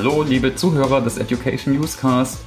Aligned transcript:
Hallo, 0.00 0.22
liebe 0.22 0.54
Zuhörer 0.54 1.00
des 1.00 1.18
Education 1.18 1.74
Newscast. 1.74 2.44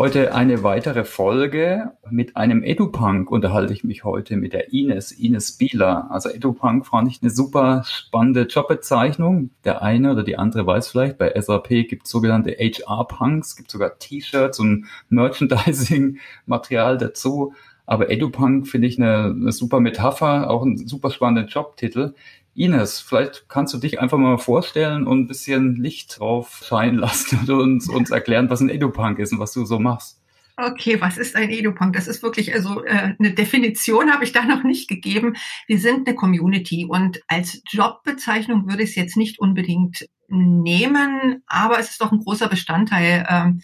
Heute 0.00 0.34
eine 0.34 0.64
weitere 0.64 1.04
Folge. 1.04 1.92
Mit 2.10 2.36
einem 2.36 2.64
EduPunk 2.64 3.30
unterhalte 3.30 3.72
ich 3.72 3.84
mich 3.84 4.02
heute 4.02 4.36
mit 4.36 4.52
der 4.52 4.72
Ines, 4.72 5.12
Ines 5.12 5.52
Bieler. 5.52 6.10
Also 6.10 6.28
EduPunk 6.28 6.86
fand 6.86 7.08
ich 7.08 7.22
eine 7.22 7.30
super 7.30 7.84
spannende 7.86 8.48
Jobbezeichnung. 8.48 9.50
Der 9.62 9.80
eine 9.80 10.10
oder 10.10 10.24
die 10.24 10.38
andere 10.38 10.66
weiß 10.66 10.88
vielleicht, 10.88 11.18
bei 11.18 11.40
SAP 11.40 11.68
gibt 11.88 12.06
es 12.06 12.10
sogenannte 12.10 12.50
HR-Punks, 12.50 13.54
gibt 13.54 13.70
sogar 13.70 14.00
T-Shirts 14.00 14.58
und 14.58 14.86
Merchandising-Material 15.08 16.98
dazu. 16.98 17.52
Aber 17.86 18.10
EduPunk 18.10 18.66
finde 18.66 18.88
ich 18.88 18.98
eine, 18.98 19.26
eine 19.26 19.52
super 19.52 19.78
Metapher, 19.78 20.50
auch 20.50 20.64
ein 20.64 20.76
super 20.76 21.10
spannender 21.10 21.48
Jobtitel. 21.48 22.14
Ines, 22.58 23.00
vielleicht 23.00 23.48
kannst 23.48 23.72
du 23.72 23.78
dich 23.78 24.00
einfach 24.00 24.18
mal 24.18 24.38
vorstellen 24.38 25.06
und 25.06 25.20
ein 25.20 25.26
bisschen 25.26 25.76
Licht 25.76 26.18
drauf 26.18 26.62
scheinen 26.64 26.98
lassen 26.98 27.38
und 27.40 27.50
uns, 27.50 27.88
uns 27.88 28.10
erklären, 28.10 28.50
was 28.50 28.60
ein 28.60 28.68
EduPunk 28.68 29.18
ist 29.18 29.32
und 29.32 29.38
was 29.38 29.52
du 29.52 29.64
so 29.64 29.78
machst. 29.78 30.20
Okay, 30.60 31.00
was 31.00 31.18
ist 31.18 31.36
ein 31.36 31.50
EduPunk? 31.50 31.94
Das 31.94 32.08
ist 32.08 32.20
wirklich, 32.20 32.52
also 32.52 32.84
äh, 32.84 33.14
eine 33.16 33.32
Definition 33.32 34.12
habe 34.12 34.24
ich 34.24 34.32
da 34.32 34.44
noch 34.44 34.64
nicht 34.64 34.88
gegeben. 34.88 35.36
Wir 35.68 35.78
sind 35.78 36.08
eine 36.08 36.16
Community 36.16 36.84
und 36.84 37.20
als 37.28 37.62
Jobbezeichnung 37.70 38.68
würde 38.68 38.82
ich 38.82 38.90
es 38.90 38.96
jetzt 38.96 39.16
nicht 39.16 39.38
unbedingt 39.38 40.08
nehmen, 40.26 41.44
aber 41.46 41.78
es 41.78 41.90
ist 41.90 42.00
doch 42.00 42.10
ein 42.10 42.18
großer 42.18 42.48
Bestandteil 42.48 43.24
ähm, 43.30 43.62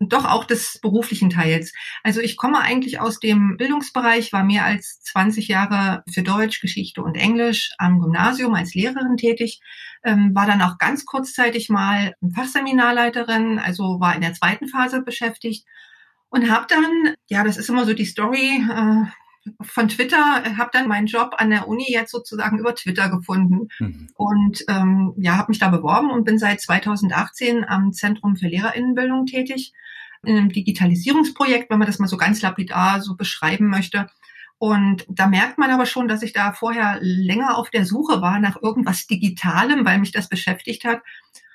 doch 0.00 0.24
auch 0.24 0.44
des 0.44 0.78
beruflichen 0.80 1.30
Teils. 1.30 1.72
Also 2.04 2.20
ich 2.20 2.36
komme 2.36 2.60
eigentlich 2.60 3.00
aus 3.00 3.18
dem 3.18 3.56
Bildungsbereich, 3.56 4.32
war 4.32 4.44
mehr 4.44 4.64
als 4.64 5.00
20 5.02 5.48
Jahre 5.48 6.04
für 6.12 6.22
Deutsch, 6.22 6.60
Geschichte 6.60 7.02
und 7.02 7.16
Englisch 7.16 7.72
am 7.78 8.00
Gymnasium 8.00 8.54
als 8.54 8.74
Lehrerin 8.74 9.16
tätig, 9.16 9.60
ähm, 10.04 10.34
war 10.34 10.46
dann 10.46 10.62
auch 10.62 10.78
ganz 10.78 11.04
kurzzeitig 11.04 11.68
mal 11.68 12.14
Fachseminarleiterin, 12.34 13.58
also 13.58 13.98
war 13.98 14.14
in 14.14 14.20
der 14.20 14.34
zweiten 14.34 14.68
Phase 14.68 15.02
beschäftigt 15.02 15.66
und 16.30 16.50
habe 16.50 16.66
dann, 16.68 17.14
ja, 17.26 17.42
das 17.42 17.56
ist 17.56 17.68
immer 17.68 17.84
so 17.84 17.94
die 17.94 18.04
Story, 18.04 18.62
äh, 18.70 19.06
von 19.60 19.88
Twitter, 19.88 20.42
habe 20.56 20.70
dann 20.72 20.88
meinen 20.88 21.06
Job 21.06 21.34
an 21.38 21.50
der 21.50 21.68
Uni 21.68 21.86
jetzt 21.88 22.10
sozusagen 22.10 22.58
über 22.58 22.74
Twitter 22.74 23.08
gefunden 23.08 23.68
mhm. 23.78 24.08
und 24.14 24.64
ähm, 24.68 25.14
ja, 25.16 25.36
habe 25.36 25.50
mich 25.50 25.58
da 25.58 25.68
beworben 25.68 26.10
und 26.10 26.24
bin 26.24 26.38
seit 26.38 26.60
2018 26.60 27.64
am 27.64 27.92
Zentrum 27.92 28.36
für 28.36 28.48
Lehrerinnenbildung 28.48 29.26
tätig 29.26 29.72
in 30.24 30.36
einem 30.36 30.50
Digitalisierungsprojekt, 30.50 31.70
wenn 31.70 31.78
man 31.78 31.86
das 31.86 31.98
mal 31.98 32.08
so 32.08 32.16
ganz 32.16 32.42
lapidar 32.42 33.00
so 33.00 33.16
beschreiben 33.16 33.68
möchte. 33.68 34.08
Und 34.58 35.06
da 35.08 35.28
merkt 35.28 35.58
man 35.58 35.70
aber 35.70 35.86
schon, 35.86 36.08
dass 36.08 36.22
ich 36.22 36.32
da 36.32 36.52
vorher 36.52 36.98
länger 37.00 37.56
auf 37.56 37.70
der 37.70 37.84
Suche 37.84 38.20
war 38.20 38.40
nach 38.40 38.60
irgendwas 38.60 39.06
Digitalem, 39.06 39.84
weil 39.84 39.98
mich 39.98 40.10
das 40.10 40.28
beschäftigt 40.28 40.84
hat 40.84 41.02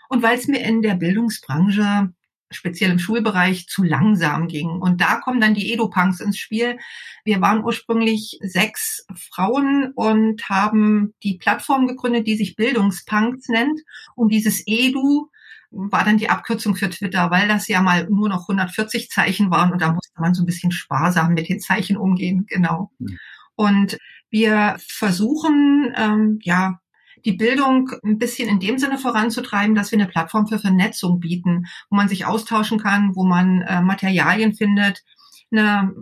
und 0.08 0.24
weil 0.24 0.38
es 0.38 0.48
mir 0.48 0.62
in 0.62 0.82
der 0.82 0.96
Bildungsbranche 0.96 2.14
speziell 2.56 2.92
im 2.92 3.00
Schulbereich 3.00 3.68
zu 3.68 3.84
langsam 3.84 4.48
ging. 4.48 4.70
Und 4.70 5.02
da 5.02 5.16
kommen 5.16 5.42
dann 5.42 5.54
die 5.54 5.74
Edu-Punks 5.74 6.20
ins 6.20 6.38
Spiel. 6.38 6.78
Wir 7.24 7.42
waren 7.42 7.64
ursprünglich 7.64 8.38
sechs 8.42 9.06
Frauen 9.32 9.92
und 9.96 10.48
haben 10.50 11.14
die 11.24 11.38
Plattform 11.38 11.88
gegründet, 11.88 12.28
die 12.28 12.38
sich 12.38 12.56
Bildungspunks 12.56 13.48
nennt. 13.50 13.80
Und 14.16 14.32
dieses 14.32 14.64
Edu 14.66 15.30
war 15.74 16.04
dann 16.04 16.18
die 16.18 16.30
Abkürzung 16.30 16.76
für 16.76 16.90
Twitter, 16.90 17.32
weil 17.32 17.48
das 17.48 17.68
ja 17.68 17.82
mal 17.82 18.08
nur 18.10 18.30
noch 18.30 18.48
140 18.48 19.10
Zeichen 19.10 19.50
waren 19.50 19.72
und 19.72 19.82
da 19.82 19.92
musste 19.92 20.22
man 20.22 20.34
so 20.34 20.44
ein 20.44 20.46
bisschen 20.46 20.72
sparsam 20.72 21.34
mit 21.34 21.50
den 21.50 21.60
Zeichen 21.60 21.98
umgehen, 21.98 22.46
genau. 22.48 22.92
Mhm. 23.00 23.18
Und 23.56 23.98
wir 24.30 24.78
versuchen, 24.88 25.94
ähm, 25.96 26.40
ja, 26.42 26.80
die 27.26 27.34
Bildung 27.34 27.92
ein 28.04 28.18
bisschen 28.18 28.50
in 28.50 28.60
dem 28.60 28.78
Sinne 28.78 28.98
voranzutreiben, 28.98 29.76
dass 29.76 29.92
wir 29.92 30.00
eine 30.00 30.08
Plattform 30.08 30.48
für 30.48 30.60
Vernetzung 30.60 31.20
bieten, 31.20 31.66
wo 31.90 31.96
man 31.96 32.10
sich 32.10 32.26
austauschen 32.26 32.80
kann, 32.80 33.16
wo 33.16 33.24
man 33.24 33.62
äh, 33.62 33.82
Materialien 33.82 34.54
findet, 34.54 35.04
eine 35.52 35.94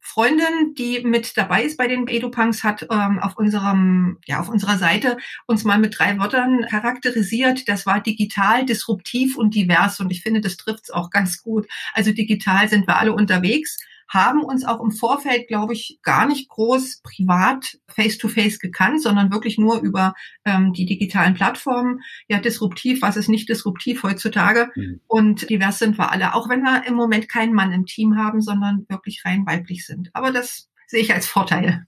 Freundin, 0.00 0.74
die 0.76 1.02
mit 1.04 1.36
dabei 1.36 1.62
ist 1.62 1.76
bei 1.76 1.86
den 1.86 2.08
EduPunks, 2.08 2.64
hat 2.64 2.84
ähm, 2.90 3.20
auf 3.20 3.36
unserem, 3.36 4.18
ja, 4.26 4.40
auf 4.40 4.48
unserer 4.48 4.76
Seite 4.76 5.18
uns 5.46 5.62
mal 5.62 5.78
mit 5.78 5.96
drei 5.98 6.18
Wörtern 6.18 6.66
charakterisiert. 6.68 7.68
Das 7.68 7.86
war 7.86 8.00
digital, 8.00 8.64
disruptiv 8.66 9.36
und 9.36 9.54
divers. 9.54 10.00
Und 10.00 10.10
ich 10.10 10.22
finde, 10.22 10.40
das 10.40 10.56
trifft 10.56 10.84
es 10.84 10.90
auch 10.90 11.10
ganz 11.10 11.42
gut. 11.42 11.68
Also 11.94 12.12
digital 12.12 12.68
sind 12.68 12.88
wir 12.88 12.98
alle 12.98 13.12
unterwegs 13.12 13.78
haben 14.10 14.42
uns 14.42 14.64
auch 14.64 14.82
im 14.82 14.90
Vorfeld, 14.90 15.46
glaube 15.46 15.72
ich, 15.72 16.00
gar 16.02 16.26
nicht 16.26 16.48
groß 16.48 17.00
privat 17.02 17.78
face-to-face 17.88 18.56
-face 18.56 18.60
gekannt, 18.60 19.02
sondern 19.02 19.30
wirklich 19.30 19.56
nur 19.56 19.80
über 19.80 20.14
ähm, 20.44 20.72
die 20.72 20.84
digitalen 20.84 21.34
Plattformen. 21.34 22.00
Ja, 22.28 22.40
disruptiv, 22.40 23.02
was 23.02 23.16
ist 23.16 23.28
nicht 23.28 23.48
disruptiv 23.48 24.02
heutzutage? 24.02 24.68
Mhm. 24.74 25.00
Und 25.06 25.48
divers 25.48 25.78
sind 25.78 25.96
wir 25.96 26.10
alle, 26.10 26.34
auch 26.34 26.48
wenn 26.48 26.62
wir 26.62 26.84
im 26.86 26.94
Moment 26.94 27.28
keinen 27.28 27.54
Mann 27.54 27.72
im 27.72 27.86
Team 27.86 28.16
haben, 28.16 28.42
sondern 28.42 28.84
wirklich 28.88 29.22
rein 29.24 29.46
weiblich 29.46 29.86
sind. 29.86 30.10
Aber 30.12 30.32
das 30.32 30.68
sehe 30.88 31.02
ich 31.02 31.14
als 31.14 31.28
Vorteil. 31.28 31.86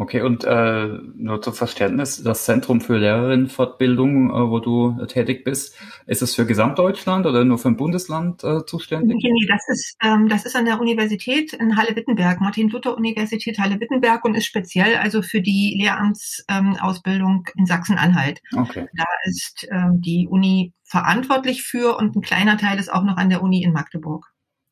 Okay, 0.00 0.22
und 0.22 0.44
äh, 0.44 0.86
nur 1.16 1.42
zum 1.42 1.54
Verständnis, 1.54 2.22
das 2.22 2.44
Zentrum 2.44 2.80
für 2.80 2.98
Lehrerinnenfortbildung, 2.98 4.30
äh, 4.30 4.48
wo 4.48 4.60
du 4.60 4.96
äh, 5.02 5.08
tätig 5.08 5.42
bist, 5.42 5.76
ist 6.06 6.22
es 6.22 6.36
für 6.36 6.46
Gesamtdeutschland 6.46 7.26
oder 7.26 7.44
nur 7.44 7.58
für 7.58 7.66
ein 7.66 7.76
Bundesland 7.76 8.44
äh, 8.44 8.64
zuständig? 8.64 9.18
Nee, 9.20 9.32
nee, 9.32 9.46
das 9.48 9.68
ist, 9.68 9.96
ähm, 10.00 10.28
das 10.28 10.46
ist 10.46 10.54
an 10.54 10.66
der 10.66 10.80
Universität 10.80 11.52
in 11.52 11.76
Halle-Wittenberg, 11.76 12.40
Martin-Luther-Universität 12.40 13.58
Halle-Wittenberg 13.58 14.24
und 14.24 14.36
ist 14.36 14.46
speziell 14.46 14.94
also 14.94 15.20
für 15.20 15.40
die 15.40 15.76
Lehramtsausbildung 15.82 17.46
ähm, 17.48 17.52
in 17.56 17.66
Sachsen-Anhalt. 17.66 18.40
Okay. 18.56 18.86
Da 18.94 19.04
ist 19.24 19.66
ähm, 19.68 20.00
die 20.00 20.28
Uni 20.30 20.74
verantwortlich 20.84 21.64
für 21.64 21.96
und 21.96 22.14
ein 22.14 22.22
kleiner 22.22 22.56
Teil 22.56 22.78
ist 22.78 22.92
auch 22.92 23.02
noch 23.02 23.16
an 23.16 23.30
der 23.30 23.42
Uni 23.42 23.64
in 23.64 23.72
Magdeburg. 23.72 24.26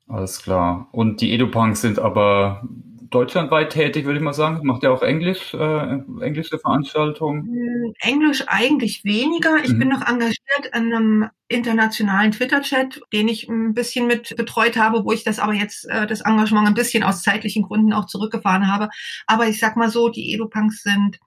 Alles 0.06 0.40
klar. 0.40 0.88
Und 0.92 1.20
die 1.20 1.32
EduPunks 1.32 1.80
sind 1.80 1.98
aber 1.98 2.62
deutschlandweit 3.10 3.70
tätig, 3.70 4.04
würde 4.04 4.18
ich 4.18 4.24
mal 4.24 4.32
sagen. 4.32 4.60
Macht 4.64 4.84
er 4.84 4.92
auch 4.92 5.02
Englisch, 5.02 5.54
äh, 5.54 5.98
englische 6.20 6.58
Veranstaltungen? 6.58 7.44
Hm, 7.44 7.94
Englisch 8.00 8.44
eigentlich 8.46 9.04
weniger. 9.04 9.56
Ich 9.62 9.72
mhm. 9.72 9.78
bin 9.78 9.88
noch 9.88 10.06
engagiert 10.06 10.66
in 10.74 10.94
einem 10.94 11.28
internationalen 11.48 12.32
Twitter-Chat, 12.32 13.00
den 13.12 13.28
ich 13.28 13.48
ein 13.48 13.74
bisschen 13.74 14.06
mit 14.06 14.34
betreut 14.36 14.76
habe, 14.76 15.04
wo 15.04 15.12
ich 15.12 15.24
das 15.24 15.38
aber 15.38 15.54
jetzt, 15.54 15.88
äh, 15.88 16.06
das 16.06 16.22
Engagement 16.22 16.66
ein 16.66 16.74
bisschen 16.74 17.02
aus 17.02 17.22
zeitlichen 17.22 17.62
Gründen 17.62 17.92
auch 17.92 18.06
zurückgefahren 18.06 18.70
habe. 18.70 18.88
Aber 19.26 19.46
ich 19.46 19.58
sag 19.58 19.76
mal 19.76 19.90
so, 19.90 20.08
die 20.08 20.34
Edupunks 20.34 20.82
sind 20.82 21.18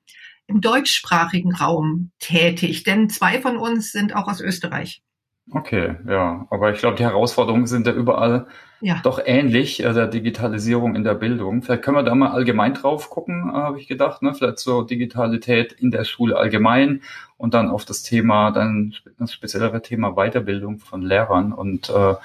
im 0.47 0.61
deutschsprachigen 0.61 1.53
Raum 1.53 2.11
tätig, 2.19 2.83
denn 2.83 3.09
zwei 3.09 3.39
von 3.39 3.57
uns 3.57 3.91
sind 3.91 4.15
auch 4.15 4.27
aus 4.27 4.41
Österreich. 4.41 5.01
Okay, 5.51 5.95
ja. 6.07 6.47
Aber 6.49 6.71
ich 6.73 6.79
glaube, 6.79 6.97
die 6.97 7.03
Herausforderungen 7.03 7.67
sind 7.67 7.87
ja 7.87 7.93
überall 7.93 8.47
ja. 8.81 8.99
doch 9.03 9.19
ähnlich, 9.23 9.83
äh, 9.83 9.93
der 9.93 10.07
Digitalisierung 10.07 10.95
in 10.95 11.03
der 11.03 11.15
Bildung. 11.15 11.61
Vielleicht 11.61 11.83
können 11.83 11.97
wir 11.97 12.03
da 12.03 12.15
mal 12.15 12.31
allgemein 12.31 12.73
drauf 12.73 13.09
gucken, 13.09 13.49
äh, 13.49 13.53
habe 13.53 13.79
ich 13.79 13.87
gedacht. 13.87 14.21
Ne? 14.21 14.33
Vielleicht 14.33 14.59
so 14.59 14.83
Digitalität 14.83 15.73
in 15.73 15.91
der 15.91 16.03
Schule 16.03 16.37
allgemein 16.37 17.01
und 17.37 17.53
dann 17.53 17.69
auf 17.69 17.85
das 17.85 18.03
Thema, 18.03 18.51
dann 18.51 18.93
das 19.17 19.33
speziellere 19.33 19.81
Thema 19.81 20.15
Weiterbildung 20.15 20.79
von 20.79 21.01
Lehrern 21.01 21.53
und 21.53 21.89
äh, 21.89 22.15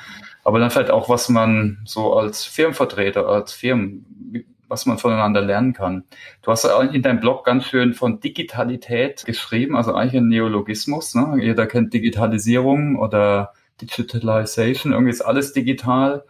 aber 0.44 0.59
dann 0.59 0.70
vielleicht 0.70 0.91
auch, 0.91 1.09
was 1.09 1.28
man 1.28 1.78
so 1.84 2.14
als 2.14 2.44
Firmenvertreter, 2.44 3.26
als 3.26 3.53
Firmen, 3.53 4.44
was 4.69 4.87
man 4.87 4.98
voneinander 4.98 5.41
lernen 5.41 5.72
kann. 5.72 6.04
Du 6.43 6.50
hast 6.50 6.64
in 6.64 7.03
deinem 7.03 7.20
Blog 7.20 7.44
ganz 7.44 7.64
schön 7.66 7.94
von 7.94 8.20
Digitalität 8.20 9.25
geschrieben, 9.25 9.76
also 9.76 9.94
eigentlich 9.94 10.20
ein 10.20 10.28
Neologismus. 10.28 11.14
Ne? 11.14 11.38
Jeder 11.41 11.66
kennt 11.66 11.94
Digitalisierung 11.94 12.99
oder 12.99 13.52
Digitalization, 13.81 14.93
irgendwie 14.93 15.11
ist 15.11 15.23
alles 15.23 15.52
digital. 15.52 16.25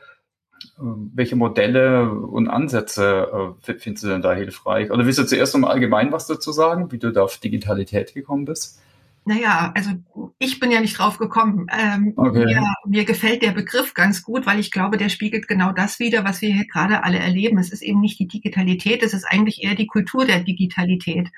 Ähm, 0.81 1.13
welche 1.15 1.37
Modelle 1.37 2.11
und 2.11 2.49
Ansätze 2.49 3.55
äh, 3.67 3.75
findest 3.79 4.05
du 4.05 4.09
denn 4.09 4.23
da 4.23 4.33
hilfreich? 4.35 4.91
Oder 4.91 5.07
willst 5.07 5.19
du 5.19 5.25
zuerst 5.25 5.55
noch 5.55 5.61
mal 5.61 5.71
allgemein 5.71 6.11
was 6.11 6.27
dazu 6.27 6.53
sagen, 6.53 6.91
wie 6.91 6.99
du 6.99 7.13
da 7.13 7.23
auf 7.23 7.39
Digitalität 7.39 8.15
gekommen 8.15 8.45
bist? 8.45 8.81
Naja, 9.27 9.73
also 9.75 9.91
ich 10.39 10.61
bin 10.61 10.71
ja 10.71 10.81
nicht 10.81 10.99
drauf 10.99 11.17
gekommen. 11.17 11.67
Ähm, 11.73 12.13
okay. 12.17 12.45
mir, 12.45 12.75
mir 12.85 13.05
gefällt 13.05 13.43
der 13.43 13.53
Begriff 13.53 13.95
ganz 13.95 14.23
gut, 14.23 14.45
weil 14.45 14.59
ich 14.59 14.71
glaube, 14.71 14.99
der 14.99 15.09
spiegelt 15.09 15.49
genau 15.49 15.73
das 15.73 15.99
wider, 15.99 16.25
was 16.25 16.43
wir 16.43 16.53
hier 16.53 16.67
gerade 16.67 17.05
alle 17.05 17.19
erleben. 17.19 17.59
Es 17.59 17.73
ist 17.73 17.83
eben 17.83 18.01
nicht 18.01 18.19
die 18.19 18.29
Digitalität, 18.29 19.03
es 19.03 19.15
ist 19.15 19.25
eigentlich 19.25 19.63
eher 19.63 19.77
die 19.77 19.87
Kultur 19.87 20.27
der 20.27 20.41
Digitalität. 20.41 21.31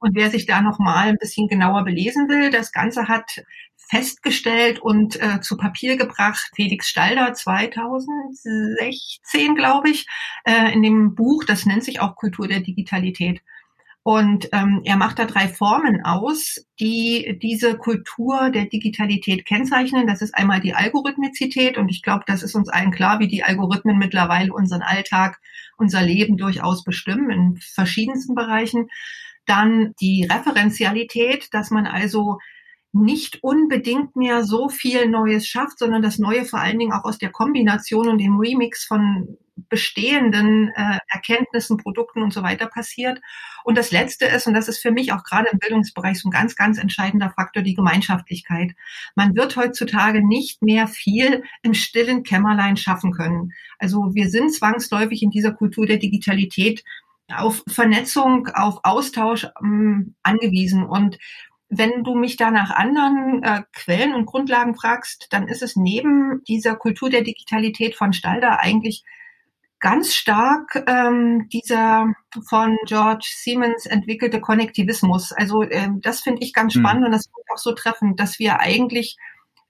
Und 0.00 0.16
wer 0.16 0.30
sich 0.30 0.46
da 0.46 0.62
noch 0.62 0.78
mal 0.78 1.08
ein 1.08 1.18
bisschen 1.18 1.46
genauer 1.46 1.84
belesen 1.84 2.28
will, 2.28 2.50
das 2.50 2.72
Ganze 2.72 3.06
hat 3.06 3.42
festgestellt 3.90 4.78
und 4.78 5.20
äh, 5.20 5.40
zu 5.40 5.56
Papier 5.56 5.96
gebracht 5.96 6.52
Felix 6.54 6.88
Stalder 6.88 7.34
2016, 7.34 9.56
glaube 9.56 9.90
ich, 9.90 10.06
äh, 10.44 10.72
in 10.72 10.82
dem 10.82 11.14
Buch, 11.14 11.44
das 11.44 11.66
nennt 11.66 11.84
sich 11.84 12.00
auch 12.00 12.14
Kultur 12.14 12.48
der 12.48 12.60
Digitalität. 12.60 13.42
Und 14.02 14.48
ähm, 14.52 14.80
er 14.84 14.96
macht 14.96 15.18
da 15.18 15.26
drei 15.26 15.46
Formen 15.46 16.02
aus, 16.04 16.64
die 16.78 17.38
diese 17.42 17.76
Kultur 17.76 18.48
der 18.50 18.64
Digitalität 18.64 19.44
kennzeichnen. 19.44 20.06
Das 20.06 20.22
ist 20.22 20.34
einmal 20.34 20.60
die 20.60 20.72
Algorithmizität 20.72 21.76
und 21.76 21.90
ich 21.90 22.02
glaube, 22.02 22.24
das 22.26 22.42
ist 22.42 22.54
uns 22.54 22.70
allen 22.70 22.92
klar, 22.92 23.18
wie 23.18 23.28
die 23.28 23.44
Algorithmen 23.44 23.98
mittlerweile 23.98 24.54
unseren 24.54 24.80
Alltag, 24.80 25.38
unser 25.76 26.00
Leben 26.00 26.38
durchaus 26.38 26.82
bestimmen 26.82 27.30
in 27.30 27.58
verschiedensten 27.58 28.34
Bereichen. 28.34 28.88
Dann 29.46 29.94
die 30.00 30.28
Referenzialität, 30.30 31.48
dass 31.52 31.70
man 31.70 31.86
also 31.86 32.38
nicht 32.92 33.42
unbedingt 33.42 34.16
mehr 34.16 34.44
so 34.44 34.68
viel 34.68 35.08
Neues 35.08 35.46
schafft, 35.46 35.78
sondern 35.78 36.02
das 36.02 36.18
Neue 36.18 36.44
vor 36.44 36.60
allen 36.60 36.78
Dingen 36.78 36.92
auch 36.92 37.04
aus 37.04 37.18
der 37.18 37.30
Kombination 37.30 38.08
und 38.08 38.18
dem 38.18 38.38
Remix 38.38 38.84
von 38.84 39.38
bestehenden 39.68 40.70
äh, 40.74 40.98
Erkenntnissen, 41.08 41.76
Produkten 41.76 42.22
und 42.22 42.32
so 42.32 42.42
weiter 42.42 42.66
passiert. 42.66 43.20
Und 43.62 43.76
das 43.76 43.90
Letzte 43.90 44.24
ist, 44.24 44.46
und 44.46 44.54
das 44.54 44.68
ist 44.68 44.80
für 44.80 44.90
mich 44.90 45.12
auch 45.12 45.22
gerade 45.22 45.48
im 45.52 45.58
Bildungsbereich 45.58 46.18
so 46.20 46.28
ein 46.28 46.32
ganz, 46.32 46.56
ganz 46.56 46.78
entscheidender 46.78 47.30
Faktor, 47.30 47.62
die 47.62 47.74
Gemeinschaftlichkeit. 47.74 48.72
Man 49.14 49.36
wird 49.36 49.56
heutzutage 49.56 50.26
nicht 50.26 50.62
mehr 50.62 50.88
viel 50.88 51.44
im 51.62 51.74
stillen 51.74 52.22
Kämmerlein 52.22 52.76
schaffen 52.76 53.12
können. 53.12 53.52
Also 53.78 54.14
wir 54.14 54.30
sind 54.30 54.52
zwangsläufig 54.52 55.22
in 55.22 55.30
dieser 55.30 55.52
Kultur 55.52 55.86
der 55.86 55.98
Digitalität 55.98 56.82
auf 57.34 57.62
Vernetzung, 57.68 58.48
auf 58.48 58.80
Austausch 58.82 59.46
ähm, 59.62 60.14
angewiesen. 60.22 60.84
Und 60.84 61.18
wenn 61.68 62.02
du 62.02 62.14
mich 62.14 62.36
da 62.36 62.50
nach 62.50 62.70
anderen 62.70 63.42
äh, 63.42 63.62
Quellen 63.72 64.14
und 64.14 64.26
Grundlagen 64.26 64.74
fragst, 64.74 65.28
dann 65.30 65.48
ist 65.48 65.62
es 65.62 65.76
neben 65.76 66.42
dieser 66.44 66.74
Kultur 66.76 67.10
der 67.10 67.22
Digitalität 67.22 67.94
von 67.94 68.12
Stalder 68.12 68.60
eigentlich 68.60 69.04
ganz 69.78 70.14
stark 70.14 70.84
ähm, 70.86 71.48
dieser 71.48 72.12
von 72.48 72.76
George 72.86 73.26
Siemens 73.34 73.86
entwickelte 73.86 74.40
Konnektivismus. 74.40 75.32
Also 75.32 75.62
ähm, 75.62 76.00
das 76.02 76.20
finde 76.20 76.42
ich 76.42 76.52
ganz 76.52 76.74
hm. 76.74 76.82
spannend 76.82 77.00
mhm. 77.00 77.06
und 77.06 77.12
das 77.12 77.26
finde 77.26 77.40
ich 77.44 77.52
auch 77.52 77.58
so 77.58 77.72
treffend, 77.72 78.20
dass 78.20 78.38
wir 78.38 78.60
eigentlich 78.60 79.16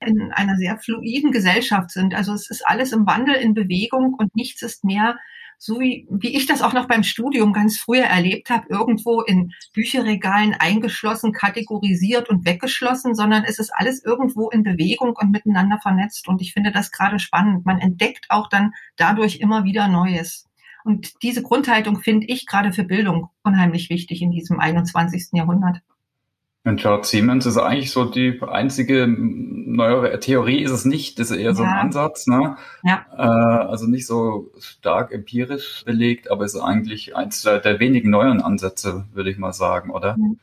in 0.01 0.33
einer 0.33 0.57
sehr 0.57 0.79
fluiden 0.79 1.31
Gesellschaft 1.31 1.91
sind. 1.91 2.15
Also 2.15 2.33
es 2.33 2.51
ist 2.51 2.67
alles 2.67 2.93
im 2.93 3.07
Wandel, 3.07 3.35
in 3.35 3.55
Bewegung 3.55 4.15
und 4.15 4.35
nichts 4.35 4.62
ist 4.62 4.85
mehr 4.85 5.19
so 5.62 5.79
wie, 5.79 6.09
wie 6.11 6.35
ich 6.35 6.47
das 6.47 6.62
auch 6.62 6.73
noch 6.73 6.89
beim 6.89 7.03
Studium 7.03 7.53
ganz 7.53 7.77
früher 7.77 8.05
erlebt 8.05 8.49
habe, 8.49 8.65
irgendwo 8.71 9.21
in 9.21 9.53
Bücherregalen 9.75 10.55
eingeschlossen, 10.55 11.35
kategorisiert 11.35 12.31
und 12.31 12.47
weggeschlossen, 12.47 13.15
sondern 13.15 13.45
es 13.45 13.59
ist 13.59 13.71
alles 13.75 14.03
irgendwo 14.03 14.49
in 14.49 14.62
Bewegung 14.62 15.15
und 15.21 15.31
miteinander 15.31 15.79
vernetzt. 15.83 16.29
Und 16.29 16.41
ich 16.41 16.55
finde 16.55 16.73
das 16.73 16.91
gerade 16.91 17.19
spannend. 17.19 17.67
Man 17.67 17.79
entdeckt 17.79 18.25
auch 18.31 18.49
dann 18.49 18.73
dadurch 18.97 19.37
immer 19.41 19.65
wieder 19.65 19.87
Neues. 19.87 20.49
Und 20.83 21.23
diese 21.23 21.43
Grundhaltung 21.43 22.01
finde 22.01 22.27
ich 22.29 22.47
gerade 22.47 22.73
für 22.73 22.85
Bildung 22.85 23.29
unheimlich 23.43 23.91
wichtig 23.91 24.23
in 24.23 24.31
diesem 24.31 24.61
21. 24.61 25.29
Jahrhundert. 25.33 25.83
Und 26.62 26.79
George 26.79 27.07
Siemens 27.07 27.47
ist 27.47 27.57
eigentlich 27.57 27.91
so 27.91 28.05
die 28.05 28.39
einzige 28.43 29.07
neuere 29.09 30.21
Theorie 30.21 30.62
ist 30.62 30.73
es 30.73 30.85
nicht, 30.85 31.19
das 31.19 31.31
ist 31.31 31.39
eher 31.39 31.55
so 31.55 31.62
ein 31.62 31.71
Ansatz, 31.71 32.27
ne? 32.27 32.57
Ja. 32.83 33.07
Äh, 33.17 33.23
also 33.23 33.87
nicht 33.87 34.07
so 34.07 34.51
stark 34.61 35.11
empirisch 35.11 35.83
belegt, 35.87 36.31
aber 36.31 36.45
ist 36.45 36.57
eigentlich 36.57 37.17
eins 37.17 37.43
der 37.43 37.81
wenigen 37.81 38.11
neuen 38.11 38.43
Ansätze, 38.43 39.07
würde 39.15 39.31
ich 39.31 39.39
mal 39.39 39.55
sagen, 39.55 39.91
oder? 39.91 40.19
Mhm. 40.19 40.39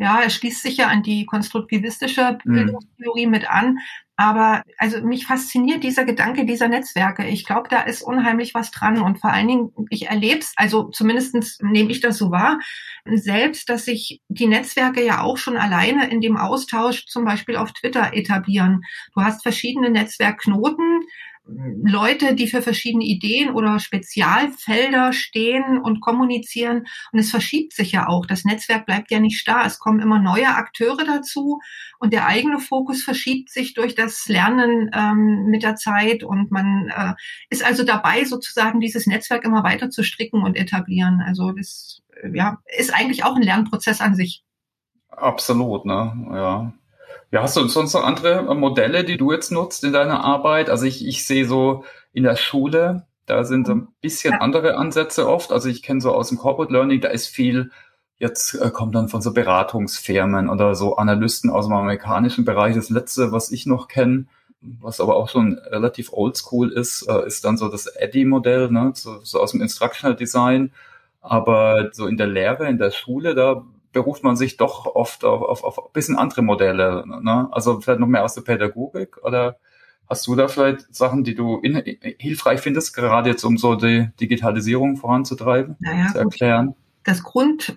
Ja, 0.00 0.22
er 0.22 0.30
schließt 0.30 0.62
sich 0.62 0.78
ja 0.78 0.86
an 0.86 1.02
die 1.02 1.26
konstruktivistische 1.26 2.38
mhm. 2.44 2.52
Bildungstheorie 2.54 3.26
mhm. 3.26 3.32
mit 3.32 3.50
an. 3.50 3.78
Aber 4.16 4.62
also 4.78 5.02
mich 5.02 5.26
fasziniert 5.26 5.84
dieser 5.84 6.04
Gedanke 6.04 6.46
dieser 6.46 6.68
Netzwerke. 6.68 7.26
Ich 7.26 7.44
glaube, 7.44 7.68
da 7.68 7.82
ist 7.82 8.02
unheimlich 8.02 8.54
was 8.54 8.70
dran. 8.70 8.98
Und 9.02 9.18
vor 9.18 9.30
allen 9.30 9.48
Dingen, 9.48 9.72
ich 9.90 10.08
erlebe 10.08 10.38
es, 10.38 10.54
also 10.56 10.84
zumindestens 10.88 11.58
nehme 11.60 11.90
ich 11.90 12.00
das 12.00 12.16
so 12.16 12.30
wahr, 12.30 12.60
selbst, 13.04 13.68
dass 13.68 13.84
sich 13.84 14.22
die 14.28 14.46
Netzwerke 14.46 15.04
ja 15.04 15.20
auch 15.20 15.36
schon 15.36 15.58
alleine 15.58 16.10
in 16.10 16.22
dem 16.22 16.38
Austausch 16.38 17.04
zum 17.06 17.26
Beispiel 17.26 17.56
auf 17.56 17.72
Twitter 17.72 18.14
etablieren. 18.14 18.82
Du 19.14 19.22
hast 19.22 19.42
verschiedene 19.42 19.90
Netzwerkknoten, 19.90 21.02
Leute, 21.82 22.34
die 22.34 22.46
für 22.46 22.62
verschiedene 22.62 23.04
Ideen 23.04 23.50
oder 23.50 23.78
Spezialfelder 23.78 25.12
stehen 25.12 25.78
und 25.78 26.00
kommunizieren. 26.00 26.86
Und 27.12 27.18
es 27.18 27.30
verschiebt 27.30 27.72
sich 27.72 27.92
ja 27.92 28.08
auch. 28.08 28.26
Das 28.26 28.44
Netzwerk 28.44 28.86
bleibt 28.86 29.10
ja 29.10 29.20
nicht 29.20 29.38
starr. 29.38 29.64
Es 29.66 29.78
kommen 29.78 30.00
immer 30.00 30.18
neue 30.18 30.48
Akteure 30.48 31.04
dazu 31.04 31.60
und 31.98 32.12
der 32.12 32.26
eigene 32.26 32.58
Fokus 32.58 33.02
verschiebt 33.02 33.50
sich 33.50 33.74
durch 33.74 33.94
das 33.94 34.26
Lernen 34.28 34.90
ähm, 34.94 35.46
mit 35.48 35.62
der 35.62 35.76
Zeit 35.76 36.22
und 36.22 36.50
man 36.50 36.88
äh, 36.88 37.14
ist 37.50 37.64
also 37.64 37.84
dabei, 37.84 38.24
sozusagen 38.24 38.80
dieses 38.80 39.06
Netzwerk 39.06 39.44
immer 39.44 39.64
weiter 39.64 39.90
zu 39.90 40.02
stricken 40.02 40.42
und 40.42 40.56
etablieren. 40.56 41.22
Also 41.24 41.52
das 41.52 42.02
ja, 42.32 42.58
ist 42.76 42.94
eigentlich 42.94 43.24
auch 43.24 43.36
ein 43.36 43.42
Lernprozess 43.42 44.00
an 44.00 44.14
sich. 44.14 44.44
Absolut, 45.10 45.84
ne? 45.84 46.26
Ja. 46.32 46.72
Ja, 47.32 47.42
hast 47.42 47.56
du 47.56 47.66
sonst 47.68 47.94
noch 47.94 48.04
andere 48.04 48.48
äh, 48.50 48.54
Modelle, 48.54 49.04
die 49.04 49.16
du 49.16 49.32
jetzt 49.32 49.52
nutzt 49.52 49.84
in 49.84 49.92
deiner 49.92 50.24
Arbeit? 50.24 50.68
Also 50.68 50.84
ich, 50.86 51.06
ich 51.06 51.24
sehe 51.24 51.46
so 51.46 51.84
in 52.12 52.24
der 52.24 52.36
Schule, 52.36 53.06
da 53.26 53.44
sind 53.44 53.68
so 53.68 53.74
ein 53.74 53.88
bisschen 54.00 54.34
andere 54.34 54.76
Ansätze 54.76 55.28
oft. 55.28 55.52
Also 55.52 55.68
ich 55.68 55.82
kenne 55.82 56.00
so 56.00 56.12
aus 56.12 56.28
dem 56.28 56.38
Corporate 56.38 56.72
Learning, 56.72 57.00
da 57.00 57.08
ist 57.08 57.28
viel, 57.28 57.70
jetzt 58.18 58.54
äh, 58.54 58.70
kommt 58.70 58.96
dann 58.96 59.08
von 59.08 59.22
so 59.22 59.32
Beratungsfirmen 59.32 60.48
oder 60.48 60.74
so 60.74 60.96
Analysten 60.96 61.50
aus 61.50 61.66
dem 61.66 61.74
amerikanischen 61.74 62.44
Bereich. 62.44 62.74
Das 62.74 62.90
letzte, 62.90 63.30
was 63.30 63.52
ich 63.52 63.64
noch 63.64 63.86
kenne, 63.86 64.26
was 64.60 65.00
aber 65.00 65.14
auch 65.14 65.28
schon 65.28 65.58
relativ 65.58 66.12
oldschool 66.12 66.72
ist, 66.72 67.06
äh, 67.08 67.24
ist 67.26 67.44
dann 67.44 67.56
so 67.56 67.68
das 67.68 67.86
Eddy-Modell, 67.86 68.72
ne? 68.72 68.90
so, 68.94 69.20
so 69.22 69.40
aus 69.40 69.52
dem 69.52 69.62
Instructional 69.62 70.16
Design. 70.16 70.72
Aber 71.20 71.90
so 71.92 72.06
in 72.08 72.16
der 72.16 72.26
Lehre, 72.26 72.66
in 72.68 72.78
der 72.78 72.90
Schule, 72.90 73.36
da 73.36 73.64
beruft 73.92 74.22
man 74.22 74.36
sich 74.36 74.56
doch 74.56 74.86
oft 74.86 75.24
auf, 75.24 75.42
auf, 75.42 75.64
auf 75.64 75.78
ein 75.78 75.92
bisschen 75.92 76.16
andere 76.16 76.42
Modelle. 76.42 77.04
Ne? 77.06 77.48
Also 77.50 77.80
vielleicht 77.80 78.00
noch 78.00 78.06
mehr 78.06 78.24
aus 78.24 78.34
der 78.34 78.42
Pädagogik 78.42 79.18
oder 79.22 79.58
hast 80.08 80.26
du 80.26 80.34
da 80.34 80.48
vielleicht 80.48 80.94
Sachen, 80.94 81.24
die 81.24 81.34
du 81.34 81.58
in, 81.58 81.82
hilfreich 82.18 82.60
findest, 82.60 82.94
gerade 82.94 83.30
jetzt 83.30 83.44
um 83.44 83.56
so 83.56 83.76
die 83.76 84.10
Digitalisierung 84.20 84.96
voranzutreiben, 84.96 85.76
naja, 85.78 86.08
zu 86.08 86.18
erklären? 86.18 86.74
Das 87.04 87.22
Grund, 87.22 87.76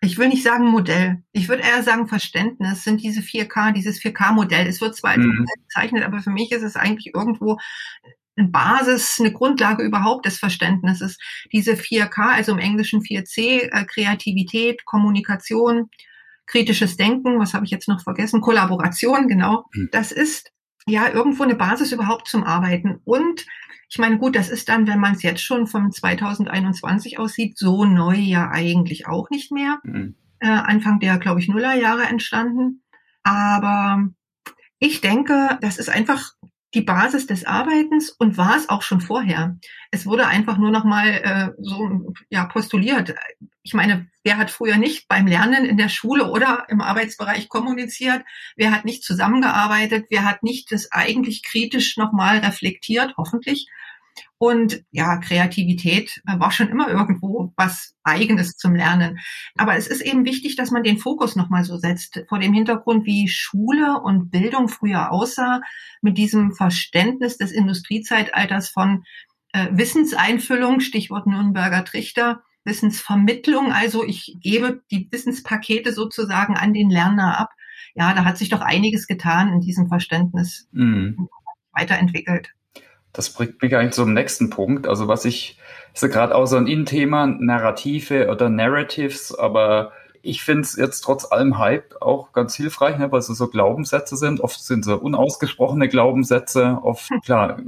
ich 0.00 0.18
will 0.18 0.28
nicht 0.28 0.42
sagen 0.42 0.70
Modell, 0.70 1.22
ich 1.32 1.48
würde 1.48 1.62
eher 1.62 1.82
sagen 1.82 2.08
Verständnis 2.08 2.84
sind 2.84 3.02
diese 3.02 3.20
4K, 3.20 3.72
dieses 3.72 4.00
4K-Modell. 4.00 4.66
Es 4.66 4.80
wird 4.80 4.96
zwar 4.96 5.12
als 5.12 5.24
mhm. 5.24 5.46
bezeichnet, 5.66 6.04
aber 6.04 6.20
für 6.20 6.30
mich 6.30 6.52
ist 6.52 6.62
es 6.62 6.76
eigentlich 6.76 7.14
irgendwo 7.14 7.58
eine 8.36 8.48
Basis, 8.48 9.16
eine 9.20 9.32
Grundlage 9.32 9.82
überhaupt 9.82 10.26
des 10.26 10.38
Verständnisses. 10.38 11.18
Diese 11.52 11.72
4K, 11.72 12.34
also 12.34 12.52
im 12.52 12.58
Englischen 12.58 13.00
4C, 13.00 13.70
äh, 13.70 13.84
Kreativität, 13.84 14.84
Kommunikation, 14.84 15.90
kritisches 16.46 16.96
Denken, 16.96 17.38
was 17.38 17.54
habe 17.54 17.64
ich 17.64 17.70
jetzt 17.70 17.88
noch 17.88 18.02
vergessen? 18.02 18.40
Kollaboration, 18.40 19.28
genau. 19.28 19.64
Mhm. 19.72 19.88
Das 19.92 20.12
ist 20.12 20.52
ja 20.86 21.08
irgendwo 21.08 21.42
eine 21.42 21.54
Basis 21.54 21.92
überhaupt 21.92 22.28
zum 22.28 22.44
Arbeiten. 22.44 23.00
Und 23.04 23.46
ich 23.88 23.98
meine, 23.98 24.18
gut, 24.18 24.36
das 24.36 24.50
ist 24.50 24.68
dann, 24.68 24.86
wenn 24.86 24.98
man 24.98 25.14
es 25.14 25.22
jetzt 25.22 25.42
schon 25.42 25.66
von 25.66 25.92
2021 25.92 27.18
aussieht, 27.18 27.56
so 27.56 27.84
neu 27.84 28.16
ja 28.16 28.50
eigentlich 28.50 29.06
auch 29.06 29.30
nicht 29.30 29.52
mehr. 29.52 29.78
Mhm. 29.84 30.16
Äh, 30.40 30.48
Anfang 30.48 31.00
der, 31.00 31.18
glaube 31.18 31.40
ich, 31.40 31.48
Nullerjahre 31.48 32.02
entstanden. 32.04 32.82
Aber 33.22 34.08
ich 34.78 35.00
denke, 35.00 35.58
das 35.62 35.78
ist 35.78 35.88
einfach 35.88 36.32
die 36.74 36.82
Basis 36.82 37.26
des 37.26 37.44
Arbeitens 37.44 38.10
und 38.10 38.36
war 38.36 38.56
es 38.56 38.68
auch 38.68 38.82
schon 38.82 39.00
vorher. 39.00 39.56
Es 39.90 40.06
wurde 40.06 40.26
einfach 40.26 40.58
nur 40.58 40.70
noch 40.70 40.84
mal 40.84 41.08
äh, 41.08 41.50
so 41.58 42.12
ja 42.28 42.44
postuliert. 42.46 43.14
Ich 43.62 43.74
meine, 43.74 44.08
wer 44.24 44.36
hat 44.36 44.50
früher 44.50 44.76
nicht 44.76 45.08
beim 45.08 45.26
Lernen 45.26 45.64
in 45.64 45.76
der 45.76 45.88
Schule 45.88 46.30
oder 46.30 46.66
im 46.68 46.80
Arbeitsbereich 46.80 47.48
kommuniziert? 47.48 48.24
Wer 48.56 48.72
hat 48.72 48.84
nicht 48.84 49.04
zusammengearbeitet? 49.04 50.06
Wer 50.10 50.24
hat 50.24 50.42
nicht 50.42 50.72
das 50.72 50.90
eigentlich 50.92 51.42
kritisch 51.44 51.96
noch 51.96 52.12
mal 52.12 52.38
reflektiert? 52.38 53.14
Hoffentlich. 53.16 53.68
Und 54.38 54.84
ja, 54.90 55.16
Kreativität 55.18 56.22
war 56.24 56.50
schon 56.50 56.68
immer 56.68 56.88
irgendwo 56.88 57.52
was 57.56 57.94
Eigenes 58.02 58.56
zum 58.56 58.74
Lernen. 58.74 59.18
Aber 59.56 59.76
es 59.76 59.86
ist 59.86 60.02
eben 60.02 60.24
wichtig, 60.24 60.56
dass 60.56 60.70
man 60.70 60.82
den 60.82 60.98
Fokus 60.98 61.36
nochmal 61.36 61.64
so 61.64 61.76
setzt. 61.76 62.22
Vor 62.28 62.38
dem 62.38 62.52
Hintergrund, 62.52 63.06
wie 63.06 63.28
Schule 63.28 64.00
und 64.02 64.30
Bildung 64.30 64.68
früher 64.68 65.12
aussah, 65.12 65.60
mit 66.02 66.18
diesem 66.18 66.52
Verständnis 66.52 67.38
des 67.38 67.52
Industriezeitalters 67.52 68.68
von 68.68 69.04
äh, 69.52 69.68
Wissenseinfüllung, 69.70 70.80
Stichwort 70.80 71.26
Nürnberger 71.26 71.84
Trichter, 71.84 72.42
Wissensvermittlung. 72.64 73.72
Also 73.72 74.04
ich 74.04 74.36
gebe 74.40 74.82
die 74.90 75.08
Wissenspakete 75.10 75.92
sozusagen 75.92 76.56
an 76.56 76.74
den 76.74 76.90
Lerner 76.90 77.38
ab. 77.38 77.50
Ja, 77.94 78.12
da 78.14 78.24
hat 78.24 78.38
sich 78.38 78.48
doch 78.48 78.60
einiges 78.60 79.06
getan 79.06 79.52
in 79.52 79.60
diesem 79.60 79.88
Verständnis 79.88 80.68
mhm. 80.72 81.28
weiterentwickelt. 81.72 82.52
Das 83.14 83.30
bringt 83.30 83.62
mich 83.62 83.74
eigentlich 83.74 83.92
zum 83.92 84.12
nächsten 84.12 84.50
Punkt. 84.50 84.86
Also 84.86 85.08
was 85.08 85.24
ich, 85.24 85.58
ist 85.94 86.02
ja 86.02 86.08
gerade 86.08 86.34
auch 86.34 86.46
so 86.46 86.56
ein 86.56 86.66
In-Thema, 86.66 87.26
Narrative 87.26 88.28
oder 88.28 88.50
Narratives, 88.50 89.34
aber 89.34 89.92
ich 90.20 90.42
finde 90.42 90.62
es 90.62 90.76
jetzt 90.76 91.02
trotz 91.02 91.30
allem 91.30 91.58
Hype 91.58 91.96
auch 92.00 92.32
ganz 92.32 92.56
hilfreich, 92.56 92.98
ne, 92.98 93.12
weil 93.12 93.20
es 93.20 93.26
so 93.26 93.46
Glaubenssätze 93.48 94.16
sind. 94.16 94.40
Oft 94.40 94.62
sind 94.62 94.84
so 94.84 94.96
unausgesprochene 94.96 95.88
Glaubenssätze, 95.88 96.80
oft, 96.82 97.08
klar, 97.24 97.58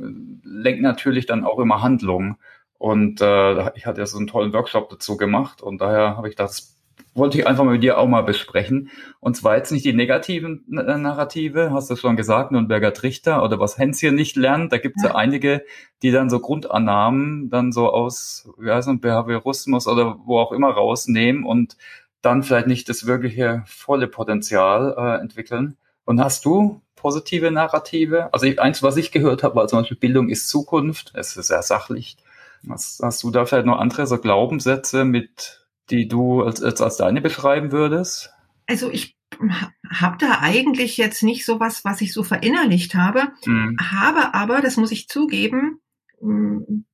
lenken 0.42 0.82
natürlich 0.82 1.26
dann 1.26 1.44
auch 1.44 1.60
immer 1.60 1.82
Handlungen. 1.82 2.36
Und 2.78 3.20
äh, 3.20 3.70
ich 3.76 3.86
hatte 3.86 4.00
ja 4.00 4.06
so 4.06 4.18
einen 4.18 4.26
tollen 4.26 4.52
Workshop 4.52 4.90
dazu 4.90 5.16
gemacht 5.16 5.62
und 5.62 5.80
daher 5.80 6.16
habe 6.16 6.28
ich 6.28 6.34
das 6.34 6.75
wollte 7.16 7.38
ich 7.38 7.46
einfach 7.46 7.64
mit 7.64 7.82
dir 7.82 7.99
auch 7.99 8.06
mal 8.06 8.23
besprechen. 8.23 8.90
Und 9.20 9.37
zwar 9.37 9.56
jetzt 9.56 9.73
nicht 9.73 9.85
die 9.85 9.92
negativen 9.92 10.64
äh, 10.70 10.99
Narrative, 10.99 11.70
hast 11.73 11.90
du 11.90 11.96
schon 11.96 12.16
gesagt, 12.16 12.52
Nürnberger 12.52 12.92
Trichter 12.92 13.42
oder 13.42 13.58
was 13.58 13.78
Hänschen 13.78 14.14
nicht 14.14 14.37
lernt. 14.37 14.73
Da 14.73 14.78
gibt 14.78 14.96
es 14.96 15.02
ja. 15.02 15.11
ja. 15.11 15.14
einige, 15.14 15.64
die 16.02 16.11
dann 16.11 16.30
so 16.30 16.40
Grundannahmen 16.40 17.50
dann 17.50 17.73
so 17.73 17.90
aus 17.90 18.49
ja, 18.62 18.80
so 18.82 18.90
ein 18.90 19.00
Behaviorismus 19.00 19.87
oder 19.87 20.18
wo 20.25 20.38
auch 20.38 20.52
immer 20.52 20.70
rausnehmen 20.70 21.44
und 21.44 21.76
dann 22.23 22.42
vielleicht 22.42 22.66
nicht 22.66 22.88
das 22.88 23.06
wirkliche 23.06 23.62
volle 23.66 24.08
Potenzial 24.08 24.94
äh, 24.99 25.20
entwickeln. 25.20 25.76
Und 26.04 26.20
hast 26.20 26.44
du 26.44 26.80
positive 26.94 27.50
Narrative? 27.50 28.32
Also 28.32 28.46
eins, 28.58 28.82
was 28.82 28.96
ich 28.96 29.12
gehört 29.12 29.42
habe, 29.42 29.56
war 29.56 29.68
zum 29.68 29.80
Beispiel 29.80 29.96
Bildung 29.96 30.28
ist 30.28 30.49
Zukunft. 30.49 31.12
Es 31.14 31.37
ist 31.37 31.49
sehr 31.49 31.62
sachlich. 31.62 32.16
Hast, 32.68 33.00
hast 33.02 33.23
du 33.23 33.30
da 33.30 33.44
vielleicht 33.44 33.66
noch 33.66 33.78
andere 33.78 34.06
so 34.06 34.18
Glaubenssätze 34.18 35.04
mit, 35.04 35.65
die 35.90 36.09
du 36.09 36.43
als, 36.43 36.62
als, 36.62 36.81
als 36.81 36.97
deine 36.97 37.21
beschreiben 37.21 37.73
würdest? 37.73 38.31
Also 38.66 38.90
ich 38.90 39.16
habe 39.90 40.16
da 40.19 40.38
eigentlich 40.40 40.97
jetzt 40.97 41.23
nicht 41.23 41.45
so 41.45 41.61
was, 41.61 41.85
was 41.85 42.00
ich 42.00 42.12
so 42.12 42.23
verinnerlicht 42.23 42.95
habe, 42.95 43.28
mhm. 43.45 43.76
habe 43.81 44.35
aber, 44.35 44.61
das 44.61 44.76
muss 44.76 44.93
ich 44.93 45.09
zugeben, 45.09 45.81
hm, 46.21 46.85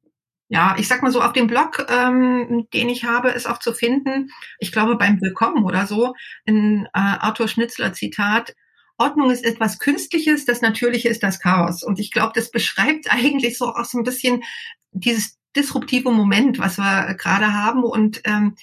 ja, 0.49 0.77
ich 0.79 0.87
sag 0.87 1.03
mal 1.03 1.11
so, 1.11 1.23
auf 1.23 1.33
dem 1.33 1.47
Blog, 1.47 1.87
ähm, 1.89 2.67
den 2.75 2.91
ich 2.91 3.05
habe, 3.05 3.31
ist 3.31 3.49
auch 3.49 3.59
zu 3.59 3.73
finden, 3.73 4.31
ich 4.59 4.71
glaube 4.71 4.97
beim 4.97 5.21
Willkommen 5.23 5.65
oder 5.65 5.87
so, 5.87 6.15
ein 6.47 6.87
äh, 6.87 6.89
Arthur 6.93 7.49
Schnitzler 7.49 7.95
Zitat, 7.95 8.55
Ordnung 8.99 9.31
ist 9.31 9.45
etwas 9.45 9.79
Künstliches, 9.79 10.45
das 10.45 10.61
Natürliche 10.61 11.09
ist 11.09 11.23
das 11.23 11.41
Chaos. 11.41 11.83
Und 11.83 11.99
ich 11.99 12.11
glaube, 12.11 12.33
das 12.35 12.51
beschreibt 12.51 13.11
eigentlich 13.11 13.57
so 13.57 13.69
auch 13.69 13.85
so 13.85 13.99
ein 13.99 14.05
bisschen 14.05 14.43
dieses 14.93 15.39
disruptive 15.57 16.11
Moment, 16.11 16.59
was 16.59 16.79
wir 16.79 17.15
gerade 17.15 17.53
haben 17.53 17.83
und 17.83 18.21
ähm, 18.25 18.55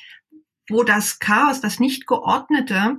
wo 0.69 0.83
das 0.83 1.19
Chaos, 1.19 1.61
das 1.61 1.79
nicht 1.79 2.07
geordnete, 2.07 2.97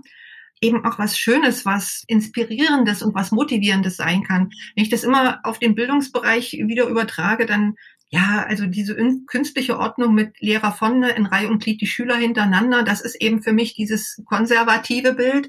eben 0.61 0.85
auch 0.85 0.99
was 0.99 1.19
Schönes, 1.19 1.65
was 1.65 2.05
Inspirierendes 2.07 3.03
und 3.03 3.15
was 3.15 3.33
Motivierendes 3.33 3.97
sein 3.97 4.23
kann. 4.25 4.51
Wenn 4.75 4.85
ich 4.85 4.91
das 4.91 5.05
immer 5.05 5.41
auf 5.45 5.59
den 5.59 5.75
Bildungsbereich 5.75 6.53
wieder 6.67 6.87
übertrage, 6.87 7.47
dann 7.47 7.75
ja, 8.13 8.45
also 8.47 8.67
diese 8.67 8.97
künstliche 9.27 9.79
Ordnung 9.79 10.15
mit 10.15 10.41
Lehrer 10.41 10.73
vorne 10.73 11.11
in 11.11 11.27
Reihe 11.27 11.49
und 11.49 11.63
Glied 11.63 11.81
die 11.81 11.87
Schüler 11.87 12.17
hintereinander, 12.17 12.83
das 12.83 13.01
ist 13.01 13.15
eben 13.15 13.41
für 13.41 13.53
mich 13.53 13.75
dieses 13.75 14.21
konservative 14.27 15.15
Bild. 15.15 15.49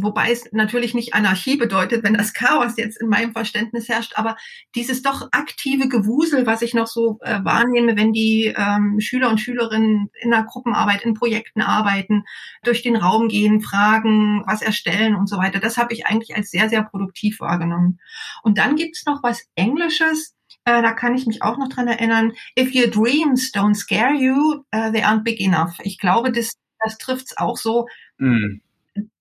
Wobei 0.00 0.30
es 0.30 0.48
natürlich 0.52 0.94
nicht 0.94 1.14
Anarchie 1.14 1.56
bedeutet, 1.56 2.04
wenn 2.04 2.14
das 2.14 2.32
Chaos 2.32 2.76
jetzt 2.76 3.00
in 3.00 3.08
meinem 3.08 3.32
Verständnis 3.32 3.88
herrscht, 3.88 4.12
aber 4.14 4.36
dieses 4.76 5.02
doch 5.02 5.28
aktive 5.32 5.88
Gewusel, 5.88 6.46
was 6.46 6.62
ich 6.62 6.72
noch 6.72 6.86
so 6.86 7.18
äh, 7.22 7.40
wahrnehme, 7.42 7.96
wenn 7.96 8.12
die 8.12 8.54
ähm, 8.56 9.00
Schüler 9.00 9.28
und 9.28 9.40
Schülerinnen 9.40 10.10
in 10.20 10.30
der 10.30 10.44
Gruppenarbeit, 10.44 11.02
in 11.02 11.14
Projekten 11.14 11.62
arbeiten, 11.62 12.24
durch 12.62 12.82
den 12.82 12.94
Raum 12.94 13.26
gehen, 13.28 13.60
fragen, 13.60 14.44
was 14.46 14.62
erstellen 14.62 15.16
und 15.16 15.28
so 15.28 15.36
weiter, 15.38 15.58
das 15.58 15.76
habe 15.76 15.92
ich 15.92 16.06
eigentlich 16.06 16.36
als 16.36 16.50
sehr, 16.50 16.68
sehr 16.68 16.84
produktiv 16.84 17.40
wahrgenommen. 17.40 17.98
Und 18.44 18.58
dann 18.58 18.76
gibt's 18.76 19.04
noch 19.04 19.24
was 19.24 19.48
Englisches, 19.56 20.36
äh, 20.64 20.80
da 20.80 20.92
kann 20.92 21.16
ich 21.16 21.26
mich 21.26 21.42
auch 21.42 21.58
noch 21.58 21.68
dran 21.68 21.88
erinnern. 21.88 22.34
If 22.56 22.72
your 22.72 22.88
dreams 22.88 23.52
don't 23.52 23.74
scare 23.74 24.14
you, 24.14 24.62
uh, 24.72 24.92
they 24.92 25.02
aren't 25.02 25.24
big 25.24 25.40
enough. 25.40 25.76
Ich 25.82 25.98
glaube, 25.98 26.30
das, 26.30 26.52
das 26.84 26.98
trifft's 26.98 27.36
auch 27.36 27.56
so. 27.56 27.88
Mm 28.18 28.60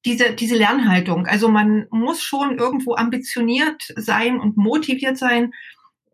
diese, 0.05 0.33
diese 0.33 0.55
Lernhaltung. 0.55 1.25
Also 1.25 1.49
man 1.49 1.87
muss 1.91 2.21
schon 2.21 2.57
irgendwo 2.57 2.95
ambitioniert 2.95 3.81
sein 3.95 4.39
und 4.39 4.57
motiviert 4.57 5.17
sein. 5.17 5.53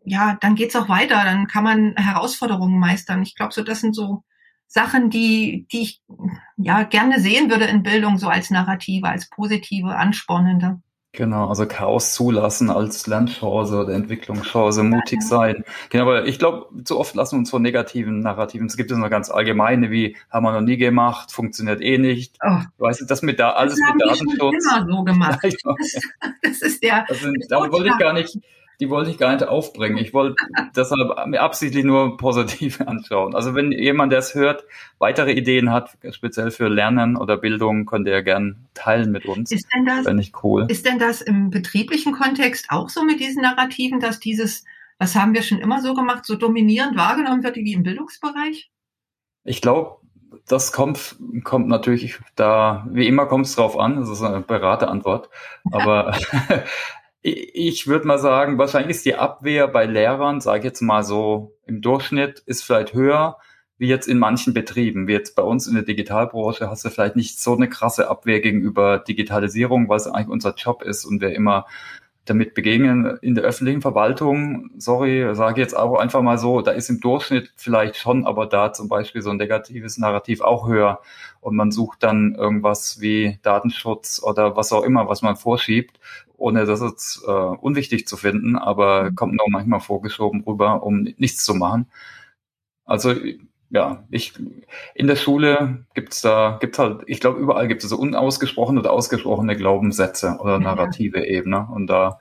Ja, 0.04 0.36
dann 0.40 0.54
geht's 0.54 0.76
auch 0.76 0.88
weiter. 0.88 1.22
Dann 1.24 1.46
kann 1.46 1.64
man 1.64 1.94
Herausforderungen 1.96 2.78
meistern. 2.78 3.22
Ich 3.22 3.34
glaube, 3.34 3.54
so 3.54 3.62
das 3.62 3.80
sind 3.80 3.94
so 3.94 4.24
Sachen, 4.66 5.10
die, 5.10 5.66
die 5.72 5.82
ich 5.82 6.02
ja 6.56 6.82
gerne 6.82 7.20
sehen 7.20 7.50
würde 7.50 7.66
in 7.66 7.82
Bildung, 7.82 8.18
so 8.18 8.28
als 8.28 8.50
Narrative, 8.50 9.06
als 9.06 9.30
positive, 9.30 9.94
anspornende. 9.94 10.82
Genau, 11.16 11.48
also 11.48 11.64
Chaos 11.66 12.12
zulassen 12.12 12.70
als 12.70 13.06
Lernchance 13.06 13.72
oder 13.72 13.92
Entwicklungschance, 13.92 14.82
mutig 14.82 15.22
sein. 15.22 15.64
Genau, 15.88 16.02
aber 16.04 16.26
ich 16.26 16.40
glaube, 16.40 16.66
zu 16.82 16.98
oft 16.98 17.14
lassen 17.14 17.36
wir 17.36 17.38
uns 17.38 17.50
von 17.50 17.62
negativen 17.62 18.18
Narrativen. 18.18 18.66
Es 18.66 18.76
gibt 18.76 18.90
ja 18.90 18.96
noch 18.96 19.10
ganz 19.10 19.30
allgemeine, 19.30 19.92
wie 19.92 20.16
haben 20.28 20.44
wir 20.44 20.52
noch 20.52 20.60
nie 20.60 20.76
gemacht, 20.76 21.30
funktioniert 21.30 21.80
eh 21.80 21.98
nicht. 21.98 22.36
Oh. 22.44 22.58
Weißt 22.78 23.02
du, 23.02 23.04
das 23.04 23.22
mit 23.22 23.38
da 23.38 23.50
alles 23.50 23.78
das 23.78 23.94
mit 23.94 24.02
Datenschutz. 24.02 24.64
Das 24.64 24.76
immer 24.76 24.96
so 24.96 25.04
gemacht. 25.04 25.40
Das, 25.44 26.00
das 26.42 26.62
ist 26.62 26.82
der. 26.82 27.08
Also, 27.08 27.28
da 27.48 27.58
wollte 27.70 27.88
ich 27.88 27.98
gar 27.98 28.12
nicht 28.12 28.38
die 28.80 28.90
wollte 28.90 29.10
ich 29.10 29.18
gar 29.18 29.32
nicht 29.32 29.46
aufbringen. 29.46 29.98
Ich 29.98 30.12
wollte 30.12 30.36
deshalb 30.76 31.26
mir 31.26 31.40
absichtlich 31.40 31.84
nur 31.84 32.16
positiv 32.16 32.80
anschauen. 32.86 33.34
Also 33.34 33.54
wenn 33.54 33.72
jemand, 33.72 34.12
der 34.12 34.20
es 34.20 34.34
hört, 34.34 34.64
weitere 34.98 35.32
Ideen 35.32 35.70
hat, 35.70 35.96
speziell 36.10 36.50
für 36.50 36.68
Lernen 36.68 37.16
oder 37.16 37.36
Bildung, 37.36 37.86
könnte 37.86 38.10
er 38.10 38.22
gern 38.22 38.66
teilen 38.74 39.12
mit 39.12 39.26
uns. 39.26 39.50
Ist 39.50 39.68
denn 39.74 39.84
das, 39.84 40.06
ich 40.18 40.32
cool. 40.42 40.66
Ist 40.68 40.86
denn 40.86 40.98
das 40.98 41.22
im 41.22 41.50
betrieblichen 41.50 42.12
Kontext 42.12 42.66
auch 42.70 42.88
so 42.88 43.04
mit 43.04 43.20
diesen 43.20 43.42
Narrativen, 43.42 44.00
dass 44.00 44.20
dieses, 44.20 44.64
was 44.98 45.14
haben 45.14 45.34
wir 45.34 45.42
schon 45.42 45.58
immer 45.58 45.80
so 45.80 45.94
gemacht, 45.94 46.24
so 46.24 46.36
dominierend 46.36 46.96
wahrgenommen 46.96 47.42
wird 47.42 47.56
wie 47.56 47.72
im 47.72 47.82
Bildungsbereich? 47.82 48.70
Ich 49.44 49.60
glaube, 49.60 49.98
das 50.46 50.72
kommt, 50.72 51.16
kommt 51.44 51.68
natürlich 51.68 52.18
da, 52.34 52.86
wie 52.90 53.06
immer 53.06 53.26
kommt 53.26 53.46
es 53.46 53.56
drauf 53.56 53.78
an, 53.78 53.96
das 53.96 54.08
ist 54.08 54.22
eine 54.22 54.40
Beraterantwort. 54.40 55.30
Aber 55.70 56.16
Ich 57.26 57.86
würde 57.86 58.06
mal 58.06 58.18
sagen, 58.18 58.58
wahrscheinlich 58.58 58.96
ist 58.98 59.06
die 59.06 59.14
Abwehr 59.14 59.66
bei 59.66 59.86
Lehrern, 59.86 60.42
sage 60.42 60.58
ich 60.58 60.64
jetzt 60.66 60.82
mal 60.82 61.02
so, 61.02 61.56
im 61.66 61.80
Durchschnitt 61.80 62.40
ist 62.44 62.62
vielleicht 62.62 62.92
höher 62.92 63.38
wie 63.78 63.88
jetzt 63.88 64.08
in 64.08 64.18
manchen 64.18 64.52
Betrieben. 64.52 65.08
Wie 65.08 65.14
jetzt 65.14 65.34
bei 65.34 65.42
uns 65.42 65.66
in 65.66 65.72
der 65.72 65.84
Digitalbranche 65.84 66.68
hast 66.68 66.84
du 66.84 66.90
vielleicht 66.90 67.16
nicht 67.16 67.40
so 67.40 67.56
eine 67.56 67.70
krasse 67.70 68.10
Abwehr 68.10 68.40
gegenüber 68.40 68.98
Digitalisierung, 68.98 69.88
weil 69.88 69.96
es 69.96 70.06
eigentlich 70.06 70.28
unser 70.28 70.54
Job 70.54 70.82
ist 70.82 71.06
und 71.06 71.22
wir 71.22 71.34
immer 71.34 71.64
damit 72.26 72.54
begegnen. 72.54 73.18
In 73.22 73.34
der 73.34 73.44
öffentlichen 73.44 73.80
Verwaltung, 73.80 74.70
sorry, 74.76 75.34
sage 75.34 75.60
jetzt 75.60 75.74
aber 75.74 76.00
einfach 76.00 76.22
mal 76.22 76.38
so, 76.38 76.60
da 76.60 76.72
ist 76.72 76.88
im 76.90 77.00
Durchschnitt 77.00 77.52
vielleicht 77.56 77.96
schon, 77.96 78.26
aber 78.26 78.46
da 78.46 78.72
zum 78.72 78.88
Beispiel 78.88 79.22
so 79.22 79.30
ein 79.30 79.36
negatives 79.38 79.98
Narrativ 79.98 80.40
auch 80.40 80.68
höher 80.68 81.00
und 81.40 81.56
man 81.56 81.70
sucht 81.70 82.02
dann 82.02 82.34
irgendwas 82.34 83.00
wie 83.00 83.38
Datenschutz 83.42 84.22
oder 84.22 84.56
was 84.56 84.72
auch 84.72 84.82
immer, 84.82 85.08
was 85.08 85.22
man 85.22 85.36
vorschiebt, 85.36 85.98
ohne 86.44 86.66
das 86.66 86.82
jetzt 86.82 87.24
äh, 87.26 87.30
unwichtig 87.30 88.06
zu 88.06 88.18
finden, 88.18 88.56
aber 88.56 89.10
mhm. 89.10 89.14
kommt 89.14 89.34
noch 89.34 89.48
manchmal 89.48 89.80
vorgeschoben 89.80 90.42
rüber, 90.42 90.82
um 90.82 91.02
nichts 91.16 91.44
zu 91.44 91.54
machen. 91.54 91.86
Also 92.84 93.14
ja, 93.70 94.04
ich 94.10 94.34
in 94.94 95.06
der 95.06 95.16
Schule 95.16 95.86
gibt's 95.94 96.20
da, 96.20 96.58
gibt's 96.60 96.78
halt, 96.78 97.02
ich 97.06 97.20
glaube, 97.20 97.40
überall 97.40 97.66
gibt 97.66 97.82
es 97.82 97.88
so 97.88 97.96
unausgesprochene 97.96 98.80
oder 98.80 98.92
ausgesprochene 98.92 99.56
Glaubenssätze 99.56 100.36
oder 100.38 100.58
narrative 100.58 101.18
ja. 101.20 101.24
Ebene. 101.24 101.66
Und 101.72 101.86
da 101.86 102.20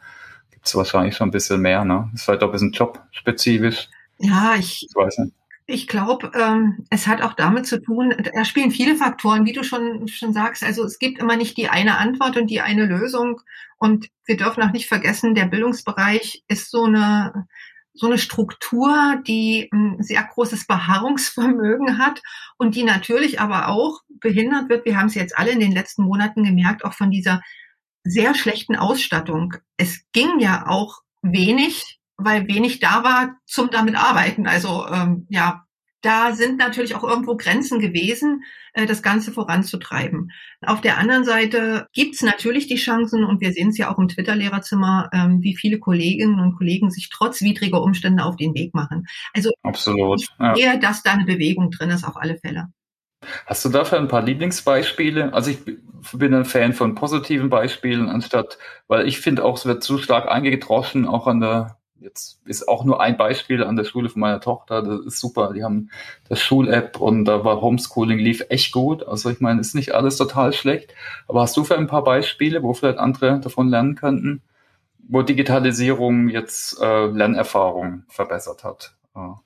gibt's 0.51 0.73
wahrscheinlich 0.73 1.17
schon 1.17 1.27
ein 1.27 1.31
bisschen 1.31 1.61
mehr, 1.61 1.83
ne? 1.83 2.09
Ist 2.13 2.23
vielleicht 2.23 2.43
auch 2.43 2.47
ein 2.47 2.53
bisschen 2.53 2.71
jobspezifisch. 2.71 3.89
Ja, 4.19 4.55
ich, 4.57 4.87
ich 4.89 4.95
weiß 4.95 5.17
nicht. 5.19 5.33
Ich 5.65 5.87
glaube, 5.87 6.31
ähm, 6.35 6.85
es 6.89 7.07
hat 7.07 7.21
auch 7.21 7.33
damit 7.33 7.65
zu 7.65 7.81
tun, 7.81 8.13
da 8.33 8.43
spielen 8.43 8.71
viele 8.71 8.95
Faktoren, 8.95 9.45
wie 9.45 9.53
du 9.53 9.63
schon, 9.63 10.07
schon 10.07 10.33
sagst. 10.33 10.63
Also 10.63 10.83
es 10.83 10.99
gibt 10.99 11.19
immer 11.19 11.37
nicht 11.37 11.55
die 11.57 11.69
eine 11.69 11.97
Antwort 11.97 12.35
und 12.35 12.47
die 12.47 12.61
eine 12.61 12.85
Lösung. 12.85 13.39
Und 13.77 14.09
wir 14.25 14.35
dürfen 14.35 14.61
auch 14.63 14.71
nicht 14.71 14.87
vergessen, 14.87 15.35
der 15.35 15.45
Bildungsbereich 15.45 16.43
ist 16.47 16.69
so 16.69 16.83
eine, 16.83 17.47
so 17.93 18.07
eine 18.07 18.17
Struktur, 18.17 19.21
die 19.25 19.69
ein 19.71 20.01
sehr 20.03 20.23
großes 20.23 20.67
Beharrungsvermögen 20.67 21.97
hat 21.97 22.21
und 22.57 22.75
die 22.75 22.83
natürlich 22.83 23.39
aber 23.39 23.69
auch 23.69 24.01
behindert 24.19 24.69
wird. 24.69 24.85
Wir 24.85 24.97
haben 24.97 25.07
es 25.07 25.15
jetzt 25.15 25.37
alle 25.37 25.51
in 25.51 25.59
den 25.59 25.71
letzten 25.71 26.03
Monaten 26.03 26.43
gemerkt, 26.43 26.83
auch 26.83 26.93
von 26.93 27.11
dieser 27.11 27.41
sehr 28.03 28.35
schlechten 28.35 28.75
Ausstattung. 28.75 29.55
Es 29.77 30.01
ging 30.11 30.39
ja 30.39 30.67
auch 30.67 31.01
wenig, 31.21 31.99
weil 32.23 32.47
wenig 32.47 32.79
da 32.79 33.03
war 33.03 33.35
zum 33.45 33.69
damit 33.69 33.95
arbeiten. 33.95 34.47
Also 34.47 34.85
ähm, 34.87 35.27
ja, 35.29 35.63
da 36.03 36.33
sind 36.33 36.57
natürlich 36.57 36.95
auch 36.95 37.03
irgendwo 37.03 37.37
Grenzen 37.37 37.79
gewesen, 37.79 38.43
äh, 38.73 38.85
das 38.85 39.01
Ganze 39.01 39.31
voranzutreiben. 39.31 40.31
Auf 40.61 40.81
der 40.81 40.97
anderen 40.97 41.23
Seite 41.23 41.87
gibt 41.93 42.15
es 42.15 42.21
natürlich 42.21 42.67
die 42.67 42.75
Chancen, 42.75 43.23
und 43.23 43.41
wir 43.41 43.53
sehen 43.53 43.69
es 43.69 43.77
ja 43.77 43.91
auch 43.91 43.97
im 43.97 44.09
Twitter-Lehrerzimmer, 44.09 45.09
ähm, 45.13 45.41
wie 45.41 45.55
viele 45.55 45.79
Kolleginnen 45.79 46.39
und 46.39 46.57
Kollegen 46.57 46.91
sich 46.91 47.09
trotz 47.09 47.41
widriger 47.41 47.81
Umstände 47.81 48.25
auf 48.25 48.35
den 48.35 48.53
Weg 48.53 48.75
machen. 48.75 49.05
Also 49.33 49.51
Absolut. 49.63 50.21
ich 50.21 50.29
sehe, 50.55 50.65
ja. 50.65 50.77
dass 50.77 51.03
da 51.03 51.13
eine 51.13 51.25
Bewegung 51.25 51.71
drin 51.71 51.89
ist, 51.89 52.03
auf 52.03 52.17
alle 52.17 52.37
Fälle. 52.37 52.67
Hast 53.45 53.63
du 53.63 53.69
dafür 53.69 53.99
ein 53.99 54.09
paar 54.09 54.23
Lieblingsbeispiele? 54.23 55.33
Also 55.33 55.51
ich 55.51 55.59
bin 56.11 56.33
ein 56.33 56.43
Fan 56.43 56.73
von 56.73 56.95
positiven 56.95 57.49
Beispielen, 57.49 58.09
anstatt, 58.09 58.57
weil 58.89 59.07
ich 59.07 59.21
finde 59.21 59.45
auch, 59.45 59.57
es 59.57 59.65
wird 59.65 59.83
zu 59.83 59.97
stark 59.97 60.27
eingedroschen, 60.27 61.07
auch 61.07 61.27
an 61.27 61.39
der 61.39 61.77
jetzt 62.03 62.39
ist 62.45 62.67
auch 62.67 62.83
nur 62.83 63.01
ein 63.01 63.17
Beispiel 63.17 63.63
an 63.63 63.75
der 63.75 63.85
Schule 63.85 64.09
von 64.09 64.19
meiner 64.19 64.41
Tochter. 64.41 64.81
Das 64.81 64.99
ist 65.05 65.19
super. 65.19 65.53
Die 65.53 65.63
haben 65.63 65.89
das 66.29 66.41
Schul-App 66.41 66.99
und 66.99 67.25
da 67.25 67.43
war 67.43 67.61
Homeschooling 67.61 68.19
lief 68.19 68.45
echt 68.49 68.71
gut. 68.71 69.03
Also 69.07 69.29
ich 69.29 69.39
meine, 69.39 69.61
ist 69.61 69.75
nicht 69.75 69.93
alles 69.93 70.17
total 70.17 70.53
schlecht. 70.53 70.93
Aber 71.27 71.41
hast 71.41 71.55
du 71.57 71.63
für 71.63 71.77
ein 71.77 71.87
paar 71.87 72.03
Beispiele, 72.03 72.61
wo 72.61 72.73
vielleicht 72.73 72.99
andere 72.99 73.39
davon 73.39 73.69
lernen 73.69 73.95
könnten, 73.95 74.41
wo 75.07 75.21
Digitalisierung 75.21 76.29
jetzt 76.29 76.79
äh, 76.81 77.05
Lernerfahrung 77.07 78.03
verbessert 78.09 78.63
hat? 78.63 78.95
Ja 79.15 79.39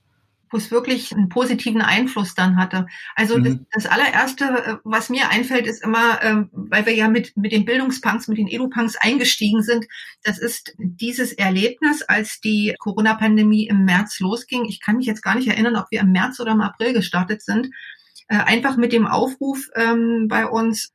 wo 0.50 0.58
es 0.58 0.72
wirklich 0.72 1.12
einen 1.12 1.30
positiven 1.30 1.82
Einfluss 1.82 2.36
dann 2.36 2.58
hatte. 2.58 2.88
Also 3.16 3.38
mhm. 3.38 3.44
das, 3.44 3.84
das, 3.84 3.86
allererste, 3.86 4.46
äh, 4.46 4.76
was 4.84 5.10
mir 5.10 5.30
einfällt, 5.30 5.68
ist 5.68 5.84
immer, 5.84 6.22
ähm, 6.24 6.50
weil 6.52 6.86
wir 6.86 6.96
ja 6.96 7.08
mit, 7.10 7.36
mit 7.36 7.52
den 7.52 7.66
Bildungspunks, 7.66 8.28
mit 8.28 8.38
den 8.38 8.48
Edupunks 8.48 8.96
eingestiegen 8.96 9.62
sind, 9.62 9.86
das 10.24 10.38
ist 10.38 10.74
dieses 10.78 11.34
Erlebnis, 11.34 12.02
als 12.02 12.40
die 12.40 12.76
Corona-Pandemie 12.80 13.68
im 13.68 13.86
März 13.86 14.20
losging. 14.20 14.66
Ich 14.66 14.82
kann 14.82 14.98
mich 14.98 15.06
jetzt 15.06 15.22
gar 15.22 15.36
nicht 15.36 15.48
erinnern, 15.48 15.76
ob 15.76 15.88
wir 15.92 16.02
im 16.02 16.12
März 16.12 16.40
oder 16.40 16.52
im 16.52 16.62
April 16.62 16.94
gestartet 16.94 17.42
sind. 17.42 17.70
Äh, 18.30 18.38
einfach 18.38 18.76
mit 18.78 18.92
dem 18.92 19.08
Aufruf 19.08 19.70
ähm, 19.76 20.28
bei 20.28 20.46
uns, 20.46 20.94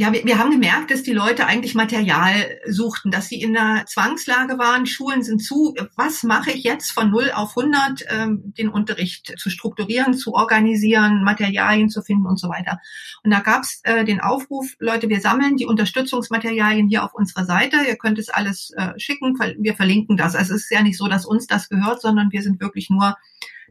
ja, 0.00 0.14
wir, 0.14 0.24
wir 0.24 0.38
haben 0.38 0.50
gemerkt, 0.50 0.90
dass 0.90 1.02
die 1.02 1.12
Leute 1.12 1.46
eigentlich 1.46 1.74
Material 1.74 2.58
suchten, 2.66 3.10
dass 3.10 3.28
sie 3.28 3.42
in 3.42 3.54
einer 3.54 3.84
Zwangslage 3.84 4.56
waren, 4.56 4.86
Schulen 4.86 5.22
sind 5.22 5.40
zu. 5.40 5.74
Was 5.94 6.22
mache 6.22 6.52
ich 6.52 6.64
jetzt 6.64 6.90
von 6.90 7.10
0 7.10 7.32
auf 7.34 7.54
100, 7.54 8.06
ähm, 8.08 8.54
den 8.56 8.70
Unterricht 8.70 9.34
zu 9.38 9.50
strukturieren, 9.50 10.14
zu 10.14 10.32
organisieren, 10.32 11.22
Materialien 11.22 11.90
zu 11.90 12.00
finden 12.00 12.24
und 12.24 12.40
so 12.40 12.48
weiter. 12.48 12.78
Und 13.24 13.30
da 13.30 13.40
gab 13.40 13.64
es 13.64 13.82
äh, 13.84 14.06
den 14.06 14.20
Aufruf, 14.20 14.74
Leute, 14.78 15.10
wir 15.10 15.20
sammeln 15.20 15.56
die 15.58 15.66
Unterstützungsmaterialien 15.66 16.88
hier 16.88 17.04
auf 17.04 17.12
unserer 17.12 17.44
Seite. 17.44 17.76
Ihr 17.86 17.96
könnt 17.96 18.18
es 18.18 18.30
alles 18.30 18.72
äh, 18.78 18.98
schicken, 18.98 19.36
wir 19.58 19.74
verlinken 19.74 20.16
das. 20.16 20.34
Also 20.34 20.54
es 20.54 20.62
ist 20.62 20.70
ja 20.70 20.82
nicht 20.82 20.96
so, 20.96 21.08
dass 21.08 21.26
uns 21.26 21.46
das 21.46 21.68
gehört, 21.68 22.00
sondern 22.00 22.32
wir 22.32 22.40
sind 22.40 22.58
wirklich 22.62 22.88
nur 22.88 23.18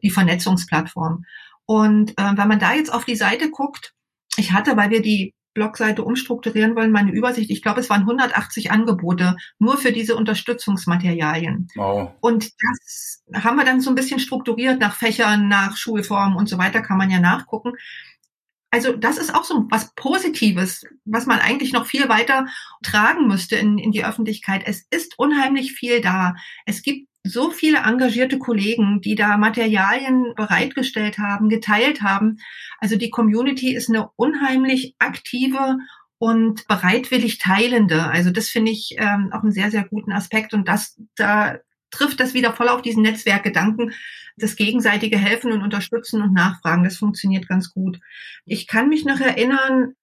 die 0.04 0.12
Vernetzungsplattform. 0.12 1.26
Und 1.66 2.12
äh, 2.20 2.38
wenn 2.38 2.48
man 2.48 2.60
da 2.60 2.76
jetzt 2.76 2.94
auf 2.94 3.06
die 3.06 3.16
Seite 3.16 3.50
guckt, 3.50 3.96
ich 4.38 4.52
hatte, 4.52 4.78
weil 4.78 4.92
wir 4.92 5.02
die 5.02 5.34
Blogseite 5.54 6.04
umstrukturieren 6.04 6.76
wollen, 6.76 6.92
meine 6.92 7.12
Übersicht. 7.12 7.50
Ich 7.50 7.62
glaube, 7.62 7.80
es 7.80 7.90
waren 7.90 8.02
180 8.02 8.72
Angebote 8.72 9.36
nur 9.58 9.78
für 9.78 9.92
diese 9.92 10.16
Unterstützungsmaterialien. 10.16 11.68
Wow. 11.76 12.12
Und 12.22 12.52
das 12.62 13.24
haben 13.34 13.58
wir 13.58 13.66
dann 13.66 13.82
so 13.82 13.90
ein 13.90 13.96
bisschen 13.96 14.20
strukturiert 14.20 14.80
nach 14.80 14.96
Fächern, 14.96 15.48
nach 15.48 15.76
Schulformen 15.76 16.38
und 16.38 16.48
so 16.48 16.58
weiter, 16.58 16.82
kann 16.82 16.98
man 16.98 17.10
ja 17.10 17.20
nachgucken. 17.20 17.74
Also 18.72 18.96
das 18.96 19.18
ist 19.18 19.34
auch 19.34 19.44
so 19.44 19.66
was 19.70 19.94
Positives, 19.96 20.84
was 21.04 21.26
man 21.26 21.40
eigentlich 21.40 21.74
noch 21.74 21.88
viel 21.88 22.08
weiter 22.08 22.46
tragen 22.84 23.28
müsste 23.28 23.56
in, 23.56 23.80
in 23.80 23.92
die 23.92 24.06
Öffentlichkeit. 24.06 24.62
Es 24.66 24.86
ist 24.92 25.18
unheimlich 25.18 25.74
viel 25.74 26.02
da. 26.02 26.36
Es 26.66 26.84
gibt 26.84 27.09
so 27.24 27.52
viele 27.52 27.80
engagierte 27.80 28.40
Kollegen, 28.40 29.02
die 29.02 29.16
da 29.16 29.38
Materialien 29.38 30.34
bereitgestellt 30.36 31.18
haben, 31.18 31.50
geteilt 31.50 32.02
haben. 32.02 32.38
Also 32.80 32.96
die 32.96 33.10
Community 33.10 33.76
ist 33.76 33.90
eine 33.90 34.10
unheimlich 34.16 34.96
aktive 35.00 35.78
und 36.18 36.68
bereitwillig 36.68 37.40
teilende. 37.40 38.04
Also 38.04 38.30
das 38.32 38.50
finde 38.50 38.72
ich 38.72 38.96
ähm, 38.98 39.32
auch 39.34 39.44
einen 39.44 39.52
sehr, 39.52 39.72
sehr 39.72 39.84
guten 39.84 40.12
Aspekt. 40.12 40.54
Und 40.54 40.68
das, 40.68 41.00
da 41.16 41.58
trifft 41.92 42.20
das 42.20 42.34
wieder 42.34 42.54
voll 42.54 42.70
auf 42.70 42.82
diesen 42.82 43.04
Netzwerkgedanken, 43.04 43.94
das 44.38 44.56
gegenseitige 44.56 45.18
Helfen 45.18 45.52
und 45.52 45.62
Unterstützen 45.62 46.22
und 46.22 46.34
Nachfragen. 46.34 46.84
Das 46.84 46.98
funktioniert 46.98 47.48
ganz 47.48 47.74
gut. 47.74 48.00
Ich 48.46 48.68
kann 48.68 48.90
mich 48.90 49.06
noch 49.06 49.20
erinnern, 49.20 49.96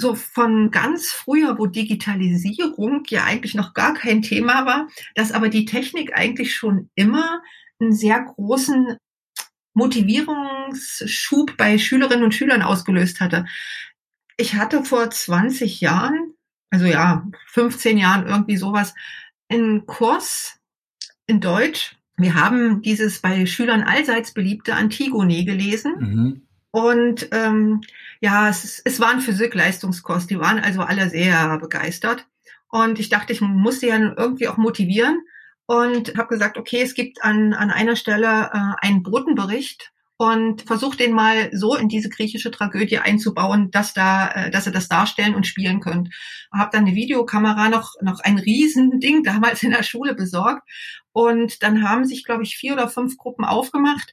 so 0.00 0.14
von 0.14 0.70
ganz 0.70 1.10
früher, 1.10 1.58
wo 1.58 1.66
Digitalisierung 1.66 3.02
ja 3.08 3.24
eigentlich 3.24 3.54
noch 3.54 3.74
gar 3.74 3.94
kein 3.94 4.22
Thema 4.22 4.66
war, 4.66 4.88
dass 5.14 5.32
aber 5.32 5.48
die 5.48 5.64
Technik 5.64 6.16
eigentlich 6.16 6.54
schon 6.54 6.90
immer 6.94 7.42
einen 7.80 7.92
sehr 7.92 8.20
großen 8.20 8.96
Motivierungsschub 9.74 11.56
bei 11.56 11.78
Schülerinnen 11.78 12.24
und 12.24 12.34
Schülern 12.34 12.62
ausgelöst 12.62 13.20
hatte. 13.20 13.46
Ich 14.36 14.54
hatte 14.54 14.84
vor 14.84 15.10
20 15.10 15.80
Jahren, 15.80 16.34
also 16.70 16.86
ja, 16.86 17.26
15 17.48 17.98
Jahren 17.98 18.26
irgendwie 18.26 18.56
sowas, 18.56 18.94
einen 19.48 19.86
Kurs 19.86 20.58
in 21.26 21.40
Deutsch. 21.40 21.96
Wir 22.16 22.34
haben 22.34 22.82
dieses 22.82 23.20
bei 23.20 23.46
Schülern 23.46 23.82
allseits 23.82 24.32
beliebte 24.32 24.74
Antigone 24.74 25.44
gelesen. 25.44 25.94
Mhm. 25.98 26.46
Und 26.72 27.28
ähm, 27.32 27.80
ja, 28.20 28.48
es, 28.48 28.80
es 28.84 29.00
war 29.00 29.10
ein 29.10 29.20
Physik-Leistungskurs. 29.20 30.26
Die 30.26 30.38
waren 30.38 30.60
also 30.60 30.82
alle 30.82 31.10
sehr 31.10 31.58
begeistert. 31.58 32.26
Und 32.68 33.00
ich 33.00 33.08
dachte, 33.08 33.32
ich 33.32 33.40
muss 33.40 33.80
sie 33.80 33.88
ja 33.88 33.98
irgendwie 33.98 34.48
auch 34.48 34.56
motivieren 34.56 35.20
und 35.66 36.16
habe 36.16 36.28
gesagt, 36.28 36.58
okay, 36.58 36.82
es 36.82 36.94
gibt 36.94 37.22
an, 37.24 37.52
an 37.52 37.70
einer 37.70 37.96
Stelle 37.96 38.50
äh, 38.52 38.86
einen 38.86 39.02
Botenbericht 39.02 39.92
und 40.16 40.62
versuche 40.62 40.96
den 40.96 41.12
mal 41.12 41.48
so 41.52 41.74
in 41.74 41.88
diese 41.88 42.10
griechische 42.10 42.50
Tragödie 42.50 42.98
einzubauen, 42.98 43.70
dass 43.70 43.94
da, 43.94 44.30
äh, 44.32 44.50
dass 44.50 44.66
ihr 44.66 44.72
das 44.72 44.88
darstellen 44.88 45.34
und 45.34 45.46
spielen 45.46 45.80
könnt. 45.80 46.10
Habe 46.52 46.70
dann 46.72 46.84
eine 46.86 46.94
Videokamera 46.94 47.68
noch 47.68 47.94
noch 48.02 48.20
ein 48.20 48.38
Riesending 48.38 49.22
damals 49.24 49.62
in 49.62 49.70
der 49.70 49.82
Schule 49.82 50.14
besorgt 50.14 50.68
und 51.12 51.62
dann 51.62 51.88
haben 51.88 52.04
sich, 52.04 52.24
glaube 52.24 52.42
ich, 52.42 52.56
vier 52.56 52.74
oder 52.74 52.88
fünf 52.88 53.16
Gruppen 53.16 53.44
aufgemacht 53.44 54.12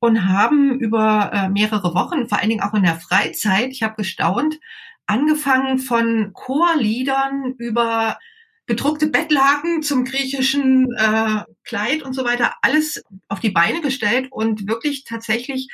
und 0.00 0.28
haben 0.28 0.78
über 0.78 1.30
äh, 1.32 1.48
mehrere 1.48 1.94
Wochen, 1.94 2.28
vor 2.28 2.38
allen 2.38 2.50
Dingen 2.50 2.62
auch 2.62 2.74
in 2.74 2.84
der 2.84 3.00
Freizeit, 3.00 3.70
ich 3.70 3.82
habe 3.82 3.96
gestaunt, 3.96 4.58
angefangen 5.06 5.78
von 5.78 6.32
Chorliedern 6.34 7.54
über 7.58 8.18
bedruckte 8.66 9.06
Bettlaken 9.06 9.82
zum 9.82 10.04
griechischen 10.04 10.92
äh, 10.96 11.42
Kleid 11.64 12.02
und 12.02 12.12
so 12.12 12.24
weiter, 12.24 12.54
alles 12.60 13.02
auf 13.28 13.40
die 13.40 13.50
Beine 13.50 13.80
gestellt 13.80 14.28
und 14.30 14.68
wirklich 14.68 15.04
tatsächlich 15.04 15.68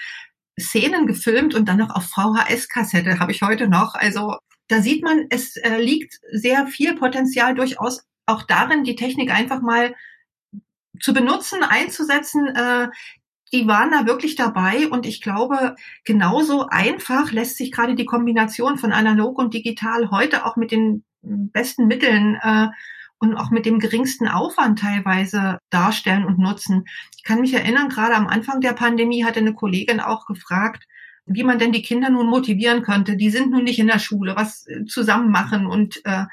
Szenen 0.58 1.06
gefilmt 1.06 1.54
und 1.54 1.68
dann 1.68 1.78
noch 1.78 1.90
auf 1.90 2.04
VHS-Kassette 2.04 3.18
habe 3.18 3.32
ich 3.32 3.42
heute 3.42 3.68
noch. 3.68 3.96
Also 3.96 4.36
da 4.68 4.80
sieht 4.80 5.02
man, 5.02 5.26
es 5.30 5.56
äh, 5.56 5.78
liegt 5.80 6.20
sehr 6.30 6.68
viel 6.68 6.94
Potenzial 6.94 7.56
durchaus 7.56 8.04
auch 8.26 8.44
darin, 8.44 8.84
die 8.84 8.94
Technik 8.94 9.32
einfach 9.32 9.60
mal 9.60 9.94
zu 11.00 11.12
benutzen, 11.12 11.62
einzusetzen, 11.62 12.46
äh, 12.54 12.88
die 13.54 13.68
waren 13.68 13.92
da 13.92 14.04
wirklich 14.04 14.34
dabei 14.34 14.88
und 14.88 15.06
ich 15.06 15.22
glaube, 15.22 15.76
genauso 16.04 16.66
einfach 16.66 17.30
lässt 17.30 17.56
sich 17.56 17.70
gerade 17.70 17.94
die 17.94 18.04
Kombination 18.04 18.78
von 18.78 18.92
analog 18.92 19.38
und 19.38 19.54
digital 19.54 20.10
heute 20.10 20.44
auch 20.44 20.56
mit 20.56 20.72
den 20.72 21.04
besten 21.22 21.86
Mitteln 21.86 22.36
äh, 22.42 22.66
und 23.18 23.36
auch 23.36 23.52
mit 23.52 23.64
dem 23.64 23.78
geringsten 23.78 24.26
Aufwand 24.26 24.80
teilweise 24.80 25.58
darstellen 25.70 26.24
und 26.24 26.40
nutzen. 26.40 26.84
Ich 27.16 27.22
kann 27.22 27.40
mich 27.40 27.54
erinnern, 27.54 27.88
gerade 27.88 28.16
am 28.16 28.26
Anfang 28.26 28.60
der 28.60 28.72
Pandemie 28.72 29.24
hatte 29.24 29.38
eine 29.38 29.54
Kollegin 29.54 30.00
auch 30.00 30.26
gefragt, 30.26 30.82
wie 31.24 31.44
man 31.44 31.60
denn 31.60 31.70
die 31.70 31.82
Kinder 31.82 32.10
nun 32.10 32.26
motivieren 32.26 32.82
könnte. 32.82 33.16
Die 33.16 33.30
sind 33.30 33.52
nun 33.52 33.62
nicht 33.62 33.78
in 33.78 33.86
der 33.86 34.00
Schule, 34.00 34.34
was 34.34 34.66
äh, 34.66 34.84
zusammen 34.84 35.30
machen 35.30 35.66
und 35.66 36.04
äh, 36.04 36.24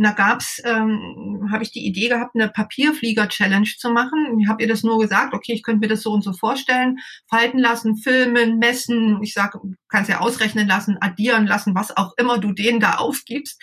und 0.00 0.06
da 0.06 0.12
gab's, 0.12 0.62
ähm, 0.64 1.50
habe 1.52 1.62
ich 1.62 1.72
die 1.72 1.86
Idee 1.86 2.08
gehabt, 2.08 2.34
eine 2.34 2.48
Papierflieger-Challenge 2.48 3.68
zu 3.76 3.90
machen. 3.90 4.40
Ich 4.40 4.48
habe 4.48 4.62
ihr 4.62 4.68
das 4.68 4.82
nur 4.82 4.98
gesagt, 4.98 5.34
okay, 5.34 5.52
ich 5.52 5.62
könnte 5.62 5.80
mir 5.80 5.88
das 5.88 6.00
so 6.00 6.10
und 6.12 6.24
so 6.24 6.32
vorstellen, 6.32 7.00
falten 7.28 7.58
lassen, 7.58 7.98
filmen, 7.98 8.58
messen. 8.58 9.22
Ich 9.22 9.34
sage, 9.34 9.60
kannst 9.90 10.08
ja 10.08 10.20
ausrechnen 10.20 10.66
lassen, 10.66 10.96
addieren 11.02 11.46
lassen, 11.46 11.74
was 11.74 11.94
auch 11.94 12.14
immer 12.16 12.38
du 12.38 12.52
denen 12.52 12.80
da 12.80 12.94
aufgibst. 12.94 13.62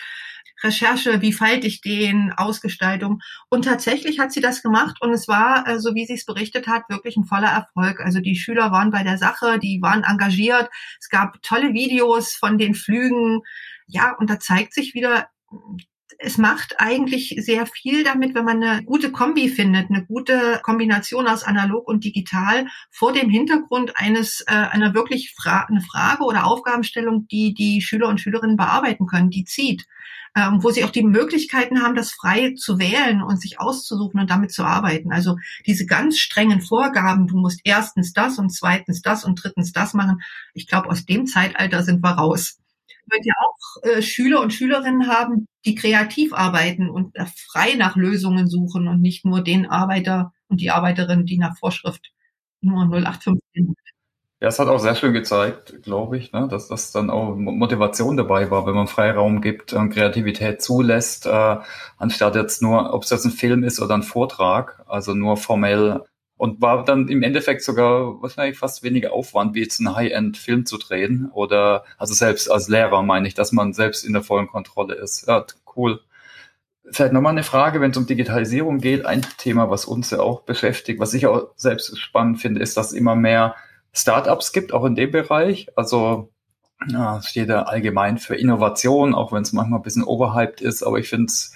Recherche, 0.62 1.23
wie 1.23 1.34
falte 1.34 1.65
ich 1.65 1.82
den, 1.82 2.32
Ausgestaltung. 2.32 3.19
Und 3.50 3.65
tatsächlich 3.65 4.19
hat 4.19 4.32
sie 4.32 4.41
das 4.41 4.62
gemacht 4.62 4.97
und 5.02 5.13
es 5.13 5.28
war, 5.28 5.67
äh, 5.67 5.80
so 5.80 5.95
wie 5.95 6.06
sie 6.06 6.13
es 6.13 6.26
berichtet 6.26 6.67
hat, 6.67 6.84
wirklich 6.88 7.17
ein 7.17 7.26
voller 7.26 7.50
Erfolg. 7.50 8.00
Also 8.00 8.19
die 8.19 8.36
Schüler 8.36 8.71
waren 8.71 8.91
bei 8.91 9.02
der 9.02 9.17
Sache, 9.17 9.58
die 9.58 9.80
waren 9.82 10.04
engagiert. 10.04 10.69
Es 11.00 11.10
gab 11.10 11.41
tolle 11.41 11.73
Videos 11.73 12.36
von 12.36 12.60
den 12.60 12.76
Flügen. 12.76 13.41
Ja, 13.88 14.15
und 14.19 14.30
da 14.30 14.39
zeigt 14.39 14.76
sich 14.76 14.93
wieder, 14.93 15.30
es 16.20 16.38
macht 16.38 16.76
eigentlich 16.80 17.36
sehr 17.40 17.66
viel 17.66 18.04
damit, 18.04 18.34
wenn 18.34 18.46
man 18.46 18.64
eine 18.64 18.84
gute 18.84 19.12
Kombi 19.12 19.50
findet, 19.50 19.90
eine 19.90 20.06
gute 20.06 20.60
Kombination 20.64 21.28
aus 21.28 21.44
analog 21.44 21.88
und 21.88 22.04
digital 22.04 22.68
vor 22.90 23.14
dem 23.14 23.30
Hintergrund 23.30 23.94
eines 23.96 24.42
äh, 24.48 24.54
einer 24.54 24.94
wirklich 24.94 25.34
Fra 25.36 25.66
eine 25.70 25.82
Frage 25.82 26.24
oder 26.24 26.46
Aufgabenstellung, 26.46 27.28
die 27.28 27.54
die 27.54 27.82
Schüler 27.82 28.08
und 28.08 28.20
Schülerinnen 28.20 28.58
bearbeiten 28.58 29.06
können, 29.06 29.30
die 29.30 29.46
zieht, 29.46 29.86
ähm, 30.36 30.64
wo 30.64 30.72
sie 30.72 30.84
auch 30.84 30.90
die 30.90 31.04
Möglichkeiten 31.04 31.84
haben, 31.84 31.96
das 31.96 32.12
frei 32.12 32.56
zu 32.58 32.80
wählen 32.80 33.22
und 33.22 33.40
sich 33.40 33.60
auszusuchen 33.60 34.20
und 34.20 34.30
damit 34.30 34.52
zu 34.52 34.64
arbeiten. 34.64 35.12
Also 35.12 35.38
diese 35.68 35.86
ganz 35.86 36.18
strengen 36.18 36.62
Vorgaben, 36.62 37.28
du 37.28 37.38
musst 37.38 37.62
erstens 37.64 38.14
das 38.14 38.40
und 38.40 38.50
zweitens 38.50 39.02
das 39.02 39.24
und 39.24 39.44
drittens 39.44 39.72
das 39.72 39.94
machen. 39.94 40.22
Ich 40.54 40.68
glaube, 40.68 40.90
aus 40.90 41.06
dem 41.06 41.28
Zeitalter 41.28 41.84
sind 41.84 42.04
wir 42.04 42.12
raus 42.12 42.58
ja 43.24 43.34
auch 43.39 43.84
äh, 43.84 44.02
Schüler 44.02 44.41
und 44.41 44.54
Schülerinnen 44.54 45.08
haben, 45.08 45.48
die 45.65 45.76
kreativ 45.76 46.34
arbeiten 46.34 46.89
und 46.89 47.15
frei 47.52 47.76
nach 47.76 47.96
Lösungen 47.96 48.48
suchen 48.48 48.88
und 48.88 49.02
nicht 49.02 49.26
nur 49.26 49.41
den 49.41 49.65
Arbeiter 49.65 50.34
und 50.48 50.62
die 50.62 50.72
Arbeiterin, 50.72 51.26
die 51.26 51.38
nach 51.38 51.58
Vorschrift 51.58 52.12
nur 52.62 52.84
0815 52.84 53.76
ja, 54.39 54.50
es 54.50 54.60
hat 54.60 54.67
auch 54.67 54.78
sehr 54.78 54.93
schön 54.93 55.13
gezeigt, 55.13 55.82
glaube 55.82 56.15
ich, 56.20 56.32
ne, 56.32 56.48
dass 56.48 56.67
das 56.67 56.91
dann 56.91 57.10
auch 57.10 57.36
Motivation 57.36 58.17
dabei 58.17 58.52
war, 58.52 58.67
wenn 58.67 58.76
man 58.76 58.88
Freiraum 58.88 59.41
gibt 59.41 59.74
und 59.74 59.89
Kreativität 59.89 60.62
zulässt, 60.62 61.26
äh, 61.26 61.58
anstatt 61.98 62.36
jetzt 62.36 62.62
nur, 62.62 62.93
ob 62.93 63.04
es 63.04 63.10
jetzt 63.10 63.26
ein 63.26 63.32
Film 63.32 63.63
ist 63.63 63.82
oder 63.82 63.96
ein 63.96 64.04
Vortrag, 64.04 64.84
also 64.86 65.15
nur 65.15 65.38
formell 65.38 66.04
und 66.38 66.62
war 66.62 66.86
dann 66.86 67.08
im 67.08 67.23
Endeffekt 67.23 67.63
sogar 67.63 68.21
wahrscheinlich 68.21 68.58
fast 68.58 68.84
weniger 68.84 69.12
Aufwand, 69.12 69.56
wie 69.56 69.62
jetzt 69.62 69.80
einen 69.80 69.95
High-End-Film 69.95 70.65
zu 70.65 70.78
drehen. 70.78 71.30
Oder 71.34 71.84
also 71.97 72.13
selbst 72.13 72.50
als 72.50 72.69
Lehrer 72.69 73.02
meine 73.02 73.28
ich, 73.28 73.34
dass 73.34 73.52
man 73.52 73.73
selbst 73.73 74.06
in 74.06 74.13
der 74.13 74.21
vollen 74.21 74.47
Kontrolle 74.47 74.93
ist. 74.95 75.28
Ja, 75.28 75.45
cool. 75.76 76.00
Vielleicht 76.89 77.12
nochmal 77.12 77.34
eine 77.34 77.43
Frage, 77.43 77.82
wenn 77.82 77.91
es 77.91 77.97
um 77.97 78.06
Digitalisierung 78.06 78.78
geht. 78.78 79.06
Ein 79.06 79.26
Thema, 79.38 79.69
was 79.69 79.86
uns 79.86 80.12
ja 80.12 80.19
auch 80.19 80.41
beschäftigt, 80.41 81.00
was 81.00 81.13
ich 81.13 81.26
auch 81.28 81.50
selbst 81.56 82.00
spannend 82.00 82.39
finde, 82.39 82.62
ist, 82.62 82.78
dass 82.78 82.88
es 82.88 82.93
immer 82.93 83.15
mehr 83.15 83.56
Startups 83.91 84.54
gibt, 84.54 84.73
auch 84.73 84.86
in 84.86 84.95
dem 84.95 85.12
Bereich. 85.12 85.67
Also 85.76 86.30
ja, 86.88 87.19
steht 87.23 87.50
ja 87.50 87.63
allgemein 87.63 88.19
für 88.19 88.36
Innovation, 88.36 89.15
auch 89.15 89.32
wenn 89.32 89.41
es 89.41 89.54
manchmal 89.54 89.80
ein 89.80 89.84
bisschen 89.84 90.04
overhyped 90.04 90.62
ist. 90.62 90.84
Aber 90.84 91.00
ich 91.00 91.10
finde 91.10 91.26
es 91.26 91.56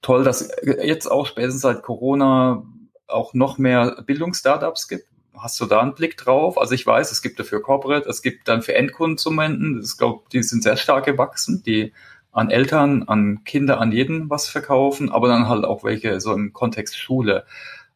toll, 0.00 0.24
dass 0.24 0.50
jetzt 0.64 1.06
auch 1.06 1.26
spätestens 1.26 1.62
seit 1.62 1.82
Corona 1.82 2.64
auch 3.12 3.34
noch 3.34 3.58
mehr 3.58 4.02
Bildungsstartups 4.06 4.88
gibt? 4.88 5.06
Hast 5.36 5.60
du 5.60 5.66
da 5.66 5.80
einen 5.80 5.94
Blick 5.94 6.16
drauf? 6.16 6.58
Also 6.58 6.74
ich 6.74 6.86
weiß, 6.86 7.10
es 7.10 7.22
gibt 7.22 7.38
dafür 7.38 7.62
Corporate, 7.62 8.08
es 8.08 8.22
gibt 8.22 8.48
dann 8.48 8.62
für 8.62 8.74
Endkonsumenten, 8.74 9.82
ich 9.82 9.96
glaube, 9.96 10.24
die 10.32 10.42
sind 10.42 10.62
sehr 10.62 10.76
stark 10.76 11.06
gewachsen, 11.06 11.62
die 11.64 11.92
an 12.32 12.50
Eltern, 12.50 13.04
an 13.04 13.44
Kinder, 13.44 13.80
an 13.80 13.92
jeden 13.92 14.30
was 14.30 14.48
verkaufen, 14.48 15.10
aber 15.12 15.28
dann 15.28 15.48
halt 15.48 15.64
auch 15.64 15.84
welche 15.84 16.20
so 16.20 16.32
im 16.32 16.52
Kontext 16.52 16.98
Schule. 16.98 17.44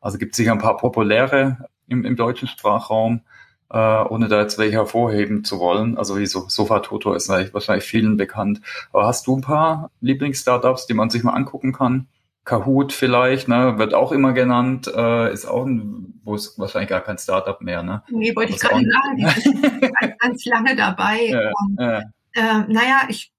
Also 0.01 0.19
gibt 0.19 0.33
es 0.33 0.37
sicher 0.37 0.53
ein 0.53 0.59
paar 0.59 0.77
populäre 0.77 1.69
im, 1.89 2.05
im 2.05 2.17
deutschen 2.17 2.47
Sprachraum, 2.47 3.23
äh, 3.71 3.79
ohne 3.79 4.29
da 4.29 4.41
jetzt 4.41 4.59
welche 4.59 4.77
hervorheben 4.77 5.45
zu 5.45 5.59
wollen. 5.59 5.97
Also 5.97 6.19
wie 6.19 6.27
so 6.27 6.49
Sofa 6.49 6.81
Toto 6.81 7.15
ist 7.15 7.29
wahrscheinlich 7.29 7.85
vielen 7.85 8.17
bekannt. 8.17 8.61
Aber 8.93 9.07
hast 9.07 9.27
du 9.27 9.37
ein 9.37 9.41
paar 9.41 9.91
Lieblings-Startups, 10.01 10.87
die 10.87 10.95
man 10.95 11.11
sich 11.11 11.23
mal 11.23 11.33
angucken 11.33 11.73
kann? 11.73 12.07
Kahoot 12.47 12.93
vielleicht, 12.93 13.49
ne, 13.49 13.77
wird 13.77 13.93
auch 13.93 14.13
immer 14.13 14.33
genannt, 14.33 14.87
äh, 14.87 15.33
ist 15.33 15.47
auch 15.47 15.67
ein, 15.67 16.21
wo 16.25 16.37
ist 16.37 16.59
wahrscheinlich 16.59 16.89
gar 16.89 17.01
kein 17.01 17.19
Startup 17.19 17.61
mehr, 17.61 17.83
ne? 17.83 18.03
Nee, 18.09 18.35
wollte 18.37 18.53
ich 18.53 18.61
gerade 18.61 18.87
sagen, 18.89 19.17
die 19.17 19.81
ganz, 19.81 20.19
ganz 20.19 20.45
lange 20.47 20.77
dabei. 20.77 21.27
Ja, 21.27 21.51
und, 21.61 21.77
ja. 21.79 21.99
Äh, 22.35 22.65
naja, 22.69 23.03
ich 23.09 23.33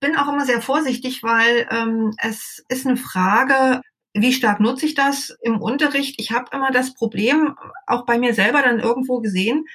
bin 0.00 0.16
auch 0.16 0.28
immer 0.28 0.44
sehr 0.44 0.60
vorsichtig, 0.60 1.22
weil 1.22 1.68
ähm, 1.70 2.12
es 2.18 2.64
ist 2.68 2.86
eine 2.86 2.96
Frage, 2.96 3.80
wie 4.14 4.32
stark 4.32 4.58
nutze 4.58 4.86
ich 4.86 4.94
das 4.94 5.36
im 5.42 5.60
Unterricht? 5.60 6.20
Ich 6.20 6.32
habe 6.32 6.46
immer 6.52 6.72
das 6.72 6.94
Problem, 6.94 7.56
auch 7.86 8.04
bei 8.04 8.18
mir 8.18 8.34
selber 8.34 8.62
dann 8.62 8.80
irgendwo 8.80 9.20
gesehen, 9.20 9.66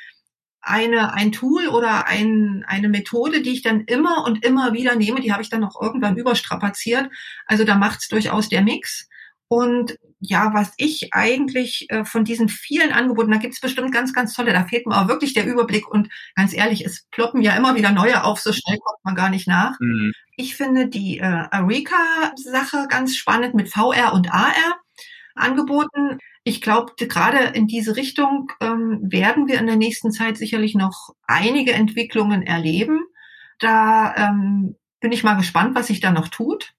eine, 0.62 1.14
ein 1.14 1.32
Tool 1.32 1.68
oder 1.68 2.08
ein, 2.08 2.64
eine 2.68 2.90
Methode, 2.90 3.42
die 3.42 3.52
ich 3.52 3.62
dann 3.62 3.82
immer 3.82 4.26
und 4.26 4.46
immer 4.46 4.74
wieder 4.74 4.96
nehme, 4.96 5.22
die 5.22 5.32
habe 5.32 5.42
ich 5.42 5.50
dann 5.50 5.64
auch 5.64 5.82
irgendwann 5.82 6.18
überstrapaziert. 6.18 7.10
Also 7.46 7.64
da 7.64 7.76
macht 7.76 8.00
es 8.02 8.08
durchaus 8.08 8.50
der 8.50 8.62
Mix. 8.62 9.08
Und 9.48 9.98
ja, 10.20 10.54
was 10.54 10.74
ich 10.78 11.14
eigentlich 11.14 11.88
äh, 11.90 12.04
von 12.04 12.26
diesen 12.26 12.50
vielen 12.50 12.92
Angeboten, 12.92 13.32
da 13.32 13.38
gibt 13.38 13.54
es 13.54 13.62
bestimmt 13.62 13.94
ganz, 13.94 14.14
ganz 14.14 14.34
tolle, 14.34 14.54
da 14.54 14.66
fehlt 14.66 14.86
mir 14.86 14.96
auch 14.96 15.08
wirklich 15.08 15.34
der 15.34 15.46
Überblick 15.46 15.88
und 15.88 16.10
ganz 16.36 16.54
ehrlich, 16.54 16.86
es 16.86 17.08
ploppen 17.10 17.42
ja 17.42 17.56
immer 17.56 17.76
wieder 17.76 17.92
neue 17.92 18.24
auf, 18.24 18.40
so 18.40 18.52
schnell 18.52 18.78
kommt 18.78 19.04
man 19.04 19.16
gar 19.16 19.30
nicht 19.30 19.48
nach. 19.48 19.80
Mhm. 19.80 20.12
Ich 20.36 20.56
finde 20.56 20.88
die 20.88 21.20
äh, 21.20 21.24
Arika-Sache 21.24 22.88
ganz 22.90 23.16
spannend 23.16 23.56
mit 23.56 23.70
VR 23.70 24.14
und 24.14 24.32
AR 24.32 24.80
angeboten. 25.36 26.20
Ich 26.50 26.62
glaube, 26.62 26.94
gerade 26.98 27.38
in 27.54 27.68
diese 27.68 27.96
Richtung 27.96 28.52
ähm, 28.60 29.02
werden 29.04 29.48
wir 29.48 29.60
in 29.60 29.68
der 29.68 29.76
nächsten 29.76 30.12
Zeit 30.12 30.36
sicherlich 30.36 30.74
noch 30.74 31.12
einige 31.28 31.74
Entwicklungen 31.74 32.42
erleben. 32.42 33.02
Da 33.60 34.16
ähm, 34.16 34.76
bin 35.00 35.12
ich 35.12 35.24
mal 35.24 35.36
gespannt, 35.36 35.76
was 35.76 35.86
sich 35.86 36.00
da 36.00 36.12
noch 36.12 36.28
tut. 36.28 36.74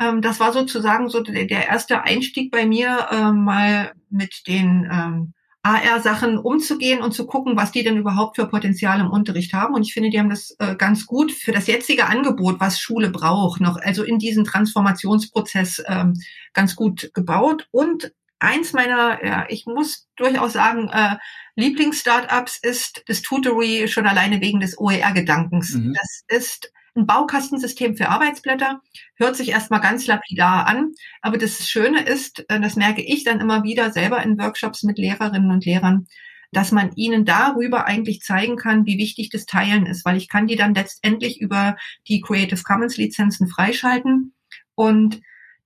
Ähm, 0.00 0.20
das 0.20 0.40
war 0.40 0.52
sozusagen 0.52 1.08
so 1.08 1.20
der, 1.20 1.44
der 1.44 1.68
erste 1.68 2.02
Einstieg 2.02 2.50
bei 2.50 2.66
mir, 2.66 3.06
ähm, 3.12 3.44
mal 3.44 3.92
mit 4.10 4.48
den 4.48 4.90
ähm, 4.90 5.32
AR-Sachen 5.62 6.36
umzugehen 6.36 7.00
und 7.00 7.12
zu 7.12 7.24
gucken, 7.24 7.56
was 7.56 7.70
die 7.70 7.84
denn 7.84 7.96
überhaupt 7.96 8.34
für 8.34 8.48
Potenzial 8.48 8.98
im 8.98 9.10
Unterricht 9.10 9.52
haben. 9.52 9.74
Und 9.74 9.82
ich 9.82 9.94
finde, 9.94 10.10
die 10.10 10.18
haben 10.18 10.30
das 10.30 10.56
äh, 10.58 10.74
ganz 10.74 11.06
gut 11.06 11.30
für 11.30 11.52
das 11.52 11.68
jetzige 11.68 12.06
Angebot, 12.06 12.58
was 12.58 12.80
Schule 12.80 13.10
braucht, 13.10 13.60
noch 13.60 13.76
also 13.80 14.02
in 14.02 14.18
diesen 14.18 14.42
Transformationsprozess 14.42 15.84
ähm, 15.86 16.14
ganz 16.52 16.74
gut 16.74 17.12
gebaut. 17.14 17.68
Und 17.70 18.12
eins 18.44 18.72
meiner, 18.72 19.24
ja, 19.24 19.46
ich 19.48 19.66
muss 19.66 20.08
durchaus 20.16 20.52
sagen, 20.52 20.88
äh, 20.90 21.16
Lieblings-Startups 21.56 22.58
ist 22.62 23.02
das 23.06 23.22
Tutory 23.22 23.88
schon 23.88 24.06
alleine 24.06 24.40
wegen 24.40 24.60
des 24.60 24.78
OER-Gedankens. 24.78 25.74
Mhm. 25.74 25.94
Das 25.94 26.22
ist 26.28 26.72
ein 26.96 27.06
Baukastensystem 27.06 27.96
für 27.96 28.08
Arbeitsblätter 28.08 28.80
hört 29.16 29.36
sich 29.36 29.48
erstmal 29.48 29.80
ganz 29.80 30.06
lapidar 30.06 30.66
an, 30.66 30.92
aber 31.22 31.38
das 31.38 31.68
Schöne 31.68 32.04
ist, 32.04 32.44
äh, 32.48 32.60
das 32.60 32.76
merke 32.76 33.02
ich 33.02 33.24
dann 33.24 33.40
immer 33.40 33.64
wieder 33.64 33.90
selber 33.90 34.22
in 34.22 34.38
Workshops 34.38 34.82
mit 34.84 34.98
Lehrerinnen 34.98 35.50
und 35.50 35.64
Lehrern, 35.64 36.06
dass 36.52 36.70
man 36.70 36.92
ihnen 36.94 37.24
darüber 37.24 37.86
eigentlich 37.86 38.20
zeigen 38.20 38.56
kann, 38.56 38.86
wie 38.86 38.98
wichtig 38.98 39.28
das 39.30 39.44
Teilen 39.44 39.86
ist, 39.86 40.04
weil 40.04 40.16
ich 40.16 40.28
kann 40.28 40.46
die 40.46 40.56
dann 40.56 40.74
letztendlich 40.74 41.40
über 41.40 41.76
die 42.06 42.20
Creative 42.20 42.62
Commons 42.62 42.96
Lizenzen 42.96 43.48
freischalten 43.48 44.34
und 44.76 45.20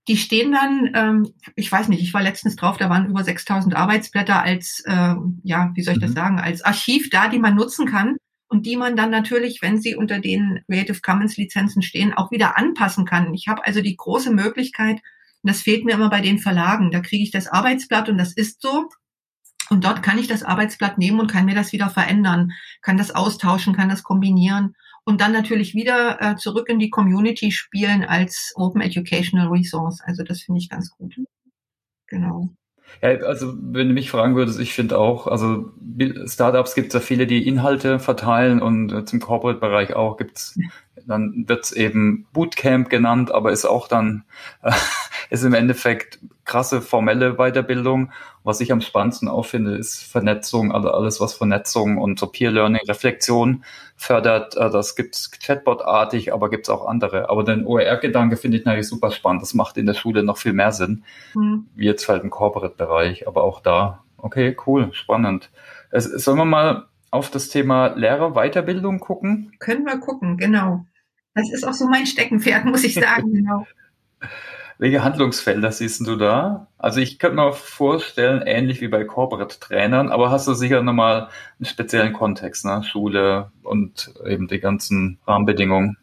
die 0.09 0.16
stehen 0.16 0.53
dann, 0.53 0.90
ähm, 0.94 1.33
ich 1.55 1.71
weiß 1.71 1.88
nicht, 1.88 2.03
ich 2.03 2.14
war 2.14 2.23
letztens 2.23 2.57
drauf, 2.57 2.79
da 2.79 2.88
waren 2.88 3.07
über 3.07 3.23
6000 3.23 3.77
Arbeitsblätter 3.77 4.42
als, 4.42 4.83
äh, 4.87 5.14
ja, 5.44 5.71
wie 5.75 5.83
soll 5.83 5.94
ich 5.94 6.01
das 6.01 6.11
mhm. 6.11 6.16
sagen, 6.16 6.40
als 6.40 6.62
Archiv 6.62 7.11
da, 7.11 7.29
die 7.29 7.38
man 7.38 7.55
nutzen 7.55 7.87
kann 7.87 8.16
und 8.49 8.64
die 8.64 8.77
man 8.77 8.97
dann 8.97 9.11
natürlich, 9.11 9.61
wenn 9.61 9.81
sie 9.81 9.94
unter 9.94 10.18
den 10.18 10.64
Creative 10.66 11.01
Commons 11.03 11.37
Lizenzen 11.37 11.83
stehen, 11.83 12.14
auch 12.14 12.31
wieder 12.31 12.57
anpassen 12.57 13.05
kann. 13.05 13.35
Ich 13.35 13.49
habe 13.49 13.64
also 13.66 13.83
die 13.83 13.97
große 13.97 14.33
Möglichkeit, 14.33 15.01
das 15.42 15.61
fehlt 15.61 15.85
mir 15.85 15.92
immer 15.92 16.11
bei 16.11 16.23
den 16.23 16.38
Verlagen, 16.38 16.90
da 16.90 17.01
kriege 17.01 17.23
ich 17.23 17.31
das 17.31 17.47
Arbeitsblatt 17.47 18.09
und 18.09 18.18
das 18.18 18.33
ist 18.33 18.62
so. 18.62 18.88
Und 19.71 19.85
dort 19.85 20.03
kann 20.03 20.18
ich 20.18 20.27
das 20.27 20.42
Arbeitsblatt 20.42 20.97
nehmen 20.97 21.21
und 21.21 21.31
kann 21.31 21.44
mir 21.44 21.55
das 21.55 21.73
wieder 21.73 21.90
verändern, 21.90 22.53
kann 22.81 22.97
das 22.97 23.14
austauschen, 23.14 23.77
kann 23.77 23.90
das 23.90 24.03
kombinieren 24.03 24.75
und 25.09 25.23
dann 25.23 25.33
natürlich 25.33 25.75
wieder 25.75 26.18
äh, 26.21 26.37
zurück 26.37 26.68
in 26.68 26.79
die 26.79 26.90
Community 26.90 27.51
spielen 27.51 28.05
als 28.05 28.53
Open 28.57 28.83
Educational 28.83 29.49
Resource. 29.49 30.03
Also 30.05 30.23
das 30.23 30.42
finde 30.42 30.61
ich 30.61 30.68
ganz 30.68 30.90
gut. 30.90 31.16
Genau. 32.09 32.51
Ja, 33.01 33.09
also 33.21 33.55
wenn 33.59 33.88
du 33.88 33.94
mich 33.94 34.11
fragen 34.11 34.37
würdest, 34.37 34.61
ich 34.61 34.75
finde 34.75 34.99
auch, 34.99 35.27
also 35.27 35.71
Startups 36.27 36.75
gibt 36.75 36.88
es 36.88 36.92
ja 36.92 37.01
viele, 37.01 37.27
die 37.27 37.49
Inhalte 37.49 38.01
verteilen 38.01 38.61
und 38.61 38.92
äh, 38.92 39.07
zum 39.07 39.18
Corporate-Bereich 39.18 39.97
auch 39.97 40.18
gibt's 40.18 40.59
dann 41.09 41.44
wird's 41.47 41.73
eben 41.73 42.27
Bootcamp 42.33 42.88
genannt, 42.88 43.33
aber 43.33 43.51
ist 43.51 43.64
auch 43.64 43.88
dann, 43.88 44.25
äh, 44.62 44.73
ist 45.31 45.44
im 45.44 45.55
Endeffekt 45.55 46.18
krasse 46.44 46.81
formelle 46.81 47.35
Weiterbildung. 47.35 48.12
Was 48.44 48.61
ich 48.61 48.73
am 48.73 48.81
spannendsten 48.81 49.29
auch 49.29 49.44
finde, 49.44 49.77
ist 49.77 50.03
Vernetzung, 50.03 50.73
also 50.73 50.90
alles, 50.90 51.21
was 51.21 51.35
Vernetzung 51.35 51.99
und 51.99 52.18
so 52.18 52.27
Peer 52.27 52.51
Learning, 52.51 52.81
Reflexion 52.87 53.64
fördert. 53.97 54.57
Äh, 54.57 54.71
das 54.71 54.97
gibt's 54.97 55.31
Chatbot-artig, 55.31 56.33
aber 56.33 56.51
gibt's 56.51 56.68
auch 56.68 56.87
andere. 56.87 57.31
Aber 57.31 57.44
den 57.44 57.66
OER-Gedanke 57.66 58.37
finde 58.37 58.59
ich 58.59 58.64
natürlich 58.64 58.88
super 58.88 59.11
spannend. 59.11 59.42
Das 59.42 59.55
macht 59.55 59.77
in 59.77 59.87
der 59.87 59.94
Schule 59.94 60.23
noch 60.23 60.38
viel 60.38 60.53
mehr 60.53 60.73
Sinn, 60.73 61.05
mhm. 61.35 61.66
wie 61.75 61.87
jetzt 61.87 62.09
halt 62.09 62.23
im 62.23 62.31
Corporate-Bereich. 62.31 63.27
Aber 63.27 63.44
auch 63.44 63.61
da, 63.61 64.05
okay, 64.18 64.57
cool, 64.66 64.92
spannend. 64.92 65.51
Es, 65.90 66.05
sollen 66.05 66.38
wir 66.38 66.44
mal 66.44 66.87
auf 67.11 67.31
das 67.31 67.49
Thema 67.49 67.88
Lehrer-Weiterbildung 67.97 69.01
gucken? 69.01 69.53
Können 69.59 69.87
wir 69.87 69.99
gucken, 69.99 70.37
genau. 70.37 70.85
Das 71.38 71.53
ist 71.53 71.66
auch 71.66 71.72
so 71.72 71.87
mein 71.88 72.07
Steckenpferd, 72.07 72.64
muss 72.64 72.85
ich 72.85 72.94
sagen, 72.94 73.33
genau. 73.33 73.66
Welche 74.79 75.03
Handlungsfelder 75.03 75.72
siehst 75.72 76.07
du 76.07 76.14
da? 76.14 76.68
Also 76.79 77.01
ich 77.01 77.18
könnte 77.18 77.37
mir 77.37 77.53
vorstellen, 77.53 78.42
ähnlich 78.46 78.81
wie 78.81 78.87
bei 78.87 79.03
Corporate-Trainern, 79.05 80.09
aber 80.09 80.31
hast 80.31 80.46
du 80.46 80.55
sicher 80.55 80.83
nochmal 80.83 81.29
einen 81.59 81.66
speziellen 81.66 82.12
Kontext, 82.12 82.64
ne? 82.64 82.85
Schule 82.85 83.51
und 83.62 84.14
eben 84.24 84.46
die 84.46 84.61
ganzen 84.61 85.18
Rahmenbedingungen. 85.27 85.96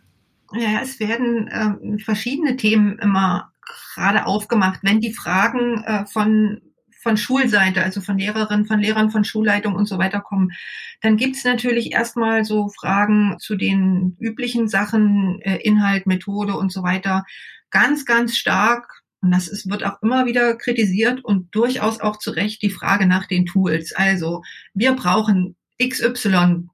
Ja, 0.51 0.81
es 0.81 0.99
werden 0.99 1.47
äh, 1.47 1.97
verschiedene 2.03 2.57
Themen 2.57 2.99
immer 2.99 3.51
gerade 3.93 4.25
aufgemacht, 4.25 4.81
wenn 4.83 4.99
die 4.99 5.13
Fragen 5.13 5.83
äh, 5.83 6.05
von 6.05 6.61
von 7.05 7.17
Schulseite, 7.17 7.83
also 7.83 8.01
von 8.01 8.17
Lehrerinnen, 8.17 8.65
von 8.65 8.79
Lehrern, 8.79 9.11
von 9.11 9.23
Schulleitung 9.23 9.75
und 9.75 9.85
so 9.85 9.99
weiter 9.99 10.21
kommen. 10.21 10.53
Dann 11.01 11.17
gibt's 11.17 11.43
natürlich 11.43 11.91
erstmal 11.91 12.43
so 12.43 12.69
Fragen 12.69 13.35
zu 13.37 13.55
den 13.55 14.17
üblichen 14.19 14.67
Sachen, 14.67 15.39
äh, 15.41 15.57
Inhalt, 15.57 16.07
Methode 16.07 16.55
und 16.55 16.71
so 16.71 16.81
weiter. 16.81 17.23
Ganz, 17.69 18.07
ganz 18.07 18.35
stark, 18.35 19.03
und 19.21 19.29
das 19.29 19.47
ist, 19.47 19.69
wird 19.69 19.85
auch 19.85 20.01
immer 20.01 20.25
wieder 20.25 20.55
kritisiert 20.55 21.23
und 21.23 21.53
durchaus 21.53 21.99
auch 21.99 22.17
zu 22.17 22.31
Recht 22.31 22.63
die 22.63 22.71
Frage 22.71 23.05
nach 23.05 23.27
den 23.27 23.45
Tools. 23.45 23.93
Also 23.93 24.41
wir 24.73 24.93
brauchen 24.93 25.55
XY 25.79 26.69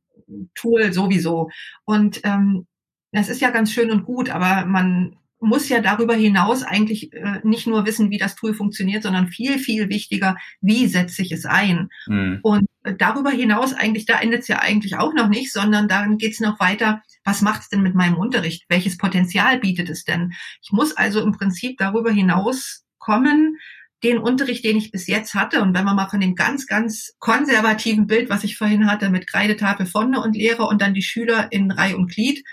Tool 0.55 0.93
sowieso. 0.93 1.49
Und 1.83 2.21
ähm, 2.23 2.67
das 3.11 3.27
ist 3.27 3.41
ja 3.41 3.49
ganz 3.49 3.73
schön 3.73 3.91
und 3.91 4.05
gut, 4.05 4.29
aber 4.29 4.65
man 4.65 5.17
muss 5.41 5.67
ja 5.69 5.81
darüber 5.81 6.13
hinaus 6.13 6.63
eigentlich 6.63 7.11
äh, 7.13 7.41
nicht 7.43 7.67
nur 7.67 7.85
wissen, 7.85 8.11
wie 8.11 8.19
das 8.19 8.35
Tool 8.35 8.53
funktioniert, 8.53 9.03
sondern 9.03 9.27
viel, 9.27 9.57
viel 9.57 9.89
wichtiger, 9.89 10.37
wie 10.61 10.87
setze 10.87 11.23
ich 11.23 11.31
es 11.31 11.45
ein. 11.45 11.89
Mhm. 12.05 12.39
Und 12.43 12.67
äh, 12.83 12.93
darüber 12.95 13.31
hinaus 13.31 13.73
eigentlich, 13.73 14.05
da 14.05 14.19
endet 14.19 14.41
es 14.41 14.47
ja 14.47 14.59
eigentlich 14.59 14.97
auch 14.97 15.13
noch 15.13 15.29
nicht, 15.29 15.51
sondern 15.51 15.87
dann 15.87 16.17
geht 16.17 16.33
es 16.33 16.39
noch 16.39 16.59
weiter, 16.59 17.01
was 17.23 17.41
macht 17.41 17.61
es 17.61 17.69
denn 17.69 17.81
mit 17.81 17.95
meinem 17.95 18.17
Unterricht? 18.17 18.65
Welches 18.69 18.97
Potenzial 18.97 19.59
bietet 19.59 19.89
es 19.89 20.03
denn? 20.03 20.33
Ich 20.61 20.71
muss 20.71 20.95
also 20.95 21.21
im 21.21 21.31
Prinzip 21.31 21.77
darüber 21.79 22.11
hinaus 22.11 22.83
kommen, 22.99 23.57
den 24.03 24.17
Unterricht, 24.17 24.63
den 24.65 24.77
ich 24.77 24.91
bis 24.91 25.07
jetzt 25.07 25.35
hatte, 25.35 25.61
und 25.61 25.75
wenn 25.75 25.85
wir 25.85 25.93
mal 25.93 26.09
von 26.09 26.19
dem 26.19 26.35
ganz, 26.35 26.65
ganz 26.65 27.13
konservativen 27.19 28.07
Bild, 28.07 28.29
was 28.29 28.43
ich 28.43 28.57
vorhin 28.57 28.89
hatte, 28.89 29.09
mit 29.09 29.27
Kreidetafel 29.27 29.85
vorne 29.85 30.21
und 30.21 30.35
Lehrer 30.35 30.67
und 30.67 30.81
dann 30.81 30.93
die 30.93 31.03
Schüler 31.03 31.51
in 31.51 31.69
Reihe 31.69 31.97
und 31.97 32.11
Glied, 32.11 32.43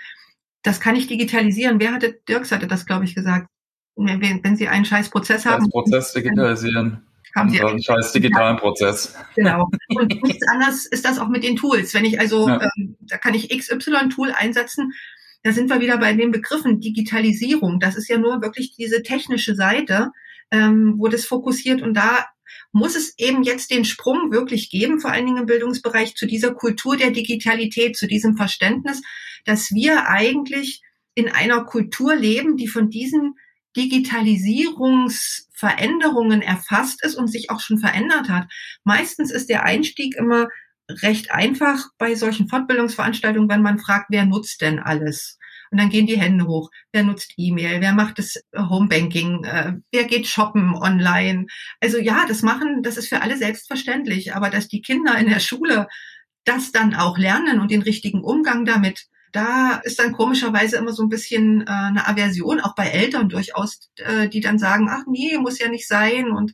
das 0.63 0.79
kann 0.79 0.95
ich 0.95 1.07
digitalisieren. 1.07 1.79
Wer 1.79 1.93
hatte, 1.93 2.19
Dirks 2.27 2.51
hatte 2.51 2.67
das, 2.67 2.85
glaube 2.85 3.05
ich, 3.05 3.15
gesagt. 3.15 3.47
Wenn, 3.95 4.43
wenn 4.43 4.55
Sie 4.55 4.67
einen 4.67 4.85
scheiß 4.85 5.09
Prozess 5.09 5.45
haben. 5.45 5.63
Als 5.63 5.71
Prozess 5.71 6.13
digitalisieren. 6.13 7.03
Haben 7.35 7.49
Sie 7.49 7.61
einen 7.61 7.81
scheiß 7.81 8.11
digitalen 8.13 8.57
Prozess. 8.57 9.15
Genau. 9.35 9.69
Und 9.89 10.23
nichts 10.23 10.47
anderes 10.47 10.85
ist 10.85 11.05
das 11.05 11.19
auch 11.19 11.27
mit 11.27 11.43
den 11.43 11.57
Tools. 11.57 11.93
Wenn 11.93 12.05
ich 12.05 12.19
also, 12.19 12.47
ja. 12.47 12.61
ähm, 12.77 12.95
da 13.01 13.17
kann 13.17 13.33
ich 13.33 13.49
XY-Tool 13.49 14.31
einsetzen, 14.31 14.93
da 15.43 15.51
sind 15.51 15.69
wir 15.69 15.79
wieder 15.79 15.97
bei 15.97 16.13
den 16.13 16.31
Begriffen 16.31 16.79
Digitalisierung. 16.79 17.79
Das 17.79 17.95
ist 17.95 18.09
ja 18.09 18.17
nur 18.17 18.41
wirklich 18.41 18.75
diese 18.75 19.03
technische 19.03 19.55
Seite, 19.55 20.11
ähm, 20.51 20.95
wo 20.97 21.07
das 21.07 21.25
fokussiert 21.25 21.81
und 21.81 21.93
da 21.93 22.25
muss 22.71 22.95
es 22.95 23.17
eben 23.17 23.43
jetzt 23.43 23.71
den 23.71 23.83
Sprung 23.85 24.31
wirklich 24.31 24.69
geben, 24.69 24.99
vor 24.99 25.11
allen 25.11 25.25
Dingen 25.25 25.39
im 25.39 25.47
Bildungsbereich, 25.47 26.15
zu 26.15 26.27
dieser 26.27 26.53
Kultur 26.53 26.97
der 26.97 27.11
Digitalität, 27.11 27.97
zu 27.97 28.07
diesem 28.07 28.37
Verständnis, 28.37 29.01
dass 29.45 29.71
wir 29.71 30.07
eigentlich 30.07 30.81
in 31.15 31.29
einer 31.29 31.65
Kultur 31.65 32.15
leben, 32.15 32.57
die 32.57 32.67
von 32.67 32.89
diesen 32.89 33.35
Digitalisierungsveränderungen 33.75 36.41
erfasst 36.41 37.03
ist 37.03 37.15
und 37.15 37.27
sich 37.27 37.49
auch 37.49 37.59
schon 37.59 37.79
verändert 37.79 38.29
hat. 38.29 38.47
Meistens 38.83 39.31
ist 39.31 39.49
der 39.49 39.63
Einstieg 39.63 40.15
immer 40.15 40.49
recht 40.89 41.31
einfach 41.31 41.87
bei 41.97 42.15
solchen 42.15 42.49
Fortbildungsveranstaltungen, 42.49 43.49
wenn 43.49 43.61
man 43.61 43.79
fragt, 43.79 44.07
wer 44.09 44.25
nutzt 44.25 44.61
denn 44.61 44.79
alles? 44.79 45.38
Und 45.71 45.79
dann 45.79 45.89
gehen 45.89 46.07
die 46.07 46.19
Hände 46.19 46.47
hoch. 46.47 46.71
Wer 46.91 47.03
nutzt 47.03 47.33
E-Mail? 47.37 47.81
Wer 47.81 47.93
macht 47.93 48.19
das 48.19 48.41
Homebanking? 48.55 49.43
Äh, 49.43 49.73
wer 49.91 50.03
geht 50.05 50.27
shoppen 50.27 50.75
online? 50.75 51.45
Also 51.79 51.97
ja, 51.97 52.25
das 52.27 52.41
machen, 52.41 52.81
das 52.83 52.97
ist 52.97 53.09
für 53.09 53.21
alle 53.21 53.37
selbstverständlich. 53.37 54.35
Aber 54.35 54.49
dass 54.49 54.67
die 54.67 54.81
Kinder 54.81 55.17
in 55.17 55.29
der 55.29 55.39
Schule 55.39 55.87
das 56.45 56.71
dann 56.71 56.95
auch 56.95 57.17
lernen 57.17 57.59
und 57.59 57.71
den 57.71 57.81
richtigen 57.81 58.23
Umgang 58.23 58.65
damit, 58.65 59.07
da 59.31 59.75
ist 59.83 59.99
dann 59.99 60.13
komischerweise 60.13 60.77
immer 60.77 60.93
so 60.93 61.03
ein 61.03 61.09
bisschen 61.09 61.61
äh, 61.61 61.65
eine 61.69 62.07
Aversion, 62.07 62.59
auch 62.59 62.73
bei 62.75 62.87
Eltern 62.87 63.29
durchaus, 63.29 63.91
äh, 63.97 64.27
die 64.27 64.39
dann 64.39 64.57
sagen, 64.57 64.89
ach 64.89 65.03
nee, 65.07 65.37
muss 65.37 65.59
ja 65.59 65.69
nicht 65.69 65.87
sein. 65.87 66.31
Und 66.31 66.53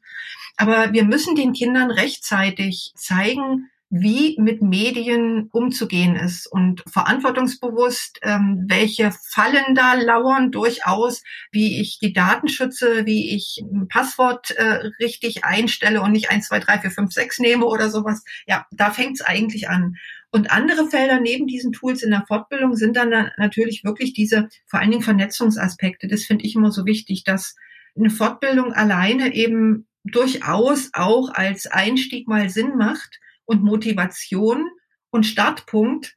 aber 0.58 0.93
wir 0.93 1.06
müssen 1.06 1.36
den 1.36 1.54
Kindern 1.54 1.91
rechtzeitig 1.91 2.91
zeigen, 2.95 3.69
wie 3.89 4.36
mit 4.39 4.62
Medien 4.62 5.50
umzugehen 5.52 6.15
ist 6.15 6.48
und 6.48 6.84
verantwortungsbewusst, 6.91 8.19
ähm, 8.24 8.65
welche 8.67 9.12
Fallen 9.12 9.76
da 9.76 9.93
lauern 9.93 10.52
durchaus, 10.52 11.24
wie 11.52 11.80
ich 11.80 12.00
die 12.00 12.12
Daten 12.12 12.48
schütze, 12.50 13.06
wie 13.06 13.36
ich 13.36 13.62
ein 13.62 13.88
Passwort 13.88 14.52
äh, 14.52 14.89
richtig 15.00 15.45
einstelle 15.45 16.02
und 16.02 16.12
nicht 16.12 16.32
eins, 16.32 16.48
zwei, 16.48 16.60
drei, 16.60 16.80
vier, 16.80 16.91
fünf, 16.91 17.13
sechs 17.13 17.39
nehme 17.39 17.65
oder 17.65 17.89
sowas. 17.89 18.24
Ja, 18.48 18.65
da 18.71 18.91
fängt 18.91 19.19
es 19.19 19.21
eigentlich 19.21 19.69
an. 19.69 19.95
Und 20.32 20.52
andere 20.52 20.89
Felder 20.89 21.21
neben 21.21 21.48
diesen 21.48 21.71
Tools 21.71 22.04
in 22.04 22.12
der 22.12 22.26
Fortbildung 22.28 22.76
sind 22.76 22.98
dann 22.98 23.32
natürlich 23.38 23.84
wirklich 23.84 24.13
diese 24.13 24.50
vor 24.65 24.80
allen 24.80 24.91
Dingen 24.91 25.04
Vernetzungsaspekte. 25.04 26.08
Das 26.08 26.24
finde 26.24 26.43
ich 26.43 26.56
immer 26.56 26.71
so 26.71 26.86
wichtig, 26.86 27.24
dass 27.24 27.56
eine 27.95 28.10
Fortbildung 28.10 28.74
alleine 28.74 29.34
eben 29.34 29.88
durchaus 30.04 30.89
auch 30.93 31.30
als 31.34 31.67
Einstieg 31.67 32.28
mal 32.28 32.50
Sinn 32.50 32.76
macht 32.76 33.19
und 33.46 33.64
Motivation 33.64 34.70
und 35.10 35.26
Startpunkt. 35.26 36.16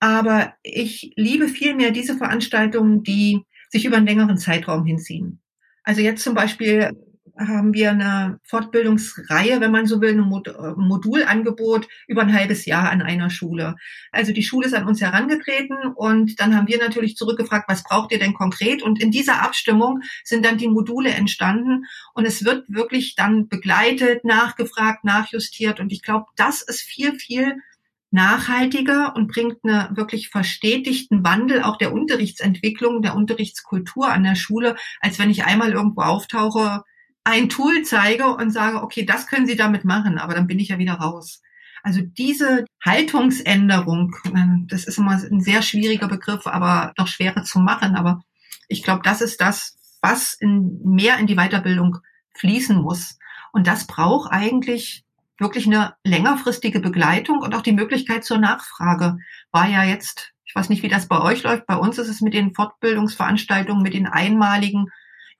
Aber 0.00 0.54
ich 0.62 1.12
liebe 1.16 1.48
viel 1.48 1.74
mehr 1.74 1.90
diese 1.90 2.16
Veranstaltungen, 2.16 3.02
die 3.02 3.44
sich 3.68 3.84
über 3.84 3.96
einen 3.96 4.06
längeren 4.06 4.38
Zeitraum 4.38 4.84
hinziehen. 4.84 5.40
Also 5.84 6.00
jetzt 6.00 6.22
zum 6.22 6.34
Beispiel 6.34 6.90
haben 7.36 7.74
wir 7.74 7.90
eine 7.90 8.40
Fortbildungsreihe, 8.44 9.60
wenn 9.60 9.70
man 9.70 9.86
so 9.86 10.00
will, 10.00 10.10
ein 10.10 10.20
äh, 10.20 10.72
Modulangebot 10.76 11.88
über 12.06 12.22
ein 12.22 12.32
halbes 12.32 12.66
Jahr 12.66 12.90
an 12.90 13.02
einer 13.02 13.30
Schule. 13.30 13.76
Also 14.12 14.32
die 14.32 14.42
Schule 14.42 14.66
ist 14.66 14.74
an 14.74 14.86
uns 14.86 15.00
herangetreten 15.00 15.76
und 15.94 16.40
dann 16.40 16.56
haben 16.56 16.68
wir 16.68 16.78
natürlich 16.78 17.16
zurückgefragt, 17.16 17.68
was 17.68 17.82
braucht 17.82 18.12
ihr 18.12 18.18
denn 18.18 18.34
konkret? 18.34 18.82
Und 18.82 19.00
in 19.00 19.10
dieser 19.10 19.42
Abstimmung 19.42 20.00
sind 20.24 20.44
dann 20.44 20.58
die 20.58 20.68
Module 20.68 21.10
entstanden 21.10 21.84
und 22.14 22.24
es 22.24 22.44
wird 22.44 22.64
wirklich 22.68 23.14
dann 23.14 23.48
begleitet, 23.48 24.24
nachgefragt, 24.24 25.04
nachjustiert 25.04 25.80
und 25.80 25.92
ich 25.92 26.02
glaube, 26.02 26.26
das 26.36 26.62
ist 26.62 26.82
viel, 26.82 27.18
viel 27.18 27.56
nachhaltiger 28.10 29.14
und 29.14 29.28
bringt 29.28 29.58
einen 29.64 29.96
wirklich 29.96 30.30
verstetigten 30.30 31.24
Wandel 31.24 31.62
auch 31.62 31.76
der 31.76 31.92
Unterrichtsentwicklung, 31.92 33.02
der 33.02 33.14
Unterrichtskultur 33.14 34.08
an 34.10 34.24
der 34.24 34.34
Schule, 34.34 34.76
als 35.00 35.18
wenn 35.18 35.30
ich 35.30 35.44
einmal 35.44 35.72
irgendwo 35.72 36.02
auftauche, 36.02 36.82
ein 37.24 37.48
Tool 37.48 37.82
zeige 37.82 38.34
und 38.34 38.50
sage, 38.50 38.82
okay, 38.82 39.04
das 39.04 39.26
können 39.26 39.46
Sie 39.46 39.56
damit 39.56 39.84
machen, 39.84 40.18
aber 40.18 40.34
dann 40.34 40.46
bin 40.46 40.58
ich 40.58 40.68
ja 40.68 40.78
wieder 40.78 40.94
raus. 40.94 41.42
Also 41.82 42.00
diese 42.02 42.64
Haltungsänderung, 42.84 44.14
das 44.68 44.84
ist 44.84 44.98
immer 44.98 45.12
ein 45.12 45.40
sehr 45.40 45.62
schwieriger 45.62 46.08
Begriff, 46.08 46.46
aber 46.46 46.92
doch 46.96 47.06
schwerer 47.06 47.42
zu 47.42 47.58
machen. 47.58 47.96
Aber 47.96 48.22
ich 48.68 48.82
glaube, 48.82 49.00
das 49.02 49.20
ist 49.20 49.40
das, 49.40 49.76
was 50.02 50.34
in, 50.34 50.80
mehr 50.84 51.18
in 51.18 51.26
die 51.26 51.36
Weiterbildung 51.36 51.98
fließen 52.36 52.76
muss. 52.76 53.18
Und 53.52 53.66
das 53.66 53.86
braucht 53.86 54.30
eigentlich 54.30 55.04
wirklich 55.38 55.66
eine 55.66 55.94
längerfristige 56.04 56.80
Begleitung 56.80 57.38
und 57.38 57.54
auch 57.54 57.62
die 57.62 57.72
Möglichkeit 57.72 58.24
zur 58.24 58.38
Nachfrage. 58.38 59.18
War 59.50 59.66
ja 59.66 59.84
jetzt, 59.84 60.32
ich 60.44 60.54
weiß 60.54 60.68
nicht, 60.68 60.82
wie 60.82 60.88
das 60.88 61.08
bei 61.08 61.20
euch 61.20 61.42
läuft, 61.42 61.66
bei 61.66 61.76
uns 61.76 61.98
ist 61.98 62.08
es 62.08 62.20
mit 62.20 62.34
den 62.34 62.54
Fortbildungsveranstaltungen, 62.54 63.82
mit 63.82 63.94
den 63.94 64.06
einmaligen 64.06 64.88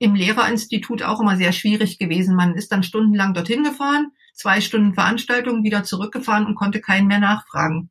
im 0.00 0.14
Lehrerinstitut 0.14 1.02
auch 1.02 1.20
immer 1.20 1.36
sehr 1.36 1.52
schwierig 1.52 1.98
gewesen. 1.98 2.34
Man 2.34 2.54
ist 2.54 2.72
dann 2.72 2.82
stundenlang 2.82 3.34
dorthin 3.34 3.62
gefahren, 3.62 4.12
zwei 4.34 4.62
Stunden 4.62 4.94
Veranstaltung, 4.94 5.62
wieder 5.62 5.84
zurückgefahren 5.84 6.46
und 6.46 6.54
konnte 6.54 6.80
keinen 6.80 7.06
mehr 7.06 7.20
nachfragen. 7.20 7.90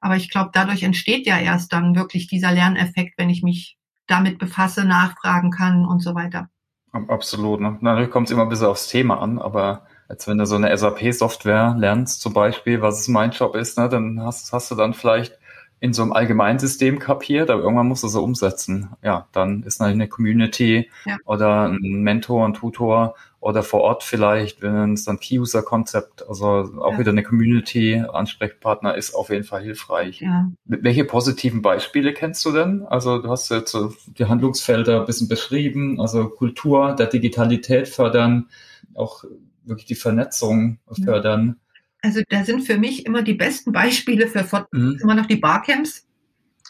Aber 0.00 0.16
ich 0.16 0.30
glaube, 0.30 0.50
dadurch 0.52 0.84
entsteht 0.84 1.26
ja 1.26 1.38
erst 1.38 1.72
dann 1.72 1.96
wirklich 1.96 2.28
dieser 2.28 2.52
Lerneffekt, 2.52 3.18
wenn 3.18 3.28
ich 3.28 3.42
mich 3.42 3.76
damit 4.06 4.38
befasse, 4.38 4.84
nachfragen 4.84 5.50
kann 5.50 5.84
und 5.84 6.00
so 6.00 6.14
weiter. 6.14 6.48
Absolut. 6.92 7.60
Ne? 7.60 7.76
Natürlich 7.80 8.10
kommt 8.10 8.28
es 8.28 8.32
immer 8.32 8.42
ein 8.42 8.48
bisschen 8.48 8.66
aufs 8.66 8.88
Thema 8.88 9.20
an, 9.20 9.40
aber 9.40 9.86
als 10.08 10.28
wenn 10.28 10.38
du 10.38 10.46
so 10.46 10.56
eine 10.56 10.76
SAP-Software 10.76 11.74
lernst, 11.76 12.20
zum 12.20 12.34
Beispiel, 12.34 12.82
was 12.82 13.00
es 13.00 13.08
mein 13.08 13.32
Job 13.32 13.56
ist, 13.56 13.78
ne, 13.78 13.88
dann 13.88 14.20
hast, 14.22 14.52
hast 14.52 14.70
du 14.70 14.74
dann 14.76 14.94
vielleicht 14.94 15.38
in 15.82 15.92
so 15.92 16.02
einem 16.02 16.12
Allgemeinsystem 16.12 17.00
kapiert, 17.00 17.50
aber 17.50 17.62
irgendwann 17.62 17.88
musst 17.88 18.04
du 18.04 18.06
es 18.06 18.14
umsetzen. 18.14 18.90
Ja, 19.02 19.26
dann 19.32 19.64
ist 19.64 19.80
natürlich 19.80 20.00
eine 20.00 20.08
Community 20.08 20.88
ja. 21.04 21.16
oder 21.24 21.64
ein 21.64 22.02
Mentor, 22.04 22.46
ein 22.46 22.54
Tutor 22.54 23.16
oder 23.40 23.64
vor 23.64 23.80
Ort 23.80 24.04
vielleicht, 24.04 24.62
wenn 24.62 24.92
es 24.92 25.04
dann 25.04 25.18
Key-User-Konzept, 25.18 26.28
also 26.28 26.46
auch 26.46 26.92
ja. 26.92 26.98
wieder 27.00 27.10
eine 27.10 27.24
Community-Ansprechpartner 27.24 28.94
ist 28.94 29.12
auf 29.12 29.30
jeden 29.30 29.42
Fall 29.42 29.60
hilfreich. 29.62 30.20
Ja. 30.20 30.52
Welche 30.66 31.04
positiven 31.04 31.62
Beispiele 31.62 32.14
kennst 32.14 32.44
du 32.44 32.52
denn? 32.52 32.86
Also 32.86 33.18
du 33.18 33.28
hast 33.28 33.50
jetzt 33.50 33.72
so 33.72 33.92
die 34.06 34.26
Handlungsfelder 34.26 35.00
ein 35.00 35.06
bisschen 35.06 35.26
beschrieben, 35.26 36.00
also 36.00 36.28
Kultur 36.28 36.94
der 36.94 37.08
Digitalität 37.08 37.88
fördern, 37.88 38.46
auch 38.94 39.24
wirklich 39.64 39.86
die 39.86 39.96
Vernetzung 39.96 40.78
fördern. 41.04 41.56
Also 42.02 42.20
da 42.28 42.44
sind 42.44 42.62
für 42.62 42.78
mich 42.78 43.06
immer 43.06 43.22
die 43.22 43.34
besten 43.34 43.72
Beispiele 43.72 44.26
für 44.26 44.44
Fort 44.44 44.72
mhm. 44.72 44.98
immer 45.00 45.14
noch 45.14 45.26
die 45.26 45.36
Barcamps. 45.36 46.06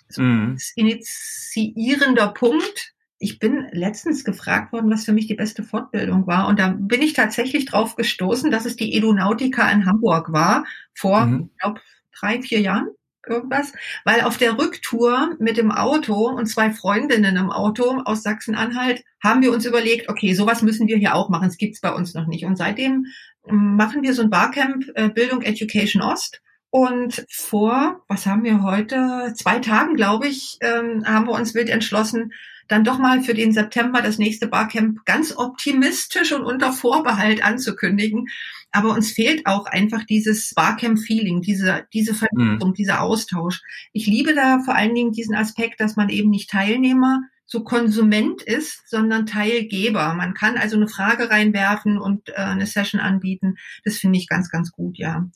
Also 0.08 0.22
mhm. 0.22 0.54
Das 0.54 0.72
initiierender 0.76 2.28
Punkt. 2.28 2.92
Ich 3.18 3.38
bin 3.38 3.68
letztens 3.70 4.24
gefragt 4.24 4.72
worden, 4.72 4.90
was 4.90 5.04
für 5.04 5.12
mich 5.12 5.28
die 5.28 5.34
beste 5.34 5.62
Fortbildung 5.62 6.26
war. 6.26 6.48
Und 6.48 6.58
da 6.58 6.76
bin 6.76 7.02
ich 7.02 7.12
tatsächlich 7.12 7.66
drauf 7.66 7.96
gestoßen, 7.96 8.50
dass 8.50 8.66
es 8.66 8.76
die 8.76 8.96
Edunautica 8.96 9.70
in 9.70 9.86
Hamburg 9.86 10.32
war, 10.32 10.64
vor, 10.92 11.26
mhm. 11.26 11.50
ich 11.52 11.58
glaube, 11.60 11.80
drei, 12.18 12.42
vier 12.42 12.60
Jahren 12.60 12.88
irgendwas, 13.26 13.72
weil 14.04 14.22
auf 14.22 14.36
der 14.36 14.58
Rücktour 14.58 15.36
mit 15.38 15.56
dem 15.56 15.70
Auto 15.70 16.28
und 16.28 16.46
zwei 16.46 16.72
Freundinnen 16.72 17.36
im 17.36 17.50
Auto 17.50 18.02
aus 18.04 18.22
Sachsen-Anhalt 18.22 19.04
haben 19.22 19.42
wir 19.42 19.52
uns 19.52 19.64
überlegt, 19.64 20.08
okay, 20.08 20.34
sowas 20.34 20.62
müssen 20.62 20.88
wir 20.88 20.96
hier 20.96 21.14
auch 21.14 21.28
machen, 21.28 21.48
das 21.48 21.56
gibt's 21.56 21.80
bei 21.80 21.92
uns 21.92 22.14
noch 22.14 22.26
nicht. 22.26 22.44
Und 22.44 22.56
seitdem 22.56 23.06
machen 23.46 24.02
wir 24.02 24.14
so 24.14 24.22
ein 24.22 24.30
Barcamp 24.30 24.84
äh, 24.94 25.08
Bildung 25.08 25.42
Education 25.42 26.02
Ost. 26.02 26.40
Und 26.70 27.26
vor, 27.28 28.02
was 28.08 28.24
haben 28.24 28.44
wir 28.44 28.62
heute, 28.62 29.34
zwei 29.36 29.58
Tagen, 29.58 29.94
glaube 29.94 30.26
ich, 30.26 30.56
ähm, 30.62 31.04
haben 31.04 31.26
wir 31.26 31.32
uns 31.32 31.54
wild 31.54 31.68
entschlossen, 31.68 32.32
dann 32.68 32.84
doch 32.84 32.98
mal 32.98 33.20
für 33.20 33.34
den 33.34 33.52
September 33.52 34.00
das 34.00 34.16
nächste 34.16 34.46
Barcamp 34.46 35.04
ganz 35.04 35.36
optimistisch 35.36 36.32
und 36.32 36.44
unter 36.44 36.72
Vorbehalt 36.72 37.44
anzukündigen. 37.44 38.28
Aber 38.70 38.94
uns 38.94 39.12
fehlt 39.12 39.46
auch 39.46 39.66
einfach 39.66 40.04
dieses 40.04 40.54
Barcamp-Feeling, 40.54 41.42
diese, 41.42 41.86
diese 41.92 42.14
Verbindung, 42.14 42.70
mhm. 42.70 42.74
dieser 42.74 43.02
Austausch. 43.02 43.60
Ich 43.92 44.06
liebe 44.06 44.34
da 44.34 44.60
vor 44.60 44.74
allen 44.74 44.94
Dingen 44.94 45.12
diesen 45.12 45.34
Aspekt, 45.34 45.78
dass 45.80 45.96
man 45.96 46.08
eben 46.08 46.30
nicht 46.30 46.48
Teilnehmer 46.48 47.20
so 47.52 47.62
Konsument 47.62 48.40
ist, 48.40 48.88
sondern 48.88 49.26
Teilgeber. 49.26 50.14
Man 50.14 50.32
kann 50.32 50.56
also 50.56 50.76
eine 50.76 50.88
Frage 50.88 51.28
reinwerfen 51.28 51.98
und 51.98 52.30
äh, 52.30 52.36
eine 52.36 52.64
Session 52.66 52.98
anbieten. 52.98 53.56
Das 53.84 53.98
finde 53.98 54.18
ich 54.18 54.26
ganz, 54.26 54.50
ganz 54.50 54.72
gut, 54.72 54.96
ja. 54.96 55.28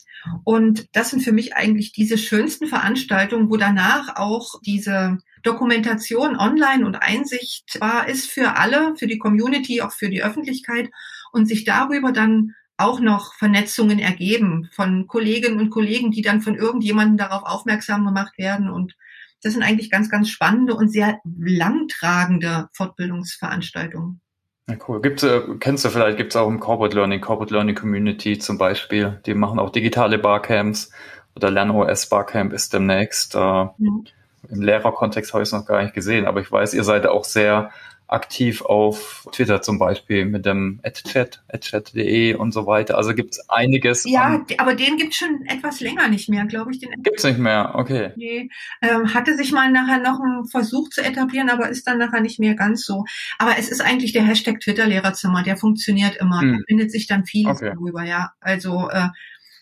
Und 0.43 0.87
das 0.95 1.11
sind 1.11 1.21
für 1.21 1.31
mich 1.31 1.55
eigentlich 1.55 1.91
diese 1.91 2.17
schönsten 2.17 2.65
Veranstaltungen, 2.67 3.51
wo 3.51 3.57
danach 3.57 4.15
auch 4.15 4.59
diese 4.65 5.19
Dokumentation 5.43 6.35
online 6.35 6.87
und 6.87 6.95
einsichtbar 6.95 8.09
ist 8.09 8.31
für 8.31 8.57
alle, 8.57 8.95
für 8.97 9.05
die 9.05 9.19
Community, 9.19 9.81
auch 9.81 9.91
für 9.91 10.09
die 10.09 10.23
Öffentlichkeit 10.23 10.89
und 11.31 11.45
sich 11.45 11.65
darüber 11.65 12.11
dann 12.11 12.55
auch 12.77 12.99
noch 12.99 13.35
Vernetzungen 13.35 13.99
ergeben 13.99 14.69
von 14.73 15.05
Kolleginnen 15.05 15.59
und 15.59 15.69
Kollegen, 15.69 16.09
die 16.09 16.23
dann 16.23 16.41
von 16.41 16.55
irgendjemandem 16.55 17.17
darauf 17.17 17.43
aufmerksam 17.43 18.05
gemacht 18.05 18.39
werden 18.39 18.71
und 18.71 18.95
das 19.43 19.53
sind 19.53 19.63
eigentlich 19.63 19.91
ganz, 19.91 20.09
ganz 20.09 20.29
spannende 20.29 20.75
und 20.75 20.89
sehr 20.89 21.19
langtragende 21.23 22.69
Fortbildungsveranstaltungen. 22.73 24.21
Ja, 24.69 24.75
cool. 24.87 25.01
Gibt's, 25.01 25.23
äh, 25.23 25.41
kennst 25.59 25.85
du 25.85 25.89
vielleicht, 25.89 26.17
gibt 26.17 26.33
es 26.33 26.35
auch 26.35 26.47
im 26.47 26.59
Corporate 26.59 26.95
Learning, 26.95 27.21
Corporate 27.21 27.53
Learning 27.53 27.75
Community 27.75 28.37
zum 28.37 28.57
Beispiel, 28.57 29.21
die 29.25 29.33
machen 29.33 29.59
auch 29.59 29.69
digitale 29.69 30.17
Barcamps 30.17 30.91
oder 31.35 31.51
LernOS 31.51 32.09
Barcamp 32.09 32.51
ist 32.51 32.73
demnächst. 32.73 33.35
Äh, 33.35 33.65
mhm. 33.77 34.05
Im 34.49 34.61
Lehrerkontext 34.61 35.33
habe 35.33 35.43
ich 35.43 35.49
es 35.49 35.53
noch 35.53 35.65
gar 35.65 35.81
nicht 35.81 35.93
gesehen, 35.93 36.25
aber 36.25 36.41
ich 36.41 36.51
weiß, 36.51 36.73
ihr 36.73 36.83
seid 36.83 37.05
auch 37.05 37.23
sehr 37.23 37.71
aktiv 38.07 38.61
auf 38.61 39.27
Twitter 39.31 39.61
zum 39.61 39.79
Beispiel 39.79 40.25
mit 40.25 40.45
dem 40.45 40.79
AdChat, 40.83 41.43
adchat.de 41.49 42.35
und 42.35 42.53
so 42.53 42.65
weiter. 42.65 42.97
Also 42.97 43.13
gibt 43.13 43.33
es 43.33 43.49
einiges. 43.49 44.05
Ja, 44.05 44.45
aber 44.57 44.75
den 44.75 44.97
gibt 44.97 45.11
es 45.11 45.17
schon 45.17 45.45
etwas 45.45 45.81
länger 45.81 46.07
nicht 46.07 46.29
mehr, 46.29 46.45
glaube 46.45 46.71
ich. 46.71 46.79
Gibt 46.79 47.17
es 47.17 47.23
nicht 47.23 47.37
mehr, 47.37 47.73
okay. 47.75 48.11
Nee, 48.15 48.49
ähm, 48.81 49.13
hatte 49.13 49.35
sich 49.35 49.51
mal 49.51 49.71
nachher 49.71 49.99
noch 49.99 50.19
einen 50.21 50.47
Versuch 50.47 50.89
zu 50.89 51.01
etablieren, 51.01 51.49
aber 51.49 51.69
ist 51.69 51.85
dann 51.85 51.97
nachher 51.97 52.21
nicht 52.21 52.39
mehr 52.39 52.55
ganz 52.55 52.85
so. 52.85 53.03
Aber 53.39 53.57
es 53.57 53.69
ist 53.69 53.81
eigentlich 53.81 54.13
der 54.13 54.23
Hashtag 54.23 54.61
Twitter-Lehrerzimmer, 54.61 55.43
der 55.43 55.57
funktioniert 55.57 56.15
immer. 56.15 56.41
Hm. 56.41 56.53
Da 56.53 56.57
findet 56.67 56.91
sich 56.91 57.07
dann 57.07 57.25
vieles 57.25 57.57
okay. 57.57 57.73
darüber, 57.73 58.03
ja. 58.03 58.31
Also 58.39 58.89
äh, 58.89 59.09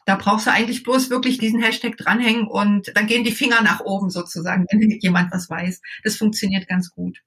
da 0.05 0.15
brauchst 0.15 0.45
du 0.45 0.51
eigentlich 0.51 0.83
bloß 0.83 1.09
wirklich 1.09 1.39
diesen 1.39 1.61
Hashtag 1.61 1.97
dranhängen 1.97 2.47
und 2.47 2.95
dann 2.95 3.07
gehen 3.07 3.23
die 3.23 3.31
Finger 3.31 3.63
nach 3.63 3.79
oben 3.81 4.11
sozusagen, 4.11 4.65
wenn 4.69 4.91
jemand 5.01 5.31
was 5.31 5.49
weiß. 5.49 5.81
Das 6.03 6.15
funktioniert 6.15 6.67
ganz 6.67 6.91
gut. 6.91 7.23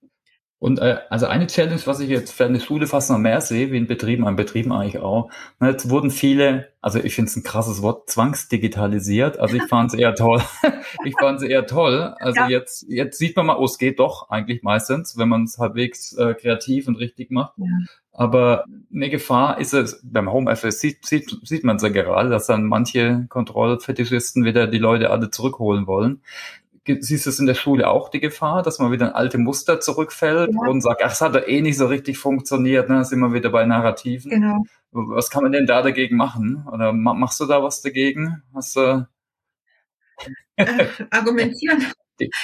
Und 0.60 0.80
äh, 0.80 0.98
also 1.08 1.26
eine 1.26 1.46
Challenge, 1.46 1.80
was 1.84 2.00
ich 2.00 2.08
jetzt 2.08 2.32
für 2.32 2.44
eine 2.44 2.58
Schule 2.58 2.88
fast 2.88 3.10
noch 3.10 3.18
mehr 3.18 3.40
sehe, 3.40 3.70
wie 3.70 3.76
in 3.76 3.86
Betrieben, 3.86 4.26
an 4.26 4.34
Betrieben 4.34 4.72
eigentlich 4.72 4.98
auch, 4.98 5.30
ne, 5.60 5.70
jetzt 5.70 5.88
wurden 5.88 6.10
viele, 6.10 6.72
also 6.80 6.98
ich 6.98 7.14
finde 7.14 7.30
es 7.30 7.36
ein 7.36 7.44
krasses 7.44 7.80
Wort, 7.80 8.10
zwangsdigitalisiert. 8.10 9.38
Also 9.38 9.56
ich 9.56 9.62
fand 9.64 9.92
es 9.92 9.98
eher 9.98 10.16
toll. 10.16 10.42
ich 11.04 11.14
fand 11.18 11.40
es 11.40 11.48
eher 11.48 11.66
toll. 11.66 12.14
Also 12.18 12.40
ja. 12.40 12.48
jetzt, 12.48 12.86
jetzt 12.88 13.18
sieht 13.18 13.36
man 13.36 13.46
mal, 13.46 13.56
oh, 13.56 13.66
es 13.66 13.78
geht 13.78 14.00
doch 14.00 14.30
eigentlich 14.30 14.64
meistens, 14.64 15.16
wenn 15.16 15.28
man 15.28 15.44
es 15.44 15.58
halbwegs 15.58 16.12
äh, 16.14 16.34
kreativ 16.34 16.88
und 16.88 16.96
richtig 16.96 17.30
macht. 17.30 17.52
Ja. 17.58 17.66
Aber 18.18 18.64
eine 18.92 19.10
Gefahr 19.10 19.60
ist 19.60 19.74
es, 19.74 20.00
beim 20.02 20.32
Homeoffice 20.32 20.80
sieht, 20.80 21.06
sieht, 21.06 21.38
sieht 21.44 21.62
man 21.62 21.76
es 21.76 21.84
ja 21.84 21.88
gerade, 21.88 22.30
dass 22.30 22.48
dann 22.48 22.64
manche 22.64 23.26
Kontrollfetischisten 23.28 24.44
wieder 24.44 24.66
die 24.66 24.78
Leute 24.78 25.10
alle 25.10 25.30
zurückholen 25.30 25.86
wollen. 25.86 26.20
Siehst 27.00 27.26
du 27.26 27.30
es 27.30 27.38
in 27.38 27.46
der 27.46 27.54
Schule 27.54 27.88
auch 27.88 28.08
die 28.08 28.20
Gefahr, 28.20 28.62
dass 28.62 28.78
man 28.78 28.92
wieder 28.92 29.08
in 29.08 29.12
alte 29.12 29.38
Muster 29.38 29.80
zurückfällt 29.80 30.50
ja. 30.52 30.68
und 30.68 30.80
sagt, 30.80 31.02
ach, 31.04 31.12
es 31.12 31.20
hat 31.20 31.34
doch 31.34 31.46
eh 31.46 31.60
nicht 31.60 31.76
so 31.76 31.86
richtig 31.86 32.18
funktioniert, 32.18 32.88
ne? 32.88 33.04
sind 33.04 33.20
wir 33.20 33.32
wieder 33.32 33.50
bei 33.50 33.64
Narrativen. 33.64 34.30
Genau. 34.30 34.64
Was 34.90 35.30
kann 35.30 35.42
man 35.42 35.52
denn 35.52 35.66
da 35.66 35.82
dagegen 35.82 36.16
machen? 36.16 36.66
Oder 36.72 36.92
machst 36.92 37.40
du 37.40 37.46
da 37.46 37.62
was 37.62 37.82
dagegen? 37.82 38.42
Hast 38.54 38.76
du 38.76 39.06
äh, 40.56 40.86
argumentieren. 41.10 41.86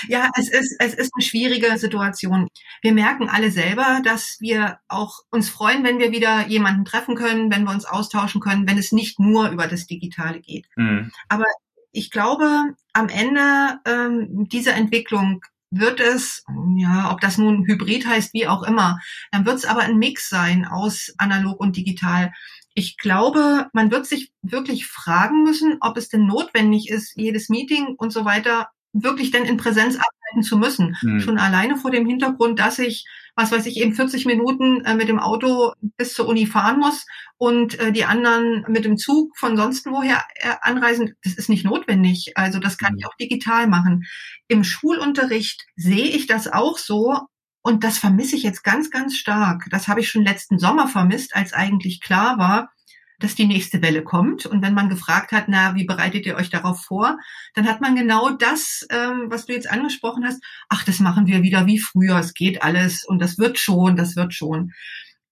Ja, 0.07 0.31
es 0.39 0.53
ist, 0.53 0.77
es 0.79 0.95
ist 0.95 1.11
eine 1.17 1.25
schwierige 1.25 1.77
Situation. 1.79 2.47
Wir 2.83 2.93
merken 2.93 3.29
alle 3.29 3.51
selber, 3.51 4.01
dass 4.05 4.37
wir 4.39 4.79
auch 4.87 5.19
uns 5.33 5.51
freuen, 5.51 5.83
wenn 5.83 5.99
wir 5.99 6.13
wieder 6.13 6.47
jemanden 6.47 6.85
treffen 6.85 7.17
können, 7.17 7.51
wenn 7.51 7.65
wir 7.65 7.73
uns 7.73 7.85
austauschen 7.85 8.41
können, 8.41 8.69
wenn 8.69 8.79
es 8.79 8.93
nicht 8.93 9.19
nur 9.19 9.49
über 9.51 9.67
das 9.67 9.89
Digitale 9.89 10.39
geht. 10.39 10.69
Mhm. 10.77 11.11
Aber 11.29 11.47
ich 11.95 12.11
glaube, 12.11 12.75
am 12.93 13.09
Ende 13.09 13.79
ähm, 13.87 14.49
dieser 14.49 14.75
Entwicklung 14.75 15.41
wird 15.71 16.01
es, 16.01 16.45
ja, 16.77 17.11
ob 17.13 17.21
das 17.21 17.39
nun 17.39 17.67
Hybrid 17.67 18.07
heißt, 18.07 18.35
wie 18.35 18.47
auch 18.47 18.65
immer, 18.65 18.99
dann 19.31 19.47
wird 19.47 19.57
es 19.57 19.65
aber 19.65 19.83
ein 19.83 19.99
Mix 19.99 20.29
sein 20.29 20.65
aus 20.65 21.15
analog 21.19 21.61
und 21.61 21.77
digital. 21.77 22.33
Ich 22.75 22.97
glaube, 22.97 23.69
man 23.73 23.91
wird 23.91 24.07
sich 24.07 24.33
wirklich 24.43 24.87
fragen 24.87 25.45
müssen, 25.45 25.79
ob 25.81 25.97
es 25.97 26.09
denn 26.09 26.27
notwendig 26.27 26.89
ist, 26.91 27.17
jedes 27.17 27.49
Meeting 27.49 27.95
und 27.97 28.13
so 28.13 28.25
weiter 28.25 28.69
wirklich 28.95 29.31
denn 29.31 29.45
in 29.45 29.57
Präsenz 29.57 29.97
arbeiten 29.97 30.43
zu 30.43 30.57
müssen. 30.57 30.97
Mhm. 31.03 31.21
Schon 31.21 31.39
alleine 31.39 31.77
vor 31.77 31.91
dem 31.91 32.07
Hintergrund, 32.07 32.59
dass 32.59 32.79
ich, 32.79 33.05
was 33.37 33.53
weiß 33.53 33.67
ich, 33.67 33.77
eben 33.77 33.95
40 33.95 34.25
Minuten 34.25 34.83
äh, 34.85 34.95
mit 34.95 35.09
dem 35.09 35.19
Auto 35.19 35.73
bis 35.97 36.15
zur 36.15 36.29
Uni 36.29 36.47
fahren 36.47 36.79
muss 36.79 37.05
und 37.37 37.79
äh, 37.79 37.93
die 37.93 38.05
anderen 38.05 38.65
mit 38.69 38.85
dem 38.85 38.97
Zug 38.97 39.37
von 39.37 39.57
sonst 39.57 39.87
woher 39.87 40.25
äh, 40.37 40.55
anreisen, 40.63 41.15
das 41.23 41.35
ist 41.35 41.49
nicht 41.49 41.65
notwendig. 41.65 42.33
Also 42.37 42.61
das 42.61 42.79
kann 42.79 42.93
mhm. 42.93 43.01
ich 43.01 43.07
auch 43.07 43.17
digital 43.17 43.67
machen. 43.67 44.05
Im 44.49 44.65
Schulunterricht 44.65 45.67
sehe 45.77 46.07
ich 46.07 46.27
das 46.27 46.49
auch 46.49 46.79
so, 46.79 47.19
und 47.67 47.83
das 47.83 47.97
vermisse 47.97 48.37
ich 48.37 48.43
jetzt 48.43 48.63
ganz, 48.63 48.91
ganz 48.91 49.17
stark. 49.17 49.69
Das 49.71 49.89
habe 49.89 50.01
ich 50.01 50.11
schon 50.11 50.23
letzten 50.23 50.59
Sommer 50.59 50.87
vermisst, 50.87 51.35
als 51.35 51.55
eigentlich 51.55 52.03
klar 52.03 52.37
war, 52.37 52.69
dass 53.19 53.35
die 53.35 53.47
nächste 53.47 53.83
Welle 53.83 54.03
kommt. 54.03 54.47
Und 54.47 54.63
wenn 54.63 54.75
man 54.75 54.89
gefragt 54.89 55.33
hat, 55.33 55.45
na, 55.49 55.75
wie 55.75 55.85
bereitet 55.85 56.27
ihr 56.27 56.37
euch 56.37 56.51
darauf 56.51 56.83
vor, 56.83 57.19
dann 57.55 57.67
hat 57.69 57.81
man 57.81 57.97
genau 57.97 58.31
das, 58.31 58.87
ähm, 58.91 59.27
was 59.29 59.47
du 59.47 59.53
jetzt 59.53 59.71
angesprochen 59.71 60.25
hast. 60.25 60.43
Ach, 60.69 60.85
das 60.85 61.01
machen 61.01 61.27
wir 61.27 61.43
wieder 61.43 61.67
wie 61.67 61.79
früher. 61.79 62.19
Es 62.19 62.35
geht 62.35 62.63
alles 62.63 63.05
und 63.05 63.21
das 63.21 63.39
wird 63.39 63.59
schon, 63.59 63.97
das 63.97 64.17
wird 64.17 64.35
schon. 64.35 64.73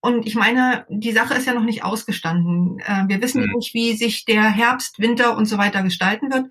Und 0.04 0.26
ich 0.26 0.34
meine, 0.34 0.84
die 0.88 1.12
Sache 1.12 1.34
ist 1.34 1.46
ja 1.46 1.54
noch 1.54 1.62
nicht 1.62 1.84
ausgestanden. 1.84 2.80
Äh, 2.80 3.04
wir 3.06 3.22
wissen 3.22 3.44
mhm. 3.44 3.52
nicht, 3.52 3.72
wie 3.72 3.94
sich 3.94 4.24
der 4.24 4.50
Herbst, 4.50 4.98
Winter 4.98 5.36
und 5.36 5.46
so 5.46 5.58
weiter 5.58 5.84
gestalten 5.84 6.32
wird. 6.32 6.46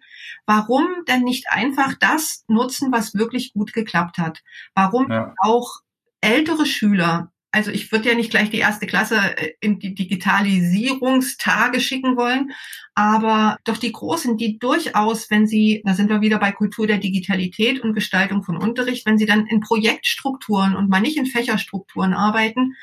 Warum 0.45 0.87
denn 1.07 1.23
nicht 1.23 1.49
einfach 1.49 1.93
das 1.99 2.45
nutzen, 2.47 2.93
was 2.93 3.13
wirklich 3.13 3.51
gut 3.53 3.73
geklappt 3.73 4.17
hat? 4.17 4.41
Warum 4.73 5.11
ja. 5.11 5.33
auch 5.39 5.81
ältere 6.21 6.65
Schüler 6.65 7.31
also 7.51 7.69
ich 7.69 7.91
würde 7.91 8.09
ja 8.09 8.15
nicht 8.15 8.31
gleich 8.31 8.49
die 8.49 8.59
erste 8.59 8.87
Klasse 8.87 9.17
äh, 9.17 9.53
in 9.59 9.79
die 9.79 9.93
Digitalisierungstage 9.93 11.81
schicken 11.81 12.15
wollen, 12.15 12.51
aber 12.95 13.57
doch 13.65 13.77
die 13.77 13.91
Großen, 13.91 14.37
die 14.37 14.57
durchaus, 14.57 15.29
wenn 15.29 15.47
sie, 15.47 15.81
da 15.85 15.93
sind 15.93 16.09
wir 16.09 16.21
wieder 16.21 16.39
bei 16.39 16.51
Kultur 16.51 16.87
der 16.87 16.97
Digitalität 16.97 17.81
und 17.81 17.93
Gestaltung 17.93 18.43
von 18.43 18.57
Unterricht, 18.57 19.05
wenn 19.05 19.17
sie 19.17 19.25
dann 19.25 19.47
in 19.47 19.59
Projektstrukturen 19.59 20.75
und 20.75 20.89
mal 20.89 21.01
nicht 21.01 21.17
in 21.17 21.25
Fächerstrukturen 21.25 22.13
arbeiten, 22.13 22.75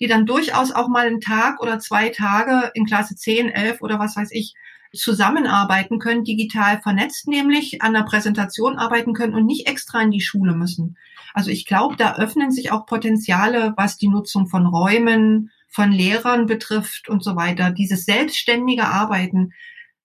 die 0.00 0.06
dann 0.06 0.26
durchaus 0.26 0.72
auch 0.72 0.88
mal 0.88 1.06
einen 1.06 1.20
Tag 1.20 1.60
oder 1.60 1.78
zwei 1.78 2.08
Tage 2.08 2.70
in 2.74 2.86
Klasse 2.86 3.14
10, 3.16 3.48
11 3.50 3.82
oder 3.82 3.98
was 3.98 4.16
weiß 4.16 4.30
ich 4.32 4.54
zusammenarbeiten 4.94 5.98
können, 5.98 6.24
digital 6.24 6.80
vernetzt 6.80 7.28
nämlich, 7.28 7.82
an 7.82 7.92
der 7.92 8.02
Präsentation 8.02 8.76
arbeiten 8.76 9.12
können 9.12 9.34
und 9.34 9.46
nicht 9.46 9.68
extra 9.68 10.00
in 10.02 10.10
die 10.10 10.20
Schule 10.20 10.54
müssen. 10.54 10.96
Also 11.34 11.50
ich 11.50 11.66
glaube, 11.66 11.96
da 11.96 12.16
öffnen 12.16 12.50
sich 12.50 12.70
auch 12.70 12.86
Potenziale, 12.86 13.74
was 13.76 13.96
die 13.96 14.08
Nutzung 14.08 14.46
von 14.46 14.66
Räumen, 14.66 15.50
von 15.68 15.90
Lehrern 15.90 16.46
betrifft 16.46 17.08
und 17.08 17.24
so 17.24 17.34
weiter. 17.34 17.72
Dieses 17.72 18.04
selbstständige 18.04 18.84
Arbeiten, 18.84 19.52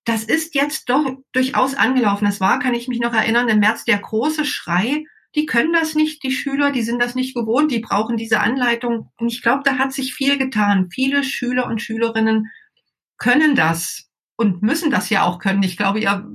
das 0.04 0.24
ist 0.24 0.56
jetzt 0.56 0.90
doch 0.90 1.06
durchaus 1.32 1.76
angelaufen. 1.76 2.28
Es 2.28 2.42
war, 2.42 2.58
kann 2.58 2.74
ich 2.74 2.88
mich 2.88 3.00
noch 3.00 3.14
erinnern, 3.14 3.50
im 3.50 3.60
März 3.60 3.86
der 3.86 4.00
große 4.00 4.46
Schrei, 4.46 5.06
die 5.36 5.46
können 5.46 5.74
das 5.74 5.94
nicht, 5.94 6.24
die 6.24 6.32
Schüler, 6.32 6.72
die 6.72 6.82
sind 6.82 7.00
das 7.00 7.14
nicht 7.14 7.36
gewohnt, 7.36 7.72
die 7.72 7.80
brauchen 7.80 8.18
diese 8.18 8.40
Anleitung. 8.40 9.12
Und 9.18 9.32
ich 9.32 9.44
glaube, 9.44 9.62
da 9.64 9.78
hat 9.78 9.94
sich 9.94 10.16
viel 10.16 10.40
getan. 10.40 10.90
Viele 10.92 11.24
Schüler 11.24 11.68
und 11.68 11.82
Schülerinnen 11.84 12.48
können 13.18 13.54
das 13.54 14.09
und 14.40 14.62
müssen 14.62 14.90
das 14.90 15.10
ja 15.10 15.24
auch 15.24 15.38
können. 15.38 15.64
Ich 15.64 15.76
glaube, 15.76 16.00
ihr 16.00 16.26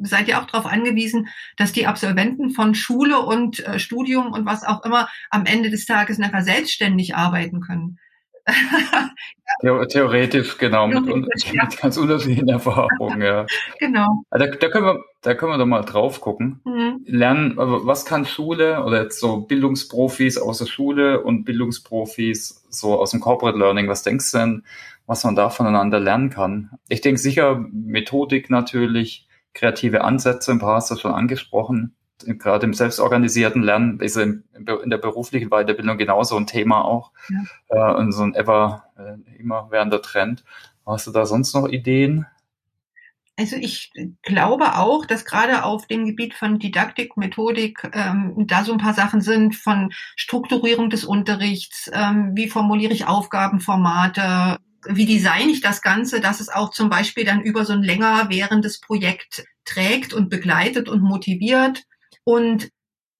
seid 0.00 0.26
ja 0.26 0.40
auch 0.40 0.46
darauf 0.46 0.64
angewiesen, 0.64 1.28
dass 1.58 1.72
die 1.72 1.86
Absolventen 1.86 2.48
von 2.48 2.74
Schule 2.74 3.20
und 3.20 3.60
äh, 3.66 3.78
Studium 3.78 4.32
und 4.32 4.46
was 4.46 4.64
auch 4.64 4.82
immer 4.86 5.06
am 5.28 5.44
Ende 5.44 5.68
des 5.68 5.84
Tages 5.84 6.16
nachher 6.16 6.42
selbstständig 6.42 7.14
arbeiten 7.14 7.60
können. 7.60 7.98
Theoretisch, 9.60 10.56
genau, 10.56 10.86
mit, 10.86 11.06
ja. 11.06 11.14
mit, 11.14 11.76
ganz 11.78 11.96
unterschiedlichen 11.98 12.48
Erfahrungen, 12.48 13.20
ja. 13.20 13.44
Genau. 13.78 14.24
Da, 14.30 14.46
da, 14.46 14.68
können 14.68 14.86
wir, 14.86 15.04
da 15.20 15.34
können 15.34 15.52
wir 15.52 15.58
doch 15.58 15.66
mal 15.66 15.82
drauf 15.82 16.22
gucken. 16.22 16.62
Mhm. 16.64 17.02
Lernen, 17.04 17.52
was 17.56 18.06
kann 18.06 18.24
Schule 18.24 18.82
oder 18.82 19.02
jetzt 19.02 19.20
so 19.20 19.42
Bildungsprofis 19.42 20.38
aus 20.38 20.58
der 20.58 20.66
Schule 20.66 21.20
und 21.20 21.44
Bildungsprofis 21.44 22.64
so 22.70 22.98
aus 22.98 23.10
dem 23.10 23.20
Corporate 23.20 23.58
Learning, 23.58 23.88
was 23.88 24.02
denkst 24.02 24.32
du 24.32 24.38
denn, 24.38 24.64
was 25.06 25.24
man 25.24 25.36
da 25.36 25.50
voneinander 25.50 26.00
lernen 26.00 26.30
kann. 26.30 26.70
Ich 26.88 27.00
denke 27.00 27.20
sicher 27.20 27.64
Methodik 27.72 28.50
natürlich, 28.50 29.28
kreative 29.54 30.02
Ansätze, 30.04 30.52
ein 30.52 30.58
paar 30.58 30.76
hast 30.76 30.90
du 30.90 30.96
schon 30.96 31.12
angesprochen. 31.12 31.96
Gerade 32.24 32.66
im 32.66 32.74
selbstorganisierten 32.74 33.62
Lernen 33.62 33.98
ist 33.98 34.16
in, 34.16 34.44
der 34.54 34.98
beruflichen 34.98 35.50
Weiterbildung 35.50 35.98
genauso 35.98 36.36
ein 36.36 36.46
Thema 36.46 36.84
auch 36.84 37.10
ja. 37.68 37.92
äh, 37.92 37.94
und 37.96 38.12
so 38.12 38.22
ein 38.22 38.34
ever 38.34 38.84
äh, 38.96 39.40
immer 39.40 39.70
währender 39.70 40.00
Trend. 40.00 40.44
Hast 40.86 41.06
du 41.06 41.10
da 41.10 41.26
sonst 41.26 41.54
noch 41.54 41.68
Ideen? 41.68 42.26
Also 43.38 43.56
ich 43.56 43.90
glaube 44.22 44.76
auch, 44.76 45.06
dass 45.06 45.24
gerade 45.24 45.64
auf 45.64 45.86
dem 45.86 46.04
Gebiet 46.04 46.34
von 46.34 46.58
Didaktik, 46.58 47.16
Methodik 47.16 47.90
ähm, 47.92 48.34
da 48.46 48.62
so 48.62 48.72
ein 48.72 48.78
paar 48.78 48.94
Sachen 48.94 49.20
sind 49.20 49.56
von 49.56 49.90
Strukturierung 50.16 50.90
des 50.90 51.04
Unterrichts, 51.04 51.90
ähm, 51.92 52.32
wie 52.34 52.48
formuliere 52.48 52.92
ich 52.92 53.06
Aufgabenformate, 53.06 54.58
wie 54.88 55.06
design 55.06 55.48
ich 55.48 55.60
das 55.60 55.82
Ganze, 55.82 56.20
dass 56.20 56.40
es 56.40 56.48
auch 56.48 56.70
zum 56.70 56.88
Beispiel 56.88 57.24
dann 57.24 57.42
über 57.42 57.64
so 57.64 57.72
ein 57.72 57.82
länger 57.82 58.28
währendes 58.30 58.80
Projekt 58.80 59.44
trägt 59.64 60.12
und 60.12 60.28
begleitet 60.28 60.88
und 60.88 61.02
motiviert. 61.02 61.84
Und 62.24 62.70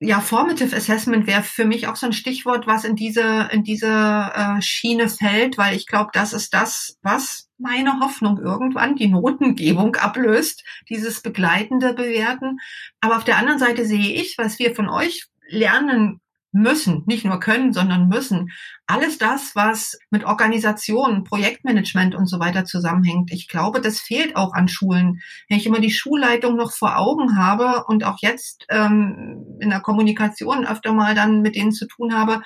ja, 0.04 0.20
Formative 0.20 0.74
Assessment 0.74 1.28
wäre 1.28 1.44
für 1.44 1.64
mich 1.64 1.86
auch 1.86 1.94
so 1.94 2.06
ein 2.06 2.12
Stichwort, 2.12 2.66
was 2.66 2.84
in 2.84 2.96
diese, 2.96 3.48
in 3.52 3.62
diese 3.62 3.86
äh, 3.88 4.60
Schiene 4.60 5.08
fällt, 5.08 5.58
weil 5.58 5.76
ich 5.76 5.86
glaube, 5.86 6.10
das 6.12 6.32
ist 6.32 6.52
das, 6.52 6.98
was 7.02 7.48
meine 7.56 8.00
Hoffnung 8.00 8.38
irgendwann 8.38 8.96
die 8.96 9.06
Notengebung 9.06 9.94
ablöst, 9.94 10.64
dieses 10.88 11.22
begleitende 11.22 11.94
Bewerten. 11.94 12.58
Aber 13.00 13.16
auf 13.16 13.24
der 13.24 13.38
anderen 13.38 13.60
Seite 13.60 13.84
sehe 13.84 14.20
ich, 14.20 14.36
was 14.38 14.58
wir 14.58 14.74
von 14.74 14.88
euch 14.88 15.26
lernen 15.48 16.20
müssen, 16.52 17.02
nicht 17.06 17.24
nur 17.24 17.40
können, 17.40 17.72
sondern 17.72 18.08
müssen. 18.08 18.50
Alles 18.86 19.18
das, 19.18 19.56
was 19.56 19.98
mit 20.10 20.24
Organisation, 20.24 21.24
Projektmanagement 21.24 22.14
und 22.14 22.26
so 22.26 22.38
weiter 22.38 22.64
zusammenhängt. 22.64 23.32
Ich 23.32 23.48
glaube, 23.48 23.80
das 23.80 23.98
fehlt 23.98 24.36
auch 24.36 24.52
an 24.52 24.68
Schulen. 24.68 25.20
Wenn 25.48 25.58
ich 25.58 25.66
immer 25.66 25.80
die 25.80 25.90
Schulleitung 25.90 26.56
noch 26.56 26.72
vor 26.72 26.98
Augen 26.98 27.36
habe 27.38 27.84
und 27.86 28.04
auch 28.04 28.18
jetzt 28.20 28.66
ähm, 28.68 29.58
in 29.60 29.70
der 29.70 29.80
Kommunikation 29.80 30.66
öfter 30.66 30.92
mal 30.92 31.14
dann 31.14 31.40
mit 31.40 31.56
denen 31.56 31.72
zu 31.72 31.86
tun 31.86 32.14
habe, 32.14 32.42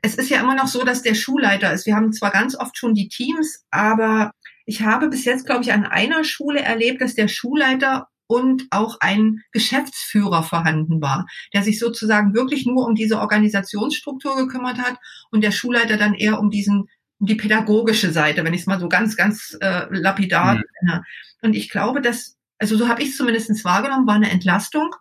es 0.00 0.14
ist 0.14 0.30
ja 0.30 0.38
immer 0.40 0.54
noch 0.54 0.68
so, 0.68 0.84
dass 0.84 1.02
der 1.02 1.14
Schulleiter 1.14 1.72
ist. 1.72 1.86
Wir 1.86 1.96
haben 1.96 2.12
zwar 2.12 2.30
ganz 2.30 2.54
oft 2.54 2.76
schon 2.76 2.94
die 2.94 3.08
Teams, 3.08 3.64
aber 3.70 4.32
ich 4.66 4.82
habe 4.82 5.08
bis 5.08 5.24
jetzt, 5.24 5.46
glaube 5.46 5.62
ich, 5.62 5.72
an 5.72 5.86
einer 5.86 6.24
Schule 6.24 6.60
erlebt, 6.60 7.00
dass 7.00 7.14
der 7.14 7.28
Schulleiter 7.28 8.08
und 8.26 8.64
auch 8.70 8.98
ein 9.00 9.42
Geschäftsführer 9.52 10.42
vorhanden 10.42 11.00
war, 11.00 11.26
der 11.52 11.62
sich 11.62 11.78
sozusagen 11.78 12.34
wirklich 12.34 12.66
nur 12.66 12.86
um 12.86 12.94
diese 12.94 13.20
Organisationsstruktur 13.20 14.36
gekümmert 14.36 14.78
hat 14.78 14.96
und 15.30 15.42
der 15.42 15.52
Schulleiter 15.52 15.96
dann 15.96 16.14
eher 16.14 16.38
um 16.40 16.50
diesen 16.50 16.88
um 17.20 17.26
die 17.26 17.36
pädagogische 17.36 18.10
Seite, 18.10 18.44
wenn 18.44 18.54
ich 18.54 18.62
es 18.62 18.66
mal 18.66 18.80
so 18.80 18.88
ganz 18.88 19.16
ganz 19.16 19.56
äh, 19.60 19.86
lapidar 19.90 20.56
mhm. 20.56 21.00
Und 21.42 21.54
ich 21.54 21.68
glaube, 21.68 22.00
dass 22.00 22.36
also 22.58 22.76
so 22.76 22.88
habe 22.88 23.02
ich 23.02 23.10
es 23.10 23.16
zumindest 23.16 23.64
wahrgenommen, 23.64 24.06
war 24.06 24.14
eine 24.14 24.30
Entlastung 24.30 24.94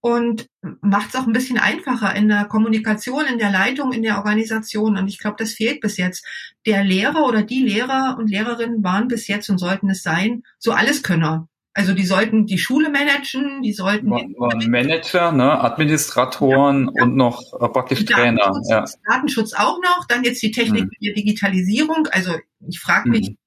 und 0.00 0.46
macht 0.80 1.08
es 1.08 1.16
auch 1.16 1.26
ein 1.26 1.32
bisschen 1.32 1.58
einfacher 1.58 2.14
in 2.14 2.28
der 2.28 2.44
Kommunikation, 2.44 3.24
in 3.26 3.38
der 3.38 3.50
Leitung, 3.50 3.92
in 3.92 4.02
der 4.02 4.18
Organisation. 4.18 4.96
Und 4.96 5.08
ich 5.08 5.18
glaube, 5.18 5.36
das 5.38 5.52
fehlt 5.52 5.80
bis 5.80 5.96
jetzt. 5.96 6.24
Der 6.66 6.84
Lehrer 6.84 7.26
oder 7.26 7.42
die 7.42 7.62
Lehrer 7.62 8.16
und 8.18 8.30
Lehrerinnen 8.30 8.84
waren 8.84 9.08
bis 9.08 9.26
jetzt 9.26 9.48
und 9.48 9.58
sollten 9.58 9.90
es 9.90 10.02
sein, 10.02 10.42
so 10.58 10.72
Alleskönner. 10.72 11.48
Also 11.78 11.94
die 11.94 12.06
sollten 12.06 12.44
die 12.44 12.58
Schule 12.58 12.90
managen, 12.90 13.62
die 13.62 13.72
sollten 13.72 14.08
Manager, 14.08 15.30
ne, 15.30 15.60
Administratoren 15.60 16.90
ja. 16.92 17.04
und 17.04 17.14
noch 17.14 17.40
äh, 17.52 17.68
praktisch 17.68 18.04
Trainer. 18.04 18.46
Datenschutz, 18.46 18.68
ja. 18.68 18.84
Datenschutz 19.06 19.52
auch 19.52 19.78
noch, 19.80 20.04
dann 20.08 20.24
jetzt 20.24 20.42
die 20.42 20.50
Technik 20.50 20.82
hm. 20.82 20.90
der 21.00 21.14
Digitalisierung. 21.14 22.08
Also 22.10 22.32
ich 22.68 22.80
frage 22.80 23.08
mich, 23.08 23.28
hm. 23.28 23.38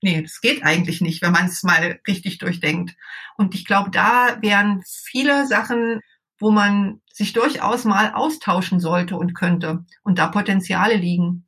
Nee, 0.00 0.22
das 0.22 0.40
geht 0.40 0.64
eigentlich 0.64 1.00
nicht, 1.00 1.22
wenn 1.22 1.30
man 1.30 1.46
es 1.46 1.62
mal 1.62 2.00
richtig 2.08 2.38
durchdenkt. 2.38 2.96
Und 3.36 3.54
ich 3.54 3.64
glaube, 3.64 3.90
da 3.90 4.38
wären 4.40 4.82
viele 4.84 5.46
Sachen, 5.46 6.00
wo 6.36 6.50
man 6.50 7.00
sich 7.12 7.32
durchaus 7.32 7.84
mal 7.84 8.12
austauschen 8.12 8.80
sollte 8.80 9.16
und 9.16 9.34
könnte 9.34 9.84
und 10.02 10.18
da 10.18 10.26
Potenziale 10.26 10.96
liegen. 10.96 11.46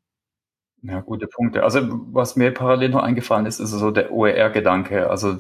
Ja, 0.83 1.01
gute 1.01 1.27
Punkte. 1.27 1.65
Also 1.65 1.81
was 2.13 2.37
mir 2.37 2.53
parallel 2.53 2.91
noch 2.91 3.03
eingefallen 3.03 3.47
ist, 3.47 3.59
ist 3.59 3.71
so 3.71 3.91
der 3.91 4.13
OER-Gedanke. 4.13 5.11
Also 5.11 5.39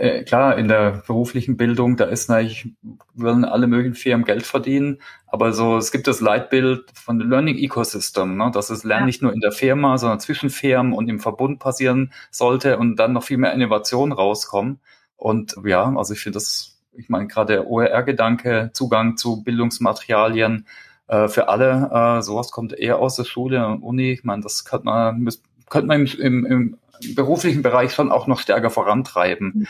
äh, 0.00 0.24
klar, 0.24 0.56
in 0.56 0.66
der 0.66 1.02
beruflichen 1.06 1.58
Bildung, 1.58 1.98
da 1.98 2.06
ist 2.06 2.30
natürlich, 2.30 2.68
wollen 3.12 3.44
alle 3.44 3.66
möglichen 3.66 3.94
Firmen 3.94 4.24
Geld 4.24 4.46
verdienen, 4.46 5.02
aber 5.26 5.52
so, 5.52 5.76
es 5.76 5.92
gibt 5.92 6.06
das 6.06 6.22
Leitbild 6.22 6.90
von 6.94 7.20
Learning 7.20 7.58
Ecosystem, 7.58 8.34
ne, 8.38 8.50
dass 8.50 8.70
es 8.70 8.82
Lernen 8.82 9.02
ja. 9.02 9.06
nicht 9.06 9.20
nur 9.20 9.34
in 9.34 9.40
der 9.40 9.52
Firma, 9.52 9.98
sondern 9.98 10.18
zwischen 10.18 10.48
Firmen 10.48 10.94
und 10.94 11.08
im 11.10 11.20
Verbund 11.20 11.58
passieren 11.58 12.12
sollte 12.30 12.78
und 12.78 12.96
dann 12.96 13.12
noch 13.12 13.24
viel 13.24 13.36
mehr 13.36 13.52
Innovation 13.52 14.12
rauskommen. 14.12 14.80
Und 15.16 15.56
ja, 15.66 15.94
also 15.94 16.14
ich 16.14 16.20
finde 16.20 16.36
das, 16.36 16.80
ich 16.94 17.10
meine, 17.10 17.26
gerade 17.26 17.52
der 17.52 17.66
OER-Gedanke, 17.66 18.70
Zugang 18.72 19.18
zu 19.18 19.44
Bildungsmaterialien 19.44 20.66
äh, 21.08 21.28
für 21.28 21.48
alle, 21.48 21.90
äh, 21.92 22.22
sowas 22.22 22.52
kommt 22.52 22.72
eher 22.72 22.98
aus 23.00 23.16
der 23.16 23.24
Schule 23.24 23.66
und 23.66 23.82
Uni. 23.82 24.12
Ich 24.12 24.24
meine, 24.24 24.42
das 24.42 24.64
könnte 24.64 24.86
man, 24.86 25.28
könnte 25.68 25.86
man 25.88 26.06
im, 26.06 26.20
im, 26.20 26.46
im 26.46 26.78
beruflichen 27.14 27.62
Bereich 27.62 27.92
schon 27.92 28.12
auch 28.12 28.26
noch 28.26 28.40
stärker 28.40 28.70
vorantreiben. 28.70 29.52
Mhm. 29.54 29.66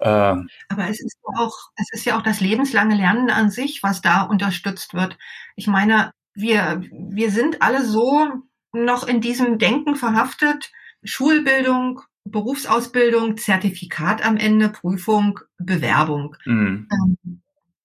Ähm, 0.00 0.48
Aber 0.68 0.88
es 0.88 1.00
ist 1.00 1.18
auch, 1.36 1.70
es 1.76 1.92
ist 1.92 2.04
ja 2.04 2.18
auch 2.18 2.22
das 2.22 2.40
lebenslange 2.40 2.96
Lernen 2.96 3.30
an 3.30 3.50
sich, 3.50 3.82
was 3.82 4.00
da 4.00 4.22
unterstützt 4.22 4.94
wird. 4.94 5.16
Ich 5.56 5.66
meine, 5.66 6.12
wir, 6.34 6.82
wir 6.90 7.30
sind 7.30 7.62
alle 7.62 7.84
so 7.84 8.28
noch 8.72 9.06
in 9.06 9.20
diesem 9.20 9.58
Denken 9.58 9.94
verhaftet. 9.94 10.72
Schulbildung, 11.04 12.00
Berufsausbildung, 12.24 13.36
Zertifikat 13.36 14.24
am 14.24 14.36
Ende, 14.36 14.68
Prüfung, 14.68 15.40
Bewerbung. 15.58 16.36
Mhm. 16.44 16.88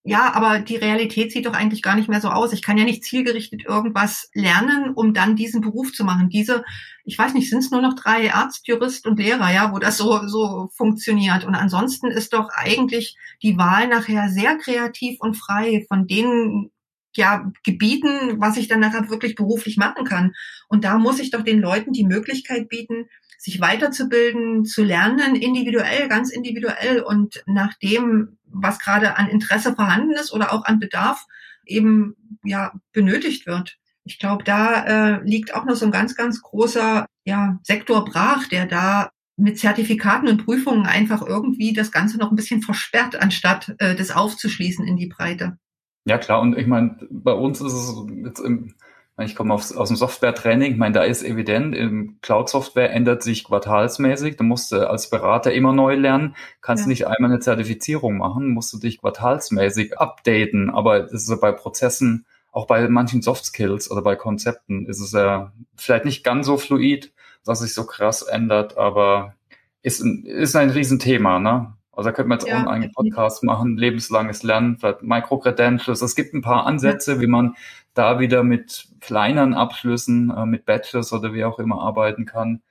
Ja, 0.09 0.33
aber 0.33 0.57
die 0.57 0.75
Realität 0.75 1.31
sieht 1.31 1.45
doch 1.45 1.53
eigentlich 1.53 1.83
gar 1.83 1.95
nicht 1.95 2.09
mehr 2.09 2.19
so 2.19 2.29
aus. 2.29 2.51
Ich 2.51 2.63
kann 2.63 2.79
ja 2.79 2.83
nicht 2.83 3.03
zielgerichtet 3.03 3.63
irgendwas 3.63 4.27
lernen, 4.33 4.93
um 4.95 5.13
dann 5.13 5.35
diesen 5.35 5.61
Beruf 5.61 5.93
zu 5.93 6.03
machen. 6.03 6.29
Diese, 6.29 6.63
ich 7.05 7.15
weiß 7.15 7.35
nicht, 7.35 7.47
sind 7.47 7.59
es 7.59 7.69
nur 7.69 7.83
noch 7.83 7.93
drei 7.93 8.33
Arzt, 8.33 8.67
Jurist 8.67 9.05
und 9.05 9.19
Lehrer, 9.19 9.53
ja, 9.53 9.71
wo 9.71 9.77
das 9.77 9.97
so, 9.97 10.27
so 10.27 10.71
funktioniert. 10.75 11.45
Und 11.45 11.53
ansonsten 11.53 12.07
ist 12.07 12.33
doch 12.33 12.49
eigentlich 12.55 13.17
die 13.43 13.59
Wahl 13.59 13.87
nachher 13.87 14.29
sehr 14.29 14.57
kreativ 14.57 15.19
und 15.21 15.35
frei 15.35 15.85
von 15.87 16.07
den 16.07 16.71
ja, 17.15 17.51
Gebieten, 17.63 18.41
was 18.41 18.57
ich 18.57 18.67
dann 18.67 18.79
nachher 18.79 19.11
wirklich 19.11 19.35
beruflich 19.35 19.77
machen 19.77 20.05
kann. 20.05 20.33
Und 20.69 20.85
da 20.85 20.97
muss 20.97 21.19
ich 21.19 21.29
doch 21.29 21.43
den 21.43 21.59
Leuten 21.59 21.93
die 21.93 22.05
Möglichkeit 22.05 22.67
bieten, 22.67 23.09
sich 23.39 23.61
weiterzubilden, 23.61 24.65
zu 24.65 24.83
lernen, 24.83 25.35
individuell, 25.35 26.09
ganz 26.09 26.29
individuell 26.29 27.01
und 27.01 27.41
nach 27.45 27.73
dem, 27.75 28.37
was 28.43 28.79
gerade 28.79 29.17
an 29.17 29.29
Interesse 29.29 29.73
vorhanden 29.73 30.11
ist 30.11 30.33
oder 30.33 30.51
auch 30.51 30.65
an 30.65 30.79
Bedarf 30.79 31.25
eben 31.65 32.15
ja 32.43 32.73
benötigt 32.91 33.47
wird. 33.47 33.77
Ich 34.03 34.19
glaube, 34.19 34.43
da 34.43 34.83
äh, 34.83 35.23
liegt 35.23 35.55
auch 35.55 35.65
noch 35.65 35.75
so 35.75 35.85
ein 35.85 35.91
ganz, 35.91 36.15
ganz 36.15 36.41
großer 36.41 37.05
ja, 37.23 37.59
Sektor 37.63 38.03
brach, 38.03 38.47
der 38.47 38.65
da 38.65 39.11
mit 39.37 39.57
Zertifikaten 39.57 40.27
und 40.27 40.43
Prüfungen 40.43 40.85
einfach 40.85 41.21
irgendwie 41.21 41.71
das 41.71 41.93
Ganze 41.93 42.17
noch 42.17 42.31
ein 42.31 42.35
bisschen 42.35 42.61
versperrt, 42.61 43.15
anstatt 43.21 43.73
äh, 43.79 43.95
das 43.95 44.11
aufzuschließen 44.11 44.85
in 44.85 44.97
die 44.97 45.07
Breite. 45.07 45.57
Ja 46.03 46.17
klar, 46.17 46.41
und 46.41 46.57
ich 46.57 46.67
meine, 46.67 46.97
bei 47.09 47.31
uns 47.31 47.61
ist 47.61 47.71
es 47.71 47.95
jetzt 48.25 48.39
im 48.39 48.73
ich 49.19 49.35
komme 49.35 49.53
aus, 49.53 49.75
aus 49.75 49.89
dem 49.89 49.97
Software-Training, 49.97 50.73
ich 50.73 50.77
meine, 50.77 50.93
da 50.93 51.03
ist 51.03 51.23
evident, 51.23 51.75
im 51.75 52.19
Cloud-Software 52.21 52.91
ändert 52.91 53.23
sich 53.23 53.43
quartalsmäßig. 53.43 54.37
Du 54.37 54.43
musst 54.43 54.73
als 54.73 55.09
Berater 55.09 55.51
immer 55.51 55.73
neu 55.73 55.95
lernen, 55.95 56.35
kannst 56.61 56.83
ja. 56.83 56.89
nicht 56.89 57.07
einmal 57.07 57.31
eine 57.31 57.39
Zertifizierung 57.39 58.17
machen, 58.17 58.49
musst 58.49 58.71
du 58.73 58.79
dich 58.79 58.99
quartalsmäßig 58.99 59.97
updaten. 59.99 60.69
Aber 60.69 61.01
das 61.01 61.27
ist 61.27 61.41
bei 61.41 61.51
Prozessen, 61.51 62.25
auch 62.51 62.67
bei 62.67 62.87
manchen 62.87 63.21
Soft 63.21 63.45
Skills 63.45 63.91
oder 63.91 64.01
bei 64.01 64.15
Konzepten 64.15 64.85
ist 64.87 64.99
es 64.99 65.11
ja 65.11 65.51
vielleicht 65.75 66.05
nicht 66.05 66.23
ganz 66.23 66.45
so 66.45 66.57
fluid, 66.57 67.13
dass 67.45 67.59
sich 67.59 67.73
so 67.73 67.85
krass 67.85 68.21
ändert, 68.21 68.77
aber 68.77 69.35
ist 69.81 70.01
ein, 70.01 70.25
ist 70.25 70.55
ein 70.55 70.69
Riesenthema, 70.69 71.39
ne? 71.39 71.73
Also 71.91 72.09
da 72.09 72.13
könnte 72.13 72.29
man 72.29 72.39
jetzt 72.39 72.47
ja. 72.47 72.55
auch 72.55 72.59
einen 72.59 72.67
eigenen 72.69 72.91
Podcast 72.93 73.43
machen, 73.43 73.75
lebenslanges 73.75 74.43
Lernen, 74.43 74.77
vielleicht 74.77 75.01
Micro-Credentials. 75.01 76.01
Es 76.01 76.15
gibt 76.15 76.33
ein 76.33 76.41
paar 76.41 76.65
Ansätze, 76.65 77.15
ja. 77.15 77.19
wie 77.19 77.27
man 77.27 77.55
da 77.93 78.19
wieder 78.19 78.43
mit 78.43 78.87
kleineren 78.99 79.53
Abschlüssen, 79.53 80.29
äh, 80.29 80.45
mit 80.45 80.65
Bachelors 80.65 81.13
oder 81.13 81.33
wie 81.33 81.43
auch 81.43 81.59
immer 81.59 81.81
arbeiten 81.81 82.25
kann. 82.25 82.61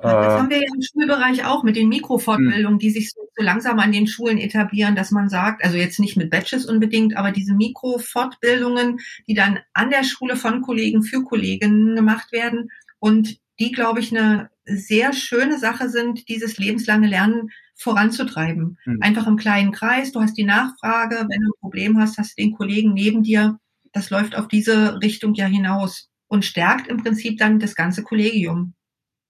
Das 0.00 0.12
äh, 0.12 0.38
haben 0.38 0.50
wir 0.50 0.58
ja 0.58 0.68
im 0.74 0.82
Schulbereich 0.82 1.44
auch 1.46 1.62
mit 1.62 1.76
den 1.76 1.88
Mikrofortbildungen, 1.88 2.74
hm. 2.74 2.78
die 2.78 2.90
sich 2.90 3.10
so, 3.10 3.20
langsam 3.38 3.78
an 3.78 3.92
den 3.92 4.06
Schulen 4.06 4.38
etablieren, 4.38 4.96
dass 4.96 5.10
man 5.10 5.28
sagt, 5.28 5.62
also 5.64 5.76
jetzt 5.76 6.00
nicht 6.00 6.16
mit 6.16 6.30
Bachelors 6.30 6.66
unbedingt, 6.66 7.16
aber 7.16 7.32
diese 7.32 7.54
Mikrofortbildungen, 7.54 8.98
die 9.26 9.34
dann 9.34 9.60
an 9.74 9.90
der 9.90 10.04
Schule 10.04 10.36
von 10.36 10.62
Kollegen 10.62 11.02
für 11.02 11.22
Kolleginnen 11.22 11.94
gemacht 11.94 12.32
werden 12.32 12.70
und 12.98 13.38
die, 13.58 13.72
glaube 13.72 14.00
ich, 14.00 14.16
eine 14.16 14.50
sehr 14.64 15.12
schöne 15.12 15.58
Sache 15.58 15.88
sind, 15.88 16.28
dieses 16.28 16.58
lebenslange 16.58 17.08
Lernen 17.08 17.50
voranzutreiben. 17.74 18.78
Mhm. 18.84 19.02
Einfach 19.02 19.26
im 19.26 19.36
kleinen 19.36 19.72
Kreis, 19.72 20.12
du 20.12 20.20
hast 20.20 20.36
die 20.36 20.44
Nachfrage, 20.44 21.26
wenn 21.28 21.40
du 21.40 21.48
ein 21.48 21.60
Problem 21.60 21.98
hast, 21.98 22.18
hast 22.18 22.38
du 22.38 22.42
den 22.42 22.52
Kollegen 22.52 22.94
neben 22.94 23.22
dir. 23.22 23.58
Das 23.96 24.10
läuft 24.10 24.36
auf 24.36 24.46
diese 24.46 25.00
Richtung 25.00 25.32
ja 25.32 25.46
hinaus 25.46 26.10
und 26.28 26.44
stärkt 26.44 26.86
im 26.86 27.02
Prinzip 27.02 27.38
dann 27.38 27.60
das 27.60 27.74
ganze 27.74 28.02
Kollegium. 28.02 28.74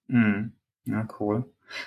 Mhm. 0.08 0.54
Ja, 0.86 1.06
cool. 1.20 1.44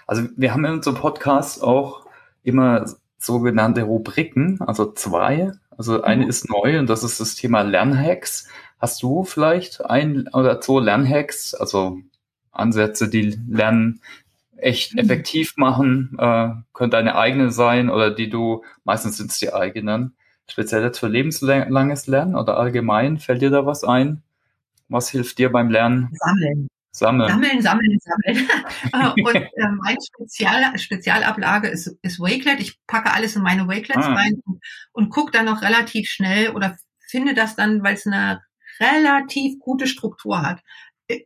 Also 0.07 0.29
wir 0.37 0.53
haben 0.53 0.63
in 0.63 0.75
unserem 0.75 0.95
Podcast 0.95 1.61
auch 1.61 2.05
immer 2.41 2.85
sogenannte 3.17 3.83
Rubriken, 3.83 4.61
also 4.61 4.93
zwei. 4.93 5.51
Also 5.71 6.03
eine 6.03 6.23
mhm. 6.23 6.29
ist 6.29 6.49
neu 6.49 6.79
und 6.79 6.89
das 6.89 7.03
ist 7.03 7.19
das 7.19 7.35
Thema 7.35 7.63
Lernhacks. 7.63 8.47
Hast 8.79 9.03
du 9.03 9.25
vielleicht 9.25 9.83
ein 9.83 10.29
oder 10.29 10.61
zwei 10.61 10.79
Lernhacks, 10.81 11.53
also 11.53 11.99
Ansätze, 12.53 13.09
die 13.09 13.37
Lernen 13.45 13.99
echt 14.55 14.93
mhm. 14.93 14.99
effektiv 14.99 15.57
machen, 15.57 16.15
äh, 16.17 16.51
könnte 16.71 16.95
eine 16.95 17.17
eigene 17.17 17.51
sein 17.51 17.89
oder 17.89 18.09
die 18.09 18.29
du, 18.29 18.63
meistens 18.85 19.17
sind 19.17 19.31
es 19.31 19.39
die 19.39 19.53
eigenen, 19.53 20.15
speziell 20.51 20.83
jetzt 20.83 20.99
für 20.99 21.07
lebenslanges 21.07 22.07
Lernen 22.07 22.35
oder 22.35 22.57
allgemein, 22.57 23.19
fällt 23.19 23.41
dir 23.41 23.49
da 23.49 23.65
was 23.65 23.83
ein? 23.83 24.21
Was 24.87 25.09
hilft 25.09 25.37
dir 25.37 25.51
beim 25.51 25.69
Lernen? 25.69 26.09
Sammeln. 26.13 26.67
Sammeln. 26.91 27.29
Sammeln, 27.29 27.61
sammeln, 27.61 27.99
sammeln. 27.99 28.49
Äh, 28.91 29.21
und 29.23 29.35
äh, 29.35 29.67
meine 29.83 29.99
Spezial, 30.01 30.77
Spezialablage 30.77 31.67
ist, 31.67 31.95
ist 32.01 32.19
Wakelet. 32.19 32.59
Ich 32.59 32.79
packe 32.87 33.13
alles 33.13 33.35
in 33.35 33.43
meine 33.43 33.67
Wakelets 33.67 34.05
ah. 34.05 34.13
rein 34.13 34.41
und, 34.45 34.59
und 34.91 35.09
gucke 35.09 35.31
dann 35.31 35.45
noch 35.45 35.61
relativ 35.61 36.09
schnell 36.09 36.49
oder 36.49 36.77
finde 37.07 37.33
das 37.33 37.55
dann, 37.55 37.83
weil 37.83 37.93
es 37.95 38.07
eine 38.07 38.41
relativ 38.79 39.59
gute 39.59 39.87
Struktur 39.87 40.41
hat 40.41 40.61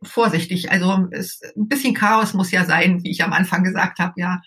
vorsichtig. 0.02 0.70
Also 0.70 1.08
es, 1.10 1.40
ein 1.56 1.68
bisschen 1.68 1.94
Chaos 1.94 2.34
muss 2.34 2.50
ja 2.50 2.64
sein, 2.64 3.02
wie 3.02 3.10
ich 3.10 3.22
am 3.22 3.32
Anfang 3.32 3.64
gesagt 3.64 3.98
habe, 3.98 4.14
ja. 4.16 4.40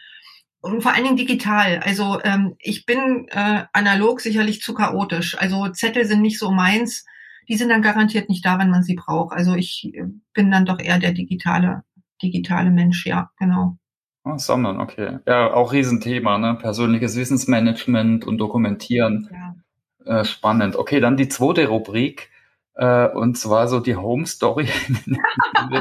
Und 0.67 0.81
vor 0.81 0.93
allen 0.93 1.03
Dingen 1.03 1.17
digital. 1.17 1.79
Also 1.83 2.19
ähm, 2.23 2.55
ich 2.59 2.85
bin 2.85 3.27
äh, 3.29 3.63
analog 3.73 4.21
sicherlich 4.21 4.61
zu 4.61 4.73
chaotisch. 4.73 5.37
Also 5.37 5.69
Zettel 5.69 6.05
sind 6.05 6.21
nicht 6.21 6.39
so 6.39 6.51
meins. 6.51 7.05
Die 7.47 7.55
sind 7.55 7.69
dann 7.69 7.81
garantiert 7.81 8.29
nicht 8.29 8.45
da, 8.45 8.59
wenn 8.59 8.69
man 8.69 8.83
sie 8.83 8.95
braucht. 8.95 9.33
Also 9.33 9.55
ich 9.55 9.91
äh, 9.93 10.03
bin 10.33 10.51
dann 10.51 10.65
doch 10.65 10.79
eher 10.79 10.99
der 10.99 11.13
digitale, 11.13 11.83
digitale 12.21 12.71
Mensch, 12.71 13.05
ja, 13.05 13.29
genau. 13.37 13.77
Oh, 14.23 14.37
sammeln, 14.37 14.79
okay. 14.79 15.19
Ja, 15.25 15.53
auch 15.53 15.71
Riesenthema, 15.71 16.37
ne? 16.37 16.55
Persönliches 16.55 17.15
Wissensmanagement 17.15 18.25
und 18.25 18.37
Dokumentieren. 18.37 19.29
Ja. 19.31 20.19
Äh, 20.19 20.25
spannend. 20.25 20.75
Okay, 20.75 20.99
dann 20.99 21.17
die 21.17 21.29
zweite 21.29 21.67
Rubrik 21.67 22.29
Äh, 22.77 23.07
und 23.07 23.37
zwar 23.37 23.67
so 23.67 23.79
die 23.79 23.95
Home 23.95 24.27
Story. 24.27 24.67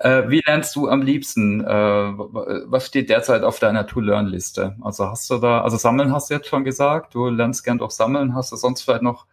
äh, 0.00 0.22
wie 0.28 0.42
lernst 0.46 0.74
du 0.74 0.88
am 0.88 1.02
liebsten? 1.02 1.60
Äh, 1.60 1.66
was 1.66 2.86
steht 2.86 3.10
derzeit 3.10 3.42
auf 3.42 3.58
deiner 3.58 3.86
To-Learn-Liste? 3.86 4.76
Also 4.80 5.08
hast 5.08 5.28
du 5.28 5.36
da, 5.36 5.60
also 5.60 5.76
sammeln 5.76 6.12
hast 6.12 6.30
du 6.30 6.34
jetzt 6.34 6.48
schon 6.48 6.64
gesagt, 6.64 7.14
du 7.14 7.28
lernst 7.28 7.62
gern 7.62 7.76
durch 7.76 7.92
Sammeln, 7.92 8.34
hast 8.34 8.52
du 8.52 8.56
sonst 8.56 8.82
vielleicht 8.82 9.02
noch 9.02 9.26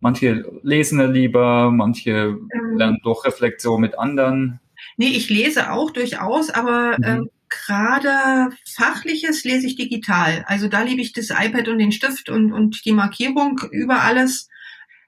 manche 0.00 0.44
lesen 0.62 1.00
ja 1.00 1.06
lieber, 1.06 1.70
manche 1.70 2.10
ähm, 2.10 2.50
lernen 2.76 2.98
durch 3.02 3.24
Reflexion 3.24 3.80
mit 3.80 3.98
anderen. 3.98 4.60
Nee, 4.98 5.08
ich 5.08 5.30
lese 5.30 5.72
auch 5.72 5.90
durchaus, 5.90 6.50
aber 6.50 6.98
mhm. 6.98 7.04
ähm, 7.04 7.30
gerade 7.48 8.54
fachliches 8.66 9.44
lese 9.44 9.66
ich 9.66 9.76
digital. 9.76 10.44
Also 10.46 10.68
da 10.68 10.82
liebe 10.82 11.00
ich 11.00 11.14
das 11.14 11.30
iPad 11.30 11.68
und 11.68 11.78
den 11.78 11.92
Stift 11.92 12.28
und, 12.28 12.52
und 12.52 12.84
die 12.84 12.92
Markierung 12.92 13.58
über 13.70 14.02
alles. 14.02 14.50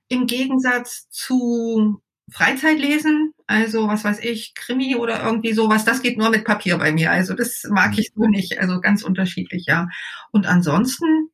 Im 0.09 0.27
Gegensatz 0.27 1.09
zu 1.11 2.01
Freizeitlesen, 2.31 3.33
also 3.47 3.87
was 3.87 4.05
weiß 4.05 4.21
ich, 4.21 4.55
Krimi 4.55 4.97
oder 4.97 5.23
irgendwie 5.23 5.53
sowas, 5.53 5.85
das 5.85 6.03
geht 6.03 6.19
nur 6.19 6.31
mit 6.31 6.45
Papier 6.45 6.77
bei 6.79 6.93
mir. 6.93 7.13
Also 7.13 7.35
das 7.35 7.63
mag 7.71 7.97
ich 7.99 8.13
so 8.15 8.27
nicht. 8.27 8.59
Also 8.59 8.81
ganz 8.81 9.03
unterschiedlich, 9.03 9.67
ja. 9.67 9.89
Und 10.33 10.47
ansonsten 10.47 11.31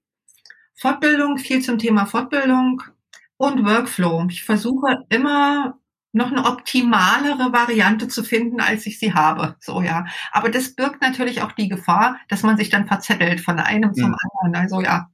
Fortbildung, 0.75 1.39
viel 1.39 1.63
zum 1.63 1.79
Thema 1.79 2.07
Fortbildung 2.07 2.83
und 3.39 3.65
Workflow. 3.65 4.27
Ich 4.29 4.45
versuche 4.45 5.05
immer 5.09 5.79
noch 6.13 6.31
eine 6.31 6.45
optimalere 6.45 7.53
Variante 7.53 8.07
zu 8.09 8.23
finden, 8.23 8.61
als 8.61 8.85
ich 8.87 8.99
sie 8.99 9.15
habe. 9.15 9.57
So 9.61 9.81
ja. 9.81 10.07
Aber 10.31 10.51
das 10.51 10.75
birgt 10.75 11.01
natürlich 11.01 11.41
auch 11.41 11.53
die 11.53 11.69
Gefahr, 11.69 12.19
dass 12.29 12.43
man 12.43 12.59
sich 12.59 12.69
dann 12.69 12.87
verzettelt 12.87 13.41
von 13.41 13.59
einem 13.59 13.95
zum 13.95 14.11
mhm. 14.11 14.17
anderen. 14.43 14.63
Also 14.63 14.83
ja. 14.83 15.09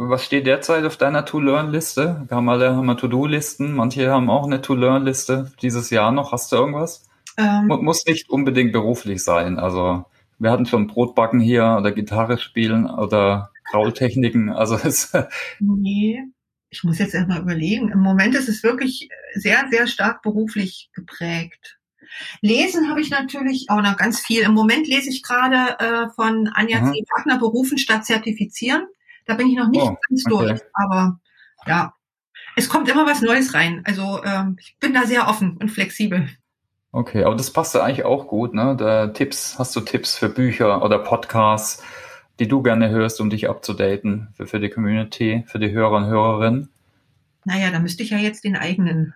Was 0.00 0.24
steht 0.24 0.46
derzeit 0.46 0.84
auf 0.84 0.96
deiner 0.96 1.24
To-Learn-Liste? 1.24 2.24
Wir 2.28 2.36
haben 2.36 2.48
alle 2.48 2.76
haben 2.76 2.96
To-Do-Listen, 2.96 3.72
manche 3.74 4.08
haben 4.08 4.30
auch 4.30 4.46
eine 4.46 4.62
To-Learn-Liste 4.62 5.50
dieses 5.60 5.90
Jahr 5.90 6.12
noch. 6.12 6.30
Hast 6.30 6.52
du 6.52 6.56
irgendwas? 6.56 7.08
Ähm, 7.36 7.66
Muss 7.66 8.06
nicht 8.06 8.30
unbedingt 8.30 8.70
beruflich 8.72 9.24
sein. 9.24 9.58
Also 9.58 10.04
wir 10.38 10.52
hatten 10.52 10.66
schon 10.66 10.86
Brotbacken 10.86 11.40
hier 11.40 11.76
oder 11.80 11.90
Gitarre 11.90 12.38
spielen 12.38 12.88
oder 12.88 13.50
Kraultechniken. 13.64 14.50
Also 14.50 14.76
es 14.84 15.12
nee, 15.58 16.22
ich 16.70 16.84
muss 16.84 17.00
jetzt 17.00 17.14
erstmal 17.14 17.40
überlegen. 17.40 17.90
Im 17.90 18.00
Moment 18.00 18.36
ist 18.36 18.48
es 18.48 18.62
wirklich 18.62 19.08
sehr, 19.34 19.66
sehr 19.68 19.88
stark 19.88 20.22
beruflich 20.22 20.90
geprägt. 20.94 21.80
Lesen 22.40 22.88
habe 22.88 23.00
ich 23.00 23.10
natürlich 23.10 23.66
auch 23.68 23.82
noch 23.82 23.96
ganz 23.96 24.20
viel. 24.20 24.42
Im 24.42 24.54
Moment 24.54 24.86
lese 24.86 25.10
ich 25.10 25.24
gerade 25.24 25.76
äh, 25.80 26.08
von 26.14 26.48
Anja 26.54 26.82
mhm. 26.82 26.92
C. 26.92 27.04
Wagner 27.16 27.38
Berufen 27.40 27.78
statt 27.78 28.06
Zertifizieren. 28.06 28.86
Da 29.28 29.34
bin 29.34 29.48
ich 29.48 29.56
noch 29.56 29.68
nicht 29.68 29.82
oh, 29.82 29.96
ganz 30.08 30.24
okay. 30.26 30.46
durch, 30.46 30.60
aber 30.72 31.20
ja, 31.66 31.94
es 32.56 32.68
kommt 32.68 32.88
immer 32.88 33.06
was 33.06 33.22
Neues 33.22 33.54
rein. 33.54 33.82
Also 33.84 34.20
ähm, 34.24 34.56
ich 34.58 34.76
bin 34.80 34.92
da 34.92 35.04
sehr 35.04 35.28
offen 35.28 35.56
und 35.58 35.70
flexibel. 35.70 36.28
Okay, 36.90 37.22
aber 37.22 37.36
das 37.36 37.52
passt 37.52 37.74
ja 37.76 37.84
eigentlich 37.84 38.04
auch 38.04 38.26
gut, 38.26 38.54
ne? 38.54 38.74
Da 38.76 39.08
Tipps, 39.08 39.58
hast 39.58 39.76
du 39.76 39.80
Tipps 39.80 40.16
für 40.16 40.28
Bücher 40.28 40.82
oder 40.82 40.98
Podcasts? 40.98 41.84
die 42.38 42.48
du 42.48 42.62
gerne 42.62 42.90
hörst, 42.90 43.20
um 43.20 43.30
dich 43.30 43.48
abzudaten 43.48 44.28
für, 44.34 44.46
für 44.46 44.60
die 44.60 44.70
Community, 44.70 45.44
für 45.46 45.58
die 45.58 45.72
Hörer 45.72 45.96
und 45.96 46.06
Hörerinnen? 46.06 46.68
Naja, 47.44 47.70
da 47.70 47.80
müsste 47.80 48.02
ich 48.02 48.10
ja 48.10 48.18
jetzt 48.18 48.44
den 48.44 48.56
eigenen. 48.56 49.14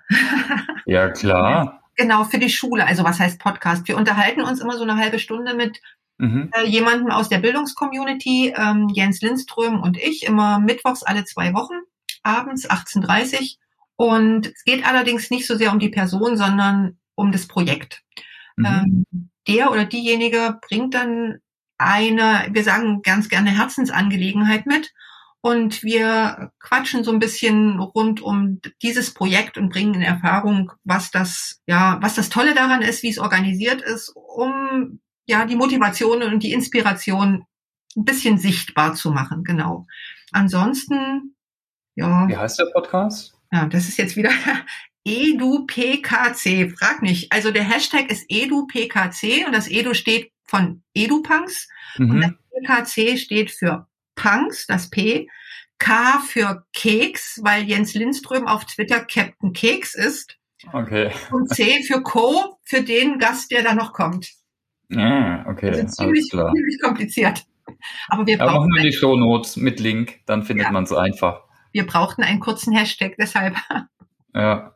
ja, 0.86 1.08
klar. 1.10 1.78
Genau, 1.96 2.24
für 2.24 2.38
die 2.38 2.50
Schule. 2.50 2.86
Also 2.86 3.04
was 3.04 3.18
heißt 3.18 3.38
Podcast? 3.38 3.86
Wir 3.88 3.96
unterhalten 3.96 4.42
uns 4.42 4.60
immer 4.60 4.76
so 4.76 4.82
eine 4.82 4.96
halbe 4.96 5.18
Stunde 5.18 5.54
mit 5.54 5.80
mhm. 6.18 6.50
äh, 6.52 6.66
jemandem 6.66 7.10
aus 7.10 7.28
der 7.28 7.38
Bildungscommunity, 7.38 8.54
ähm, 8.56 8.88
Jens 8.92 9.20
Lindström 9.20 9.82
und 9.82 9.98
ich, 9.98 10.24
immer 10.24 10.58
mittwochs 10.58 11.02
alle 11.02 11.24
zwei 11.24 11.52
Wochen, 11.54 11.74
abends 12.22 12.68
18.30 12.68 13.56
Und 13.96 14.46
es 14.46 14.64
geht 14.64 14.86
allerdings 14.86 15.30
nicht 15.30 15.46
so 15.46 15.56
sehr 15.56 15.72
um 15.72 15.78
die 15.78 15.90
Person, 15.90 16.36
sondern 16.36 16.98
um 17.14 17.32
das 17.32 17.46
Projekt. 17.46 18.02
Mhm. 18.56 18.66
Ähm, 18.66 19.30
der 19.48 19.70
oder 19.70 19.84
diejenige 19.84 20.58
bringt 20.66 20.94
dann 20.94 21.38
eine, 21.78 22.46
wir 22.50 22.62
sagen 22.62 23.02
ganz 23.02 23.28
gerne 23.28 23.50
Herzensangelegenheit 23.50 24.66
mit. 24.66 24.92
Und 25.44 25.82
wir 25.82 26.52
quatschen 26.60 27.02
so 27.02 27.10
ein 27.10 27.18
bisschen 27.18 27.80
rund 27.80 28.20
um 28.20 28.60
dieses 28.80 29.12
Projekt 29.12 29.58
und 29.58 29.70
bringen 29.70 29.94
in 29.94 30.02
Erfahrung, 30.02 30.70
was 30.84 31.10
das, 31.10 31.60
ja, 31.66 31.98
was 32.00 32.14
das 32.14 32.28
Tolle 32.28 32.54
daran 32.54 32.80
ist, 32.80 33.02
wie 33.02 33.10
es 33.10 33.18
organisiert 33.18 33.82
ist, 33.82 34.12
um 34.14 35.00
ja 35.26 35.44
die 35.44 35.56
Motivation 35.56 36.22
und 36.22 36.44
die 36.44 36.52
Inspiration 36.52 37.44
ein 37.96 38.04
bisschen 38.04 38.38
sichtbar 38.38 38.94
zu 38.94 39.10
machen, 39.10 39.42
genau. 39.42 39.86
Ansonsten, 40.30 41.34
ja. 41.96 42.28
Wie 42.28 42.36
heißt 42.36 42.60
der 42.60 42.66
Podcast? 42.72 43.34
Ja, 43.50 43.66
das 43.66 43.88
ist 43.88 43.98
jetzt 43.98 44.16
wieder 44.16 44.30
EduPKC. 45.04 46.72
Frag 46.78 47.02
nicht. 47.02 47.32
Also 47.32 47.50
der 47.50 47.64
Hashtag 47.64 48.10
ist 48.12 48.24
EduPKC 48.28 49.44
und 49.46 49.52
das 49.52 49.68
Edu 49.68 49.94
steht 49.94 50.30
von 50.44 50.82
EduPunks. 50.94 51.68
Mhm. 51.98 52.10
Und 52.10 52.20
das 52.20 52.32
PKC 52.94 53.18
steht 53.18 53.50
für 53.50 53.88
Punks, 54.22 54.66
das 54.66 54.88
P. 54.88 55.28
K 55.78 56.20
für 56.20 56.64
Keks, 56.72 57.40
weil 57.42 57.64
Jens 57.64 57.94
Lindström 57.94 58.46
auf 58.46 58.64
Twitter 58.66 59.00
Captain 59.00 59.52
Keks 59.52 59.96
ist. 59.96 60.38
Okay. 60.72 61.10
Und 61.32 61.48
C 61.48 61.82
für 61.82 62.02
Co, 62.02 62.56
für 62.62 62.82
den 62.82 63.18
Gast, 63.18 63.50
der 63.50 63.64
da 63.64 63.74
noch 63.74 63.92
kommt. 63.92 64.30
Ah, 64.94 65.44
okay. 65.48 65.70
Also 65.70 65.86
ziemlich, 65.86 66.28
ziemlich 66.28 66.80
kompliziert. 66.80 67.44
Aber 68.08 68.24
wir 68.24 68.38
brauchen. 68.38 68.52
Ja, 68.52 68.60
machen 68.60 68.74
wir 68.76 68.82
die 68.82 68.92
Show 68.92 69.16
Notes 69.16 69.56
mit 69.56 69.80
Link, 69.80 70.20
dann 70.26 70.44
findet 70.44 70.66
ja. 70.66 70.72
man 70.72 70.84
es 70.84 70.92
einfach. 70.92 71.42
Wir 71.72 71.84
brauchten 71.84 72.22
einen 72.22 72.38
kurzen 72.38 72.72
Hashtag, 72.72 73.16
deshalb. 73.18 73.56
Ja. 74.34 74.74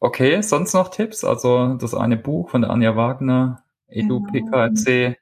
Okay, 0.00 0.42
sonst 0.42 0.74
noch 0.74 0.90
Tipps? 0.90 1.24
Also 1.24 1.76
das 1.76 1.94
eine 1.94 2.18
Buch 2.18 2.50
von 2.50 2.60
der 2.60 2.70
Anja 2.70 2.94
Wagner, 2.94 3.64
Edu 3.88 4.20
PKC. 4.20 5.16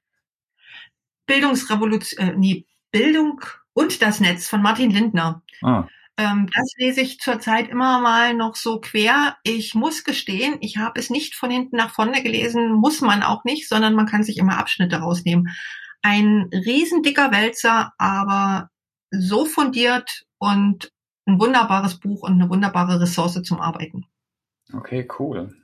Bildungsrevolution, 1.24 2.29
äh, 2.29 2.35
nee, 2.37 2.66
Bildung 2.99 3.40
und 3.74 4.03
das 4.03 4.18
Netz 4.18 4.49
von 4.49 4.61
Martin 4.61 4.90
Lindner. 4.90 5.42
Ah. 5.62 5.86
Ähm, 6.16 6.49
das 6.53 6.72
lese 6.76 7.01
ich 7.01 7.20
zurzeit 7.20 7.68
immer 7.68 8.01
mal 8.01 8.34
noch 8.34 8.57
so 8.57 8.80
quer. 8.80 9.36
Ich 9.44 9.76
muss 9.76 10.03
gestehen, 10.03 10.57
ich 10.61 10.78
habe 10.78 10.99
es 10.99 11.11
nicht 11.11 11.36
von 11.36 11.49
hinten 11.49 11.76
nach 11.76 11.90
vorne 11.90 12.22
gelesen, 12.24 12.72
muss 12.72 13.01
man 13.01 13.22
auch 13.22 13.44
nicht, 13.44 13.68
sondern 13.68 13.94
man 13.94 14.07
kann 14.07 14.24
sich 14.24 14.36
immer 14.36 14.59
Abschnitte 14.59 14.96
rausnehmen. 14.96 15.49
Ein 16.03 16.51
riesendicker 16.53 17.30
Wälzer, 17.30 17.92
aber 17.99 18.68
so 19.12 19.44
fundiert 19.44 20.24
und 20.38 20.90
ein 21.26 21.38
wunderbares 21.38 22.01
Buch 22.01 22.22
und 22.22 22.32
eine 22.32 22.51
wunderbare 22.51 23.01
Ressource 23.01 23.40
zum 23.44 23.61
Arbeiten. 23.61 24.07
Okay, 24.74 25.07
cool. 25.20 25.55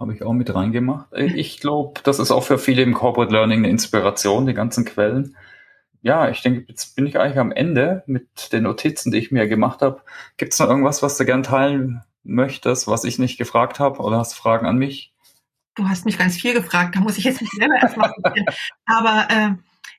Habe 0.00 0.14
ich 0.14 0.22
auch 0.22 0.32
mit 0.32 0.54
reingemacht. 0.54 1.12
Ich 1.12 1.60
glaube, 1.60 2.00
das 2.02 2.18
ist 2.18 2.30
auch 2.30 2.44
für 2.44 2.58
viele 2.58 2.82
im 2.82 2.94
Corporate 2.94 3.32
Learning 3.32 3.58
eine 3.58 3.68
Inspiration, 3.68 4.46
die 4.46 4.54
ganzen 4.54 4.86
Quellen. 4.86 5.36
Ja, 6.02 6.28
ich 6.30 6.42
denke, 6.42 6.64
jetzt 6.68 6.94
bin 6.96 7.06
ich 7.06 7.18
eigentlich 7.18 7.38
am 7.38 7.52
Ende 7.52 8.04
mit 8.06 8.52
den 8.52 8.62
Notizen, 8.62 9.10
die 9.10 9.18
ich 9.18 9.30
mir 9.32 9.48
gemacht 9.48 9.82
habe. 9.82 10.02
Gibt 10.36 10.52
es 10.52 10.58
noch 10.58 10.68
irgendwas, 10.68 11.02
was 11.02 11.16
du 11.16 11.24
gern 11.24 11.42
teilen 11.42 12.02
möchtest, 12.22 12.86
was 12.86 13.04
ich 13.04 13.18
nicht 13.18 13.38
gefragt 13.38 13.80
habe? 13.80 14.00
Oder 14.00 14.18
hast 14.18 14.34
Fragen 14.34 14.66
an 14.66 14.78
mich? 14.78 15.12
Du 15.74 15.88
hast 15.88 16.04
mich 16.04 16.18
ganz 16.18 16.36
viel 16.36 16.54
gefragt, 16.54 16.96
da 16.96 17.00
muss 17.00 17.18
ich 17.18 17.24
jetzt 17.24 17.40
nicht 17.40 17.52
selber 17.52 17.76
erstmal. 17.80 18.12
Aber 18.86 19.28
äh, 19.30 19.50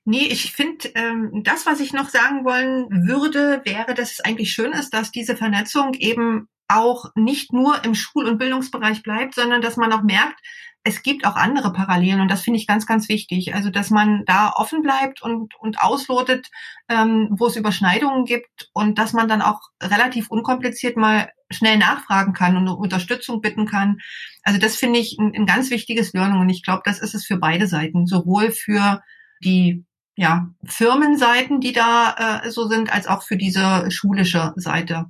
nee, 0.06 0.28
ich 0.30 0.52
finde, 0.52 0.90
ähm, 0.96 1.42
das, 1.44 1.66
was 1.66 1.80
ich 1.80 1.94
noch 1.94 2.10
sagen 2.10 2.44
wollen 2.44 3.08
würde, 3.08 3.62
wäre, 3.66 3.94
dass 3.94 4.12
es 4.12 4.20
eigentlich 4.20 4.52
schön 4.52 4.72
ist, 4.74 4.94
dass 4.94 5.12
diese 5.12 5.36
Vernetzung 5.36 5.94
eben 5.94 6.48
auch 6.70 7.06
nicht 7.16 7.52
nur 7.52 7.84
im 7.84 7.96
Schul- 7.96 8.28
und 8.28 8.38
Bildungsbereich 8.38 9.04
bleibt, 9.04 9.36
sondern 9.36 9.62
dass 9.62 9.76
man 9.76 9.92
auch 9.92 10.04
merkt, 10.04 10.40
es 10.84 11.04
gibt 11.04 11.26
auch 11.26 11.36
andere 11.36 11.74
Parallelen 11.74 12.22
und 12.22 12.32
das 12.32 12.42
finde 12.42 12.58
ich 12.58 12.68
ganz, 12.68 12.86
ganz 12.86 13.10
wichtig. 13.10 13.54
Also 13.54 13.70
dass 13.70 13.90
man 13.90 14.24
da 14.26 14.54
offen 14.56 14.82
bleibt 14.82 15.22
und, 15.22 15.54
und 15.60 15.82
auslotet, 15.82 16.48
ähm, 16.88 17.28
wo 17.32 17.48
es 17.48 17.58
Überschneidungen 17.58 18.24
gibt 18.24 18.70
und 18.74 18.98
dass 18.98 19.12
man 19.14 19.28
dann 19.28 19.42
auch 19.42 19.62
relativ 19.82 20.30
unkompliziert 20.30 20.96
mal 20.96 21.32
schnell 21.52 21.78
nachfragen 21.78 22.34
kann 22.34 22.56
und 22.56 22.68
Unterstützung 22.70 23.42
bitten 23.42 23.66
kann. 23.66 23.98
Also 24.44 24.60
das 24.60 24.78
finde 24.78 25.00
ich 25.00 25.18
ein, 25.20 25.34
ein 25.36 25.46
ganz 25.46 25.70
wichtiges 25.70 26.14
Learning 26.14 26.40
und 26.40 26.50
ich 26.50 26.64
glaube, 26.64 26.84
das 26.86 27.00
ist 27.00 27.14
es 27.14 27.26
für 27.26 27.38
beide 27.38 27.68
Seiten, 27.68 28.06
sowohl 28.08 28.52
für 28.52 29.02
die 29.44 29.84
ja, 30.16 30.50
Firmenseiten, 30.66 31.62
die 31.62 31.74
da 31.74 32.42
äh, 32.44 32.52
so 32.52 32.68
sind, 32.68 32.92
als 32.92 33.08
auch 33.08 33.24
für 33.24 33.38
diese 33.38 33.90
schulische 33.90 34.54
Seite 34.56 35.06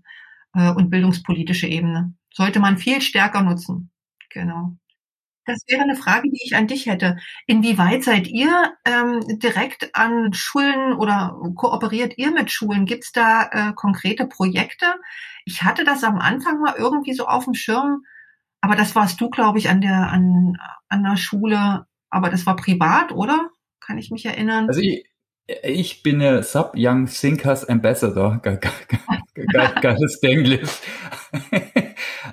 äh, 0.53 0.71
und 0.71 0.89
bildungspolitische 0.89 1.67
Ebene. 1.67 2.13
Sollte 2.33 2.59
man 2.59 2.77
viel 2.77 3.01
stärker 3.01 3.41
nutzen. 3.41 3.91
Genau. 4.29 4.77
Das 5.49 5.63
wäre 5.67 5.81
eine 5.81 5.95
Frage, 5.95 6.29
die 6.29 6.41
ich 6.43 6.55
an 6.55 6.67
dich 6.67 6.85
hätte. 6.85 7.17
Inwieweit 7.47 8.03
seid 8.03 8.27
ihr 8.27 8.71
ähm, 8.85 9.39
direkt 9.39 9.89
an 9.95 10.31
Schulen 10.31 10.93
oder 10.93 11.39
kooperiert 11.55 12.17
ihr 12.17 12.31
mit 12.31 12.51
Schulen? 12.51 12.85
Gibt 12.85 13.05
es 13.05 13.11
da 13.11 13.49
äh, 13.51 13.73
konkrete 13.73 14.27
Projekte? 14.27 14.85
Ich 15.45 15.63
hatte 15.63 15.83
das 15.83 16.03
am 16.03 16.19
Anfang 16.19 16.59
mal 16.59 16.75
irgendwie 16.77 17.13
so 17.13 17.25
auf 17.25 17.45
dem 17.45 17.55
Schirm, 17.55 18.03
aber 18.61 18.75
das 18.75 18.95
warst 18.95 19.19
du, 19.21 19.29
glaube 19.31 19.57
ich, 19.57 19.69
an 19.69 19.81
der 19.81 20.11
an, 20.11 20.57
an 20.87 21.03
der 21.03 21.17
Schule. 21.17 21.87
Aber 22.11 22.29
das 22.29 22.45
war 22.45 22.55
privat, 22.55 23.11
oder? 23.11 23.49
Kann 23.79 23.97
ich 23.97 24.11
mich 24.11 24.25
erinnern? 24.27 24.67
Also 24.67 24.81
ich, 24.81 25.08
ich 25.63 26.03
bin 26.03 26.19
der 26.19 26.43
Sub 26.43 26.73
Young 26.75 27.07
Thinkers 27.07 27.67
Ambassador. 27.67 28.39
Ge 28.43 28.57
ge 28.57 28.71
ge 29.35 29.67
geiles 29.81 30.19
Denglisch. 30.19 30.79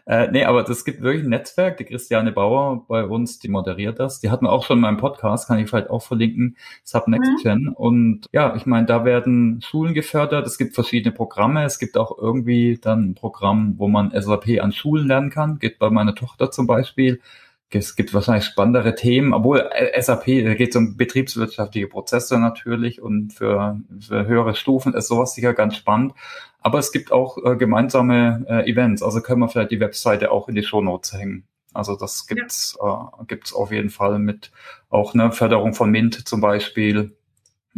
Äh, 0.09 0.31
nee, 0.31 0.45
aber 0.45 0.63
das 0.63 0.85
gibt 0.85 1.03
wirklich 1.03 1.25
ein 1.25 1.31
Netzwerk. 1.31 1.79
Die 1.79 1.85
Christiane 1.85 2.31
Bauer 2.31 2.85
bei 2.87 3.05
uns, 3.05 3.41
die 3.41 3.49
moderiert 3.49 3.99
das. 3.99 4.21
Die 4.21 4.31
hatten 4.31 4.47
auch 4.47 4.65
schon 4.65 4.79
in 4.79 4.83
meinem 4.83 4.99
Podcast, 4.99 5.49
kann 5.49 5.59
ich 5.59 5.69
vielleicht 5.69 5.91
auch 5.91 6.03
verlinken, 6.03 6.57
Sub 6.85 7.09
Next 7.09 7.29
mhm. 7.29 7.43
Gen. 7.43 7.69
Und 7.69 8.27
ja, 8.31 8.55
ich 8.55 8.67
meine, 8.67 8.87
da 8.87 9.05
werden 9.05 9.61
Schulen 9.63 9.95
gefördert. 9.95 10.47
Es 10.47 10.59
gibt 10.59 10.77
verschiedene 10.77 11.13
Programme. 11.13 11.65
Es 11.65 11.81
gibt 11.81 11.97
auch 11.97 12.17
irgendwie 12.19 12.79
dann 12.81 13.11
ein 13.11 13.15
Programm, 13.15 13.75
wo 13.79 13.89
man 13.89 14.13
SAP 14.15 14.61
an 14.61 14.71
Schulen 14.71 15.09
lernen 15.09 15.31
kann. 15.31 15.59
Geht 15.59 15.81
bei 15.81 15.91
meiner 15.91 16.15
Tochter 16.15 16.53
zum 16.53 16.69
Beispiel. 16.69 17.21
Es 17.71 17.97
gibt 17.97 18.15
wahrscheinlich 18.15 18.45
spannendere 18.45 18.95
Themen, 18.95 19.35
obwohl 19.35 19.69
äh, 19.73 20.01
SAP, 20.01 20.27
da 20.45 20.55
geht 20.55 20.71
es 20.71 20.77
um 20.77 20.97
betriebswirtschaftliche 20.97 21.89
Prozesse 21.89 22.39
natürlich 22.39 23.03
und 23.03 23.33
für, 23.33 23.81
für 23.99 24.27
höhere 24.27 24.55
Stufen 24.55 24.95
ist 24.95 25.09
sowas 25.09 25.35
sicher 25.35 25.53
ganz 25.53 25.77
spannend. 25.77 26.15
Aber 26.61 26.79
es 26.79 26.93
gibt 26.93 27.13
auch 27.13 27.39
äh, 27.45 27.57
gemeinsame 27.57 28.45
äh, 28.49 28.71
Events, 28.71 29.03
also 29.03 29.21
können 29.21 29.41
wir 29.41 29.49
vielleicht 29.49 29.73
die 29.73 29.81
Webseite 29.81 30.31
auch 30.31 30.49
in 30.49 30.55
die 30.55 30.63
Shownotes 30.63 31.13
hängen. 31.13 31.45
Also 31.75 31.97
das 31.97 32.27
gibt's, 32.27 32.77
ja. 32.81 33.13
äh, 33.21 33.25
gibt's 33.27 33.53
auf 33.53 33.71
jeden 33.71 33.91
Fall 33.91 34.19
mit 34.19 34.51
auch 34.89 35.15
eine 35.15 35.33
Förderung 35.33 35.75
von 35.75 35.91
Mint 35.91 36.27
zum 36.27 36.41
Beispiel, 36.41 37.17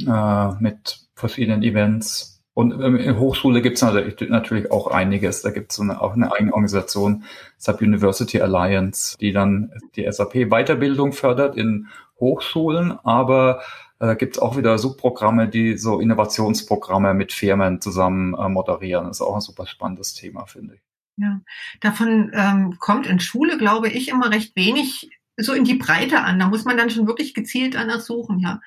äh, 0.06 0.50
mit 0.60 1.00
verschiedenen 1.14 1.62
Events. 1.62 2.37
Und 2.58 2.72
ähm, 2.82 2.96
in 2.96 3.20
Hochschule 3.20 3.62
gibt 3.62 3.80
es 3.80 3.82
natürlich 3.82 4.72
auch 4.72 4.88
einiges. 4.88 5.42
Da 5.42 5.50
gibt 5.50 5.70
es 5.70 5.78
eine, 5.78 6.02
auch 6.02 6.14
eine 6.14 6.32
eigene 6.32 6.52
Organisation, 6.52 7.22
SAP 7.56 7.82
University 7.82 8.40
Alliance, 8.40 9.16
die 9.16 9.30
dann 9.30 9.70
die 9.94 10.10
SAP-Weiterbildung 10.10 11.12
fördert 11.12 11.56
in 11.56 11.86
Hochschulen, 12.18 12.98
aber 13.04 13.60
äh, 14.00 14.16
gibt 14.16 14.34
es 14.34 14.42
auch 14.42 14.56
wieder 14.56 14.76
Subprogramme, 14.76 15.46
die 15.46 15.78
so 15.78 16.00
Innovationsprogramme 16.00 17.14
mit 17.14 17.32
Firmen 17.32 17.80
zusammen 17.80 18.34
äh, 18.34 18.48
moderieren. 18.48 19.06
Das 19.06 19.18
ist 19.18 19.22
auch 19.22 19.36
ein 19.36 19.40
super 19.40 19.68
spannendes 19.68 20.14
Thema, 20.14 20.46
finde 20.46 20.74
ich. 20.74 20.80
Ja, 21.16 21.40
davon 21.80 22.32
ähm, 22.34 22.76
kommt 22.80 23.06
in 23.06 23.20
Schule, 23.20 23.56
glaube 23.56 23.88
ich, 23.88 24.08
immer 24.08 24.32
recht 24.32 24.56
wenig 24.56 25.10
so 25.38 25.52
in 25.52 25.64
die 25.64 25.74
Breite 25.74 26.20
an. 26.20 26.38
Da 26.38 26.48
muss 26.48 26.64
man 26.64 26.76
dann 26.76 26.90
schon 26.90 27.06
wirklich 27.06 27.32
gezielt 27.32 27.74
danach 27.74 28.00
suchen, 28.00 28.40
ja. 28.40 28.60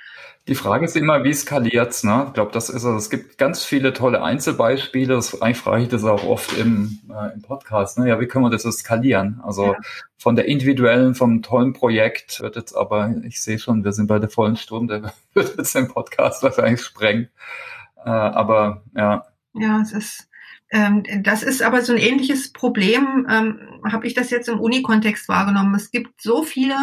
Die 0.47 0.55
Frage 0.55 0.86
ist 0.86 0.95
immer, 0.95 1.24
wie 1.24 1.34
skaliert's, 1.34 2.03
ne? 2.03 2.26
Ich 2.28 2.34
glaube, 2.34 2.51
das 2.51 2.69
ist 2.69 2.86
also, 2.86 2.95
es 2.95 3.09
gibt 3.09 3.38
ganz 3.38 3.63
viele 3.63 3.93
tolle 3.93 4.24
Einzelbeispiele. 4.24 5.13
Das, 5.13 5.39
eigentlich 5.41 5.57
frage 5.57 5.84
ich 5.84 5.89
das 5.89 6.03
auch 6.03 6.24
oft 6.24 6.57
im, 6.57 6.99
äh, 7.09 7.34
im 7.34 7.41
Podcast, 7.41 7.99
ne? 7.99 8.07
Ja, 8.07 8.19
wie 8.19 8.26
können 8.26 8.45
wir 8.45 8.49
das 8.49 8.63
so 8.63 8.72
skalieren? 8.72 9.39
Also 9.43 9.74
ja. 9.74 9.78
von 10.17 10.36
der 10.36 10.45
individuellen, 10.45 11.13
vom 11.13 11.43
tollen 11.43 11.74
Projekt 11.74 12.41
wird 12.41 12.55
jetzt 12.55 12.74
aber, 12.74 13.13
ich 13.24 13.41
sehe 13.41 13.59
schon, 13.59 13.84
wir 13.84 13.91
sind 13.91 14.07
bei 14.07 14.17
der 14.17 14.30
vollen 14.30 14.55
Stunde, 14.55 15.13
wird 15.34 15.57
jetzt 15.57 15.76
im 15.76 15.89
Podcast 15.89 16.41
wahrscheinlich 16.41 16.82
sprengen. 16.82 17.30
Äh, 18.03 18.09
aber 18.09 18.84
ja. 18.95 19.26
Ja, 19.53 19.82
es 19.82 19.91
ist, 19.91 20.28
das 20.72 21.43
ist 21.43 21.61
aber 21.61 21.82
so 21.82 21.91
ein 21.91 21.99
ähnliches 21.99 22.53
Problem, 22.53 23.28
ähm, 23.30 23.59
habe 23.91 24.07
ich 24.07 24.13
das 24.13 24.30
jetzt 24.30 24.47
im 24.47 24.59
Uni-Kontext 24.59 25.28
wahrgenommen. 25.28 25.76
Es 25.76 25.91
gibt 25.91 26.22
so 26.22 26.43
viele 26.43 26.78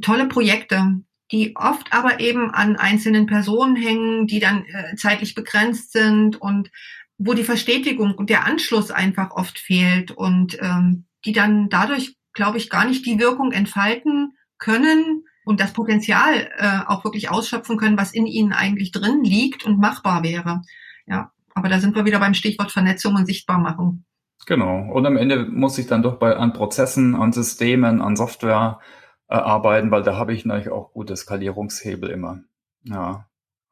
tolle 0.00 0.26
Projekte, 0.28 1.02
die 1.30 1.54
oft 1.56 1.92
aber 1.92 2.20
eben 2.20 2.50
an 2.50 2.76
einzelnen 2.76 3.26
Personen 3.26 3.76
hängen, 3.76 4.26
die 4.26 4.40
dann 4.40 4.64
äh, 4.64 4.96
zeitlich 4.96 5.34
begrenzt 5.34 5.92
sind 5.92 6.40
und 6.40 6.70
wo 7.18 7.34
die 7.34 7.44
Verstetigung 7.44 8.14
und 8.14 8.30
der 8.30 8.46
Anschluss 8.46 8.90
einfach 8.90 9.30
oft 9.32 9.58
fehlt 9.58 10.10
und 10.10 10.58
ähm, 10.60 11.04
die 11.24 11.32
dann 11.32 11.68
dadurch, 11.68 12.16
glaube 12.32 12.58
ich, 12.58 12.70
gar 12.70 12.86
nicht 12.86 13.06
die 13.06 13.18
Wirkung 13.18 13.52
entfalten 13.52 14.32
können 14.58 15.24
und 15.44 15.60
das 15.60 15.72
Potenzial 15.72 16.50
äh, 16.56 16.80
auch 16.86 17.04
wirklich 17.04 17.30
ausschöpfen 17.30 17.76
können, 17.76 17.98
was 17.98 18.12
in 18.12 18.26
ihnen 18.26 18.52
eigentlich 18.52 18.92
drin 18.92 19.22
liegt 19.22 19.64
und 19.64 19.78
machbar 19.78 20.22
wäre. 20.22 20.62
Ja, 21.06 21.32
aber 21.54 21.68
da 21.68 21.78
sind 21.78 21.94
wir 21.94 22.04
wieder 22.04 22.18
beim 22.18 22.34
Stichwort 22.34 22.72
Vernetzung 22.72 23.14
und 23.14 23.26
Sichtbarmachung. 23.26 24.04
Genau. 24.46 24.90
Und 24.92 25.06
am 25.06 25.16
Ende 25.16 25.44
muss 25.44 25.78
ich 25.78 25.86
dann 25.86 26.02
doch 26.02 26.16
bei 26.16 26.36
an 26.36 26.52
Prozessen, 26.52 27.14
an 27.14 27.32
Systemen, 27.32 28.00
an 28.00 28.16
Software 28.16 28.80
äh, 29.28 29.34
arbeiten, 29.34 29.90
weil 29.90 30.02
da 30.02 30.16
habe 30.16 30.34
ich 30.34 30.44
natürlich 30.44 30.72
auch 30.72 30.92
gute 30.92 31.16
Skalierungshebel 31.16 32.10
immer. 32.10 32.40
Ja, 32.84 33.26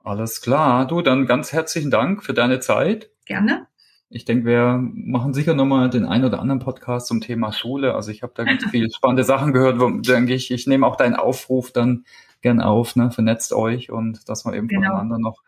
alles 0.05 0.41
klar. 0.41 0.87
Du, 0.87 1.03
dann 1.03 1.27
ganz 1.27 1.53
herzlichen 1.53 1.91
Dank 1.91 2.23
für 2.23 2.35
deine 2.35 2.61
Zeit. 2.61 3.11
Gerne. 3.27 3.67
Ich 4.09 4.25
denke, 4.25 4.45
wir 4.45 4.81
machen 4.81 5.35
sicher 5.35 5.55
nochmal 5.55 5.89
den 5.91 6.05
einen 6.05 6.25
oder 6.25 6.41
anderen 6.41 6.59
Podcast 6.61 7.07
zum 7.07 7.21
Thema 7.21 7.53
Schule. 7.53 7.95
Also 7.95 8.11
ich 8.11 8.23
habe 8.23 8.33
da 8.35 8.45
ganz 8.45 8.65
viele 8.71 8.91
spannende 8.95 9.25
Sachen 9.25 9.53
gehört, 9.53 9.81
wo 9.81 9.89
denke 9.91 10.35
ich, 10.35 10.51
ich 10.51 10.67
nehme 10.67 10.87
auch 10.87 10.97
deinen 10.97 11.15
Aufruf 11.15 11.73
dann 11.73 12.05
gern 12.43 12.61
auf, 12.61 12.97
ne? 12.97 13.11
vernetzt 13.11 13.53
euch 13.53 13.91
und 13.91 14.29
dass 14.29 14.45
wir 14.45 14.55
eben 14.55 14.67
genau. 14.67 14.89
voneinander 14.89 15.19
noch, 15.19 15.43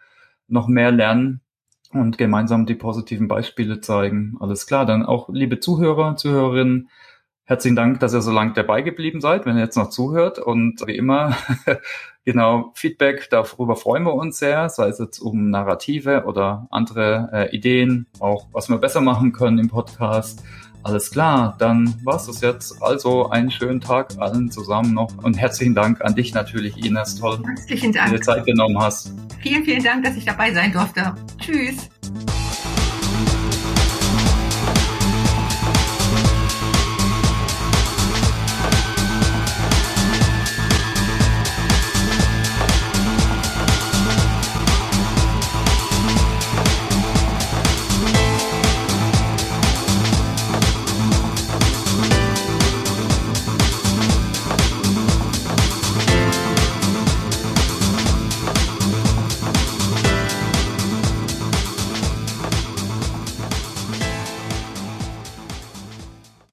noch 0.47 0.69
mehr 0.69 0.93
lernen 0.93 1.41
und 1.93 2.19
gemeinsam 2.19 2.67
die 2.67 2.75
positiven 2.75 3.29
Beispiele 3.29 3.81
zeigen. 3.81 4.37
Alles 4.41 4.67
klar, 4.67 4.87
dann 4.87 5.05
auch 5.05 5.29
liebe 5.29 5.61
Zuhörer, 5.61 6.17
Zuhörerinnen, 6.17 6.89
Herzlichen 7.45 7.75
Dank, 7.75 7.99
dass 7.99 8.15
ihr 8.15 8.23
so 8.23 8.31
lange 8.31 8.53
dabei 8.53 8.83
geblieben 8.83 9.21
seid, 9.21 9.47
wenn 9.47 9.57
ihr 9.57 9.65
jetzt 9.65 9.77
noch 9.77 9.91
zuhört. 9.91 10.39
Und 10.39 10.87
wie 10.87 10.97
immer, 10.97 11.37
genau, 12.25 12.71
Feedback, 12.75 13.29
darüber 13.31 13.75
freuen 13.75 14.05
wir 14.05 14.15
uns 14.15 14.39
sehr, 14.39 14.69
sei 14.69 14.89
es 14.89 15.01
jetzt 15.01 15.19
um 15.19 15.51
Narrative 15.51 16.25
oder 16.25 16.69
andere 16.71 17.29
äh, 17.33 17.55
Ideen, 17.55 18.07
auch 18.21 18.47
was 18.53 18.71
wir 18.71 18.79
besser 18.79 19.01
machen 19.01 19.33
können 19.33 19.59
im 19.59 19.69
Podcast. 19.69 20.43
Alles 20.85 21.11
klar, 21.11 21.55
dann 21.59 21.95
war's 22.03 22.27
das 22.27 22.41
jetzt. 22.41 22.83
Also 22.83 23.31
einen 23.31 23.51
schönen 23.51 23.81
Tag 23.81 24.09
allen 24.19 24.51
zusammen 24.51 24.95
noch 24.95 25.17
und 25.23 25.35
herzlichen 25.35 25.75
Dank 25.75 26.01
an 26.01 26.15
dich 26.15 26.35
natürlich, 26.35 26.85
Ines. 26.85 27.17
Toll, 27.17 27.41
Herzlichen 27.47 27.93
Dank. 27.93 28.11
dass 28.11 28.13
du 28.13 28.17
dir 28.17 28.23
Zeit 28.23 28.47
genommen 28.47 28.79
hast. 28.79 29.13
Vielen, 29.41 29.65
vielen 29.65 29.83
Dank, 29.83 30.05
dass 30.05 30.17
ich 30.17 30.25
dabei 30.25 30.53
sein 30.53 30.73
durfte. 30.73 31.15
Tschüss. 31.39 31.89